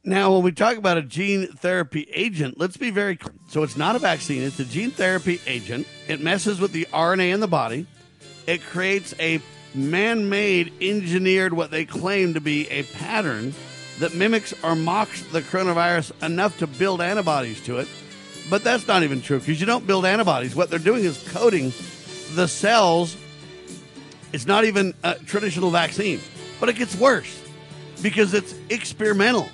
[0.04, 3.34] Now, when we talk about a gene therapy agent, let's be very clear.
[3.48, 5.86] So it's not a vaccine, it's a gene therapy agent.
[6.06, 7.86] It messes with the RNA in the body.
[8.46, 9.40] It creates a
[9.74, 13.52] man made, engineered, what they claim to be a pattern
[13.98, 17.88] that mimics or mocks the coronavirus enough to build antibodies to it.
[18.50, 20.54] But that's not even true because you don't build antibodies.
[20.56, 21.72] What they're doing is coating
[22.34, 23.16] the cells.
[24.32, 26.20] It's not even a traditional vaccine,
[26.60, 27.42] but it gets worse
[28.02, 29.48] because it's experimental.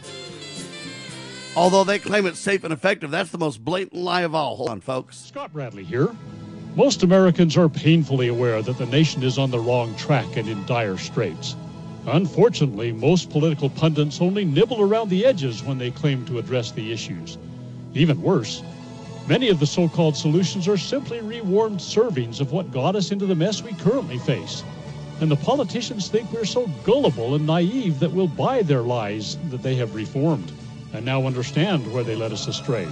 [1.57, 4.57] Although they claim it's safe and effective, that's the most blatant lie of all.
[4.57, 5.19] Hold on, folks.
[5.19, 6.15] Scott Bradley here.
[6.75, 10.67] Most Americans are painfully aware that the nation is on the wrong track and in
[10.67, 11.55] dire straits.
[12.07, 16.93] Unfortunately, most political pundits only nibble around the edges when they claim to address the
[16.93, 17.39] issues.
[17.95, 18.63] Even worse,
[19.27, 23.27] many of the so called solutions are simply rewarmed servings of what got us into
[23.27, 24.63] the mess we currently face.
[25.21, 29.63] And the politicians think we're so gullible and naive that we'll buy their lies that
[29.63, 30.53] they have reformed
[30.93, 32.87] and now understand where they led us astray.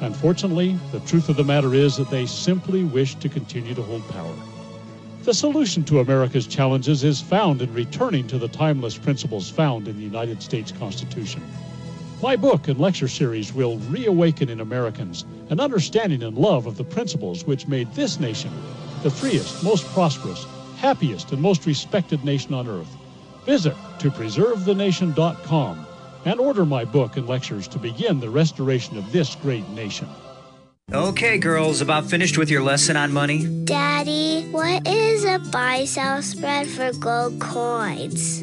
[0.00, 4.06] Unfortunately, the truth of the matter is that they simply wish to continue to hold
[4.08, 4.34] power.
[5.22, 9.96] The solution to America's challenges is found in returning to the timeless principles found in
[9.96, 11.42] the United States Constitution.
[12.22, 16.84] My book and lecture series will reawaken in Americans an understanding and love of the
[16.84, 18.50] principles which made this nation
[19.02, 20.46] the freest, most prosperous,
[20.78, 22.88] happiest, and most respected nation on earth
[23.46, 25.86] Visit to preservethenation.com
[26.24, 30.08] and order my book and lectures to begin the restoration of this great nation.
[30.92, 33.46] Okay, girls, about finished with your lesson on money?
[33.64, 38.42] Daddy, what is a buy sell spread for gold coins?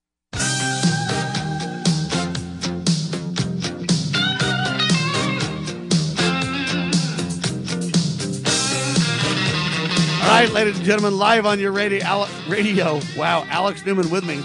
[10.45, 12.03] right, ladies and gentlemen, live on your radio.
[12.03, 12.99] Ale- radio.
[13.15, 14.37] Wow, Alex Newman with me.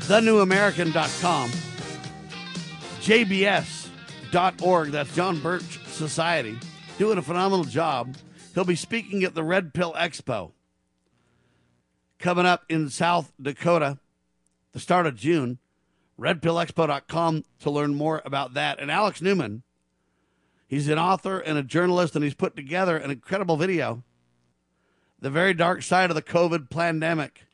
[0.00, 1.50] TheNewAmerican.com.
[3.00, 4.90] JBS.org.
[4.90, 6.58] That's John Birch Society.
[6.96, 8.16] Doing a phenomenal job.
[8.54, 10.52] He'll be speaking at the Red Pill Expo
[12.18, 13.98] coming up in South Dakota
[14.72, 15.58] the start of June.
[16.18, 18.80] RedPillExpo.com to learn more about that.
[18.80, 19.64] And Alex Newman,
[20.66, 24.02] he's an author and a journalist, and he's put together an incredible video
[25.20, 27.46] the very dark side of the COVID pandemic.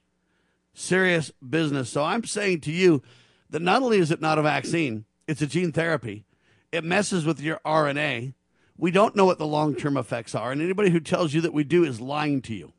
[0.75, 1.91] Serious business.
[1.91, 3.03] So I'm saying to you
[3.51, 6.25] that not only is it not a vaccine, it's a gene therapy.
[6.73, 8.35] It messes with your RNA.
[8.77, 10.51] We don't know what the long term effects are.
[10.51, 12.73] And anybody who tells you that we do is lying to you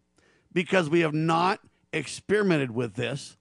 [0.52, 1.62] because we have not
[1.94, 3.38] experimented with this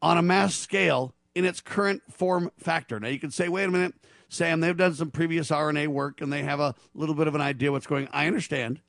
[0.00, 2.98] on a mass scale in its current form factor.
[2.98, 3.94] Now, you can say, wait a minute,
[4.28, 7.40] Sam, they've done some previous RNA work and they have a little bit of an
[7.40, 8.12] idea what's going on.
[8.14, 8.80] I understand.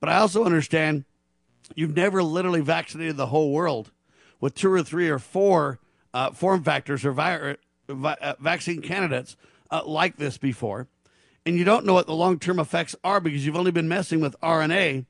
[0.00, 1.04] But I also understand
[1.74, 3.92] you've never literally vaccinated the whole world
[4.40, 5.78] with two or three or four
[6.12, 7.56] uh, form factors or vi-
[7.88, 9.36] vi- uh, vaccine candidates
[9.70, 10.88] uh, like this before.
[11.46, 14.20] And you don't know what the long term effects are because you've only been messing
[14.20, 15.06] with RNA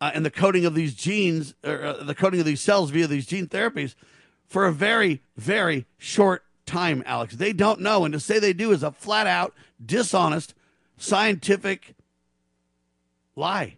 [0.00, 3.06] uh, and the coding of these genes, or uh, the coding of these cells via
[3.06, 3.94] these gene therapies
[4.46, 7.36] for a very, very short time, Alex.
[7.36, 8.04] They don't know.
[8.04, 9.54] And to say they do is a flat out,
[9.84, 10.54] dishonest,
[10.96, 11.94] scientific
[13.34, 13.76] lie.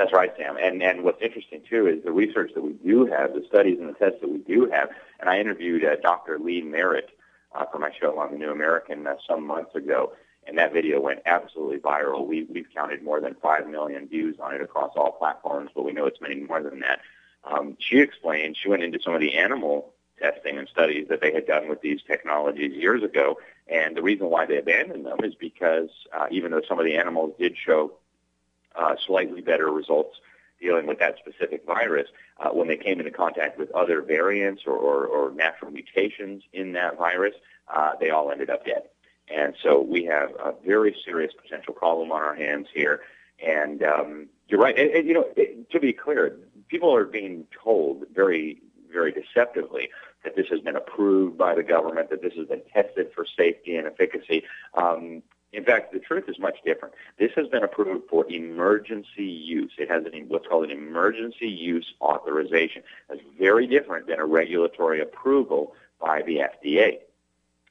[0.00, 0.56] That's right, Sam.
[0.56, 3.90] And and what's interesting too is the research that we do have, the studies and
[3.90, 4.88] the tests that we do have.
[5.20, 6.38] And I interviewed uh, Dr.
[6.38, 7.10] Lee Merritt
[7.54, 10.14] uh, for my show on the New American uh, some months ago,
[10.46, 12.26] and that video went absolutely viral.
[12.26, 15.92] We we've counted more than five million views on it across all platforms, but we
[15.92, 17.00] know it's many more than that.
[17.44, 21.34] Um, she explained she went into some of the animal testing and studies that they
[21.34, 23.36] had done with these technologies years ago,
[23.68, 26.96] and the reason why they abandoned them is because uh, even though some of the
[26.96, 27.92] animals did show
[28.76, 30.18] uh, slightly better results
[30.60, 32.08] dealing with that specific virus.
[32.38, 36.72] Uh, when they came into contact with other variants or, or, or natural mutations in
[36.72, 37.34] that virus,
[37.74, 38.82] uh, they all ended up dead.
[39.28, 43.00] And so we have a very serious potential problem on our hands here.
[43.44, 44.78] And um, you're right.
[44.78, 46.36] And, and you know, it, to be clear,
[46.68, 48.60] people are being told very,
[48.92, 49.88] very deceptively
[50.24, 53.76] that this has been approved by the government, that this has been tested for safety
[53.76, 54.42] and efficacy.
[54.74, 56.94] Um, in fact, the truth is much different.
[57.18, 59.72] This has been approved for emergency use.
[59.78, 62.82] It has an, what's called an emergency use authorization.
[63.08, 66.98] That's very different than a regulatory approval by the FDA.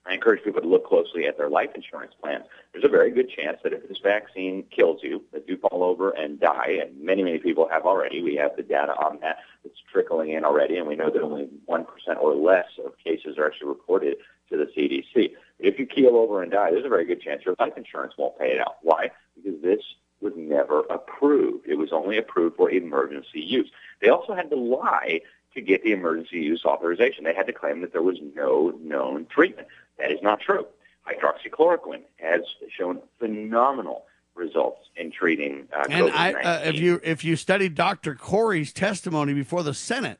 [0.05, 2.45] I encourage people to look closely at their life insurance plans.
[2.73, 6.11] There's a very good chance that if this vaccine kills you, that you fall over
[6.11, 8.21] and die, and many, many people have already.
[8.21, 11.49] We have the data on that that's trickling in already, and we know that only
[11.69, 11.85] 1%
[12.19, 14.17] or less of cases are actually reported
[14.49, 15.33] to the CDC.
[15.59, 18.37] If you keel over and die, there's a very good chance your life insurance won't
[18.39, 18.77] pay it out.
[18.81, 19.11] Why?
[19.35, 19.81] Because this
[20.21, 21.67] was never approved.
[21.67, 23.69] It was only approved for emergency use.
[24.01, 25.21] They also had to lie
[25.53, 27.23] to get the emergency use authorization.
[27.23, 29.67] They had to claim that there was no known treatment.
[29.97, 30.65] That is not true.
[31.07, 34.05] Hydroxychloroquine has shown phenomenal
[34.35, 38.15] results in treating uh, and I, uh, if you if you study Dr.
[38.15, 40.19] Kory's testimony before the Senate,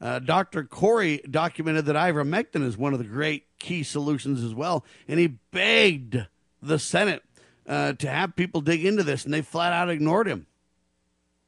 [0.00, 0.64] uh, Dr.
[0.64, 5.26] Kory documented that ivermectin is one of the great key solutions as well, and he
[5.50, 6.26] begged
[6.62, 7.22] the Senate
[7.66, 10.46] uh, to have people dig into this, and they flat out ignored him.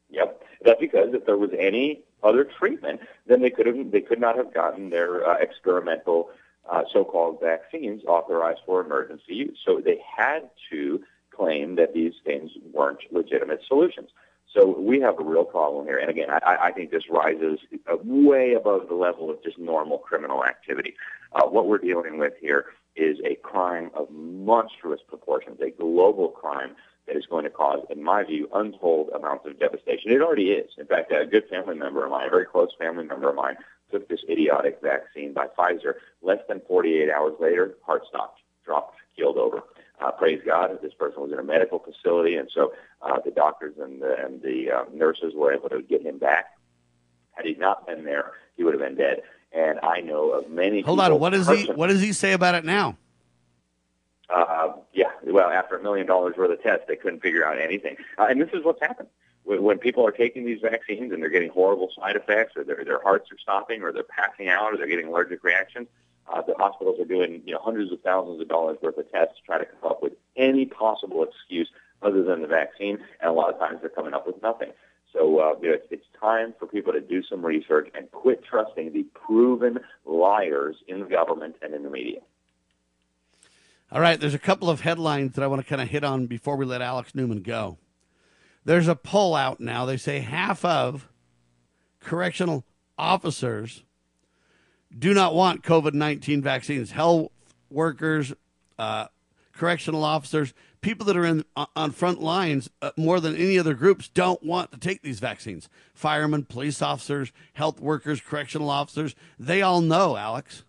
[0.09, 4.19] Yep, that's because if there was any other treatment, then they could have they could
[4.19, 6.29] not have gotten their uh, experimental
[6.69, 9.57] uh, so-called vaccines authorized for emergency use.
[9.65, 14.09] So they had to claim that these things weren't legitimate solutions.
[14.53, 15.97] So we have a real problem here.
[15.97, 17.59] And again, I, I think this rises
[18.03, 20.93] way above the level of just normal criminal activity.
[21.33, 22.65] Uh, what we're dealing with here
[22.95, 26.75] is a crime of monstrous proportions, a global crime
[27.07, 30.11] that is going to cause, in my view, untold amounts of devastation.
[30.11, 30.69] It already is.
[30.77, 33.55] In fact, a good family member of mine, a very close family member of mine,
[33.91, 35.95] took this idiotic vaccine by Pfizer.
[36.21, 39.63] Less than 48 hours later, heart stopped, dropped, keeled over.
[40.03, 43.31] Uh, praise God, that this person was in a medical facility, and so uh, the
[43.31, 46.57] doctors and the, and the uh, nurses were able to get him back.
[47.31, 49.21] Had he not been there, he would have been dead.
[49.53, 50.81] And I know of many.
[50.81, 52.97] Hold on, what does he what does he say about it now?
[54.29, 57.95] Uh, yeah, well, after a million dollars worth of tests, they couldn't figure out anything.
[58.17, 59.09] Uh, and this is what's happened.
[59.43, 62.83] When, when people are taking these vaccines and they're getting horrible side effects, or their
[62.83, 65.87] their hearts are stopping, or they're passing out, or they're getting allergic reactions,
[66.31, 69.35] uh, the hospitals are doing you know hundreds of thousands of dollars worth of tests
[69.37, 71.69] to try to come up with any possible excuse
[72.01, 74.71] other than the vaccine, and a lot of times they're coming up with nothing.
[75.11, 78.43] So uh, you know, it's, it's time for people to do some research and quit
[78.43, 82.19] trusting the proven liars in the government and in the media.
[83.91, 86.25] All right, there's a couple of headlines that I want to kind of hit on
[86.25, 87.77] before we let Alex Newman go.
[88.65, 89.85] There's a poll out now.
[89.85, 91.07] They say half of
[91.99, 92.63] correctional
[92.97, 93.83] officers
[94.97, 96.91] do not want COVID 19 vaccines.
[96.91, 97.31] Health
[97.69, 98.33] workers,
[98.77, 99.07] uh,
[99.53, 101.43] correctional officers, people that are in
[101.75, 105.69] on front lines uh, more than any other groups don't want to take these vaccines.
[105.93, 110.63] Firemen, police officers, health workers, correctional officers, they all know, Alex.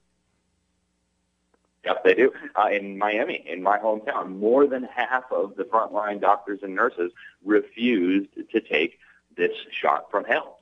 [1.85, 2.33] Yep, they do.
[2.57, 7.13] Uh, in Miami, in my hometown, more than half of the frontline doctors and nurses
[7.45, 8.99] refused to take
[9.37, 10.61] this shot from hell.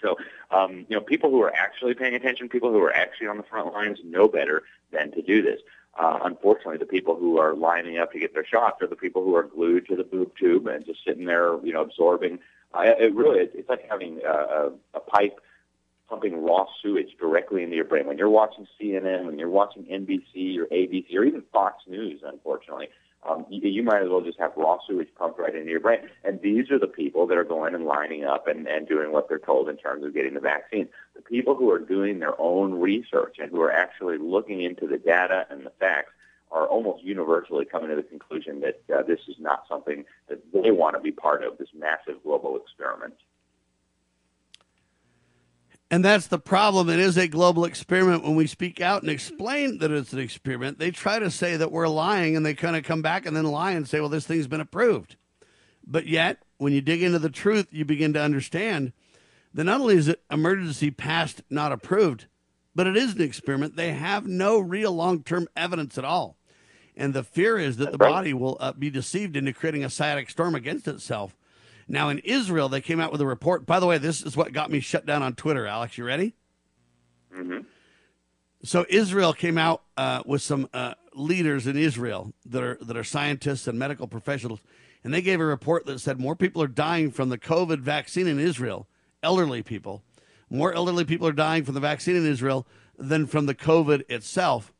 [0.00, 0.16] So,
[0.50, 3.42] um, you know, people who are actually paying attention, people who are actually on the
[3.42, 4.62] front lines know better
[4.92, 5.60] than to do this.
[5.98, 9.24] Uh, unfortunately, the people who are lining up to get their shots are the people
[9.24, 12.38] who are glued to the boob tube and just sitting there, you know, absorbing.
[12.72, 15.40] Uh, it really, it's like having a, a pipe
[16.08, 18.06] pumping raw sewage directly into your brain.
[18.06, 22.88] When you're watching CNN, when you're watching NBC or ABC or even Fox News, unfortunately,
[23.28, 26.00] um, you, you might as well just have raw sewage pumped right into your brain.
[26.24, 29.28] And these are the people that are going and lining up and, and doing what
[29.28, 30.88] they're told in terms of getting the vaccine.
[31.16, 34.98] The people who are doing their own research and who are actually looking into the
[34.98, 36.12] data and the facts
[36.50, 40.70] are almost universally coming to the conclusion that uh, this is not something that they
[40.70, 43.14] want to be part of, this massive global experiment.
[45.90, 46.90] And that's the problem.
[46.90, 48.22] It is a global experiment.
[48.22, 51.72] When we speak out and explain that it's an experiment, they try to say that
[51.72, 54.26] we're lying and they kind of come back and then lie and say, well, this
[54.26, 55.16] thing's been approved.
[55.86, 58.92] But yet, when you dig into the truth, you begin to understand
[59.54, 62.26] that not only is it emergency passed, not approved,
[62.74, 63.76] but it is an experiment.
[63.76, 66.36] They have no real long term evidence at all.
[66.96, 70.28] And the fear is that the body will uh, be deceived into creating a cytokine
[70.28, 71.34] storm against itself
[71.88, 73.64] now, in Israel, they came out with a report.
[73.64, 75.96] By the way, this is what got me shut down on Twitter, Alex.
[75.96, 76.34] You ready?
[77.34, 77.60] Mm-hmm.
[78.62, 83.04] So, Israel came out uh, with some uh, leaders in Israel that are, that are
[83.04, 84.60] scientists and medical professionals,
[85.02, 88.26] and they gave a report that said more people are dying from the COVID vaccine
[88.26, 88.86] in Israel,
[89.22, 90.02] elderly people.
[90.50, 92.66] More elderly people are dying from the vaccine in Israel
[92.98, 94.74] than from the COVID itself.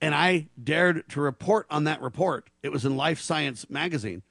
[0.00, 2.50] And I dared to report on that report.
[2.62, 4.22] It was in Life Science magazine.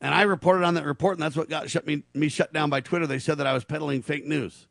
[0.00, 2.70] And I reported on that report, and that's what got shut me, me shut down
[2.70, 3.06] by Twitter.
[3.06, 4.66] They said that I was peddling fake news.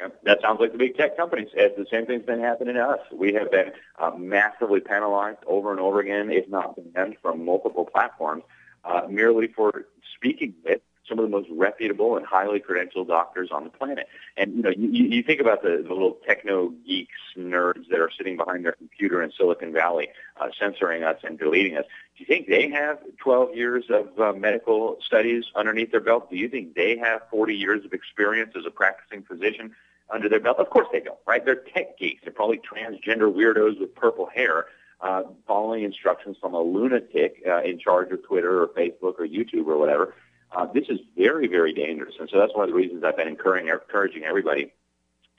[0.00, 1.48] Yep, that sounds like the big tech companies.
[1.54, 3.00] It's the same thing's been happening to us.
[3.12, 7.84] We have been uh, massively penalized over and over again, if not banned from multiple
[7.84, 8.44] platforms,
[8.84, 13.64] uh, merely for speaking with some of the most reputable and highly credentialed doctors on
[13.64, 14.08] the planet.
[14.36, 18.10] And you know, you, you think about the, the little techno geeks, nerds that are
[18.16, 20.08] sitting behind their computer in Silicon Valley,
[20.40, 21.84] uh, censoring us and deleting us.
[22.18, 26.28] Do you think they have 12 years of uh, medical studies underneath their belt?
[26.28, 29.70] Do you think they have 40 years of experience as a practicing physician
[30.12, 30.58] under their belt?
[30.58, 31.44] Of course they don't, right?
[31.44, 32.22] They're tech geeks.
[32.24, 34.66] They're probably transgender weirdos with purple hair.
[35.00, 39.68] Uh, following instructions from a lunatic uh, in charge of Twitter or Facebook or YouTube
[39.68, 40.12] or whatever.
[40.50, 42.16] Uh, this is very, very dangerous.
[42.18, 44.72] And so that's one of the reasons I've been encouraging, encouraging everybody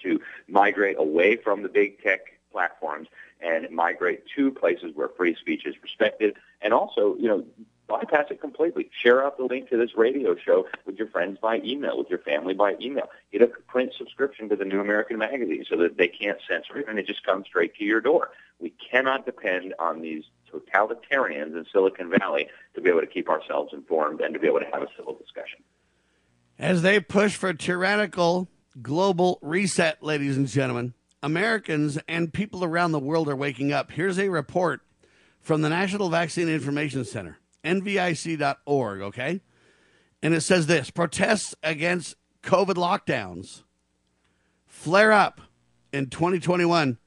[0.03, 2.21] to migrate away from the big tech
[2.53, 3.09] platforms
[3.41, 6.35] and migrate to places where free speech is respected.
[6.61, 7.45] And also, you know,
[7.87, 8.89] bypass it completely.
[9.01, 12.19] Share out the link to this radio show with your friends by email, with your
[12.19, 13.09] family by email.
[13.31, 16.85] Get a print subscription to the New American Magazine so that they can't censor it
[16.87, 18.31] and it just comes straight to your door.
[18.59, 23.73] We cannot depend on these totalitarians in Silicon Valley to be able to keep ourselves
[23.73, 25.59] informed and to be able to have a civil discussion.
[26.57, 28.49] As they push for tyrannical
[28.81, 33.91] global reset, ladies and gentlemen, Americans and people around the world are waking up.
[33.91, 34.81] Here's a report
[35.39, 39.41] from the National Vaccine Information Center, nvic.org, okay?
[40.21, 43.63] And it says this protests against COVID lockdowns
[44.65, 45.41] flare up
[45.91, 46.97] in 2021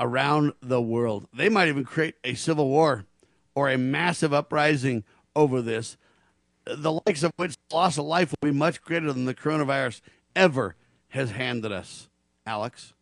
[0.00, 1.26] around the world.
[1.32, 3.06] They might even create a civil war
[3.54, 5.04] or a massive uprising
[5.36, 5.96] over this,
[6.64, 10.00] the likes of which loss of life will be much greater than the coronavirus
[10.34, 10.76] ever
[11.08, 12.08] has handed us.
[12.46, 12.94] Alex?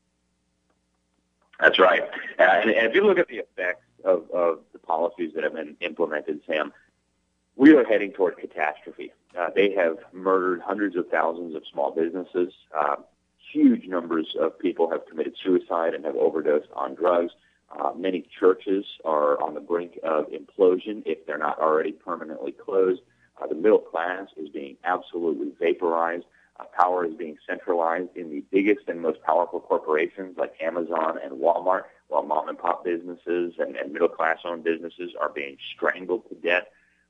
[1.63, 2.03] That's right.
[2.03, 5.55] Uh, and, and if you look at the effects of, of the policies that have
[5.55, 6.73] been implemented, Sam,
[7.55, 9.13] we are heading toward catastrophe.
[9.39, 12.53] Uh, they have murdered hundreds of thousands of small businesses.
[12.77, 12.97] Uh,
[13.53, 17.33] huge numbers of people have committed suicide and have overdosed on drugs.
[17.71, 23.03] Uh, many churches are on the brink of implosion if they're not already permanently closed.
[23.41, 26.25] Uh, the middle class is being absolutely vaporized.
[26.63, 31.33] Uh, power is being centralized in the biggest and most powerful corporations like Amazon and
[31.33, 36.29] Walmart, while mom and pop businesses and, and middle class owned businesses are being strangled
[36.29, 36.65] to death.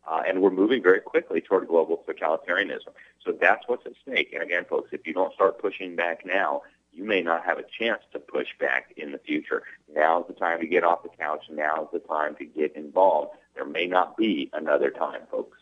[0.08, 2.88] Uh, and we're moving very quickly toward global totalitarianism.
[3.24, 4.30] So that's what's at stake.
[4.32, 6.62] And again, folks, if you don't start pushing back now,
[6.92, 9.62] you may not have a chance to push back in the future.
[9.94, 11.44] Now's the time to get off the couch.
[11.50, 13.36] Now's the time to get involved.
[13.54, 15.58] There may not be another time, folks.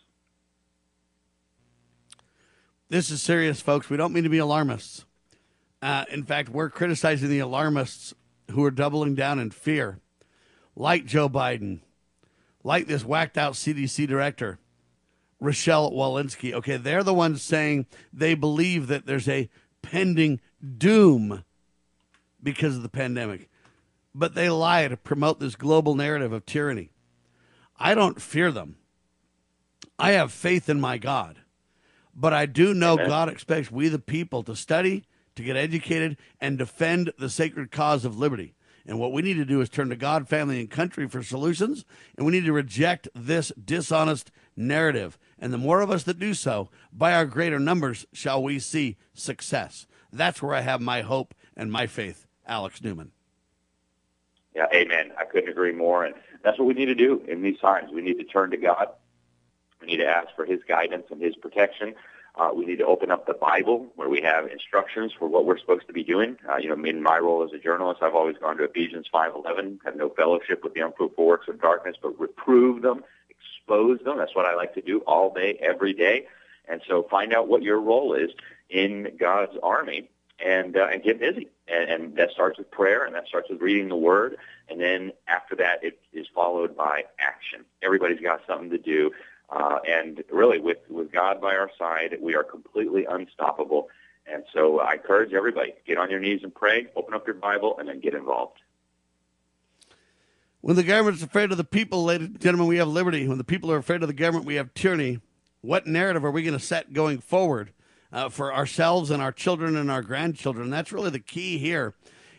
[2.91, 3.89] This is serious, folks.
[3.89, 5.05] We don't mean to be alarmists.
[5.81, 8.13] Uh, in fact, we're criticizing the alarmists
[8.51, 10.01] who are doubling down in fear,
[10.75, 11.83] like Joe Biden,
[12.65, 14.59] like this whacked out CDC director,
[15.39, 16.53] Rochelle Walensky.
[16.53, 19.49] Okay, they're the ones saying they believe that there's a
[19.83, 20.41] pending
[20.77, 21.45] doom
[22.43, 23.49] because of the pandemic.
[24.13, 26.91] But they lie to promote this global narrative of tyranny.
[27.79, 28.79] I don't fear them.
[29.97, 31.37] I have faith in my God.
[32.21, 33.09] But I do know Amen.
[33.09, 35.05] God expects we, the people, to study,
[35.37, 38.55] to get educated, and defend the sacred cause of liberty.
[38.85, 41.87] And what we need to do is turn to God, family, and country for solutions.
[42.19, 45.19] And we need to reject this dishonest narrative.
[45.39, 48.99] And the more of us that do so, by our greater numbers, shall we see
[49.15, 49.87] success.
[50.13, 53.13] That's where I have my hope and my faith, Alex Newman.
[54.55, 55.13] Yeah, amen.
[55.19, 56.05] I couldn't agree more.
[56.05, 56.15] And
[56.45, 57.91] that's what we need to do in these times.
[57.91, 58.89] We need to turn to God.
[59.81, 61.95] We need to ask for His guidance and His protection.
[62.37, 65.59] Uh, we need to open up the Bible where we have instructions for what we're
[65.59, 66.37] supposed to be doing.
[66.49, 69.81] Uh, you know, in my role as a journalist, I've always gone to Ephesians 5:11,
[69.85, 74.19] have no fellowship with the unfruitful works of darkness, but reprove them, expose them.
[74.19, 76.27] That's what I like to do all day, every day.
[76.69, 78.31] And so, find out what your role is
[78.69, 80.09] in God's army
[80.45, 81.49] and uh, and get busy.
[81.69, 84.37] And, and that starts with prayer, and that starts with reading the Word,
[84.69, 87.65] and then after that, it is followed by action.
[87.83, 89.13] Everybody's got something to do.
[89.51, 93.89] Uh, and really, with, with God by our side, we are completely unstoppable.
[94.27, 97.77] And so I encourage everybody, get on your knees and pray, open up your Bible,
[97.79, 98.59] and then get involved.
[100.61, 103.27] When the government's afraid of the people, ladies and gentlemen, we have liberty.
[103.27, 105.21] When the people are afraid of the government, we have tyranny.
[105.63, 107.73] What narrative are we going to set going forward
[108.13, 110.71] uh, for ourselves and our children and our grandchildren?
[110.71, 111.95] That's really the key here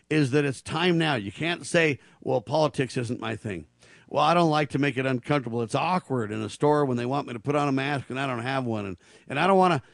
[0.08, 1.16] is that it's time now.
[1.16, 3.66] You can't say, well, politics isn't my thing
[4.12, 5.62] well, I don't like to make it uncomfortable.
[5.62, 8.20] It's awkward in a store when they want me to put on a mask and
[8.20, 8.84] I don't have one.
[8.84, 9.88] And, and I don't want to,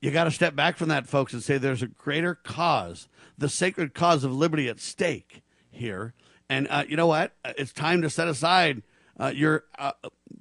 [0.00, 3.06] you got to step back from that, folks, and say there's a greater cause,
[3.36, 6.14] the sacred cause of liberty at stake here.
[6.48, 7.32] And uh, you know what?
[7.44, 8.82] It's time to set aside
[9.18, 9.92] uh, your uh,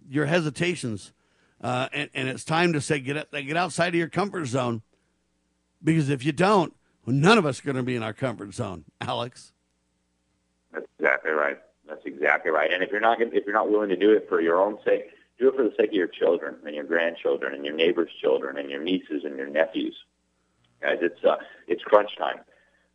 [0.09, 1.11] your hesitations,
[1.61, 4.81] uh, and, and it's time to say get get outside of your comfort zone,
[5.83, 6.73] because if you don't,
[7.05, 8.85] none of us are going to be in our comfort zone.
[9.01, 9.51] Alex,
[10.71, 11.59] that's exactly right.
[11.89, 12.71] That's exactly right.
[12.71, 15.05] And if you're not if you're not willing to do it for your own sake,
[15.39, 18.57] do it for the sake of your children and your grandchildren and your neighbors' children
[18.57, 19.95] and your nieces and your nephews.
[20.81, 21.37] Guys, it's uh,
[21.67, 22.41] it's crunch time.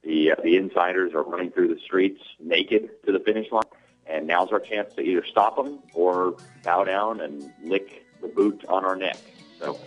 [0.04, 3.62] The uh, the insiders are running through the streets naked to the finish line,
[4.06, 8.64] and now's our chance to either stop them or bow down and lick the boot
[8.68, 9.18] on our neck.
[9.58, 9.78] So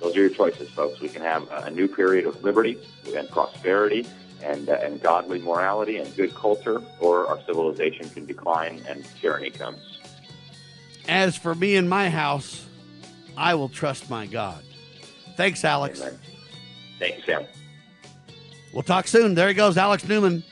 [0.00, 1.00] those are your choices, folks.
[1.00, 2.78] We can have a new period of liberty
[3.16, 4.06] and prosperity
[4.42, 9.50] and, uh, and godly morality and good culture, or our civilization can decline and tyranny
[9.50, 9.98] comes.
[11.08, 12.66] As for me and my house,
[13.36, 14.62] I will trust my God.
[15.36, 16.00] Thanks, Alex.
[16.00, 16.18] Amen.
[16.98, 17.44] Thank you, Sam.
[18.72, 19.34] We'll talk soon.
[19.34, 20.44] There he goes, Alex Newman,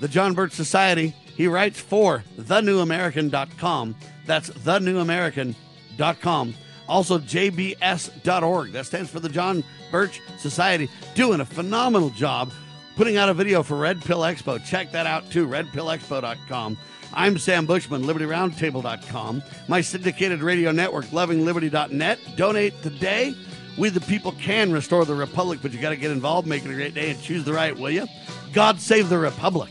[0.00, 1.14] the John Birch Society.
[1.36, 3.96] He writes for thenewamerican.com.
[4.26, 6.54] That's thenewamerican.com.
[6.88, 8.72] Also, jbs.org.
[8.72, 9.62] That stands for the John
[9.92, 10.90] Birch Society.
[11.14, 12.50] Doing a phenomenal job
[12.96, 14.64] putting out a video for Red Pill Expo.
[14.64, 16.76] Check that out too, redpillexpo.com.
[17.12, 19.42] I'm Sam Bushman, LibertyRoundtable.com.
[19.68, 22.18] My syndicated radio network, LovingLiberty.net.
[22.36, 23.34] Donate today.
[23.76, 26.70] We the people can restore the republic, but you got to get involved, make it
[26.70, 28.06] a great day, and choose the right, will you?
[28.52, 29.70] God save the republic.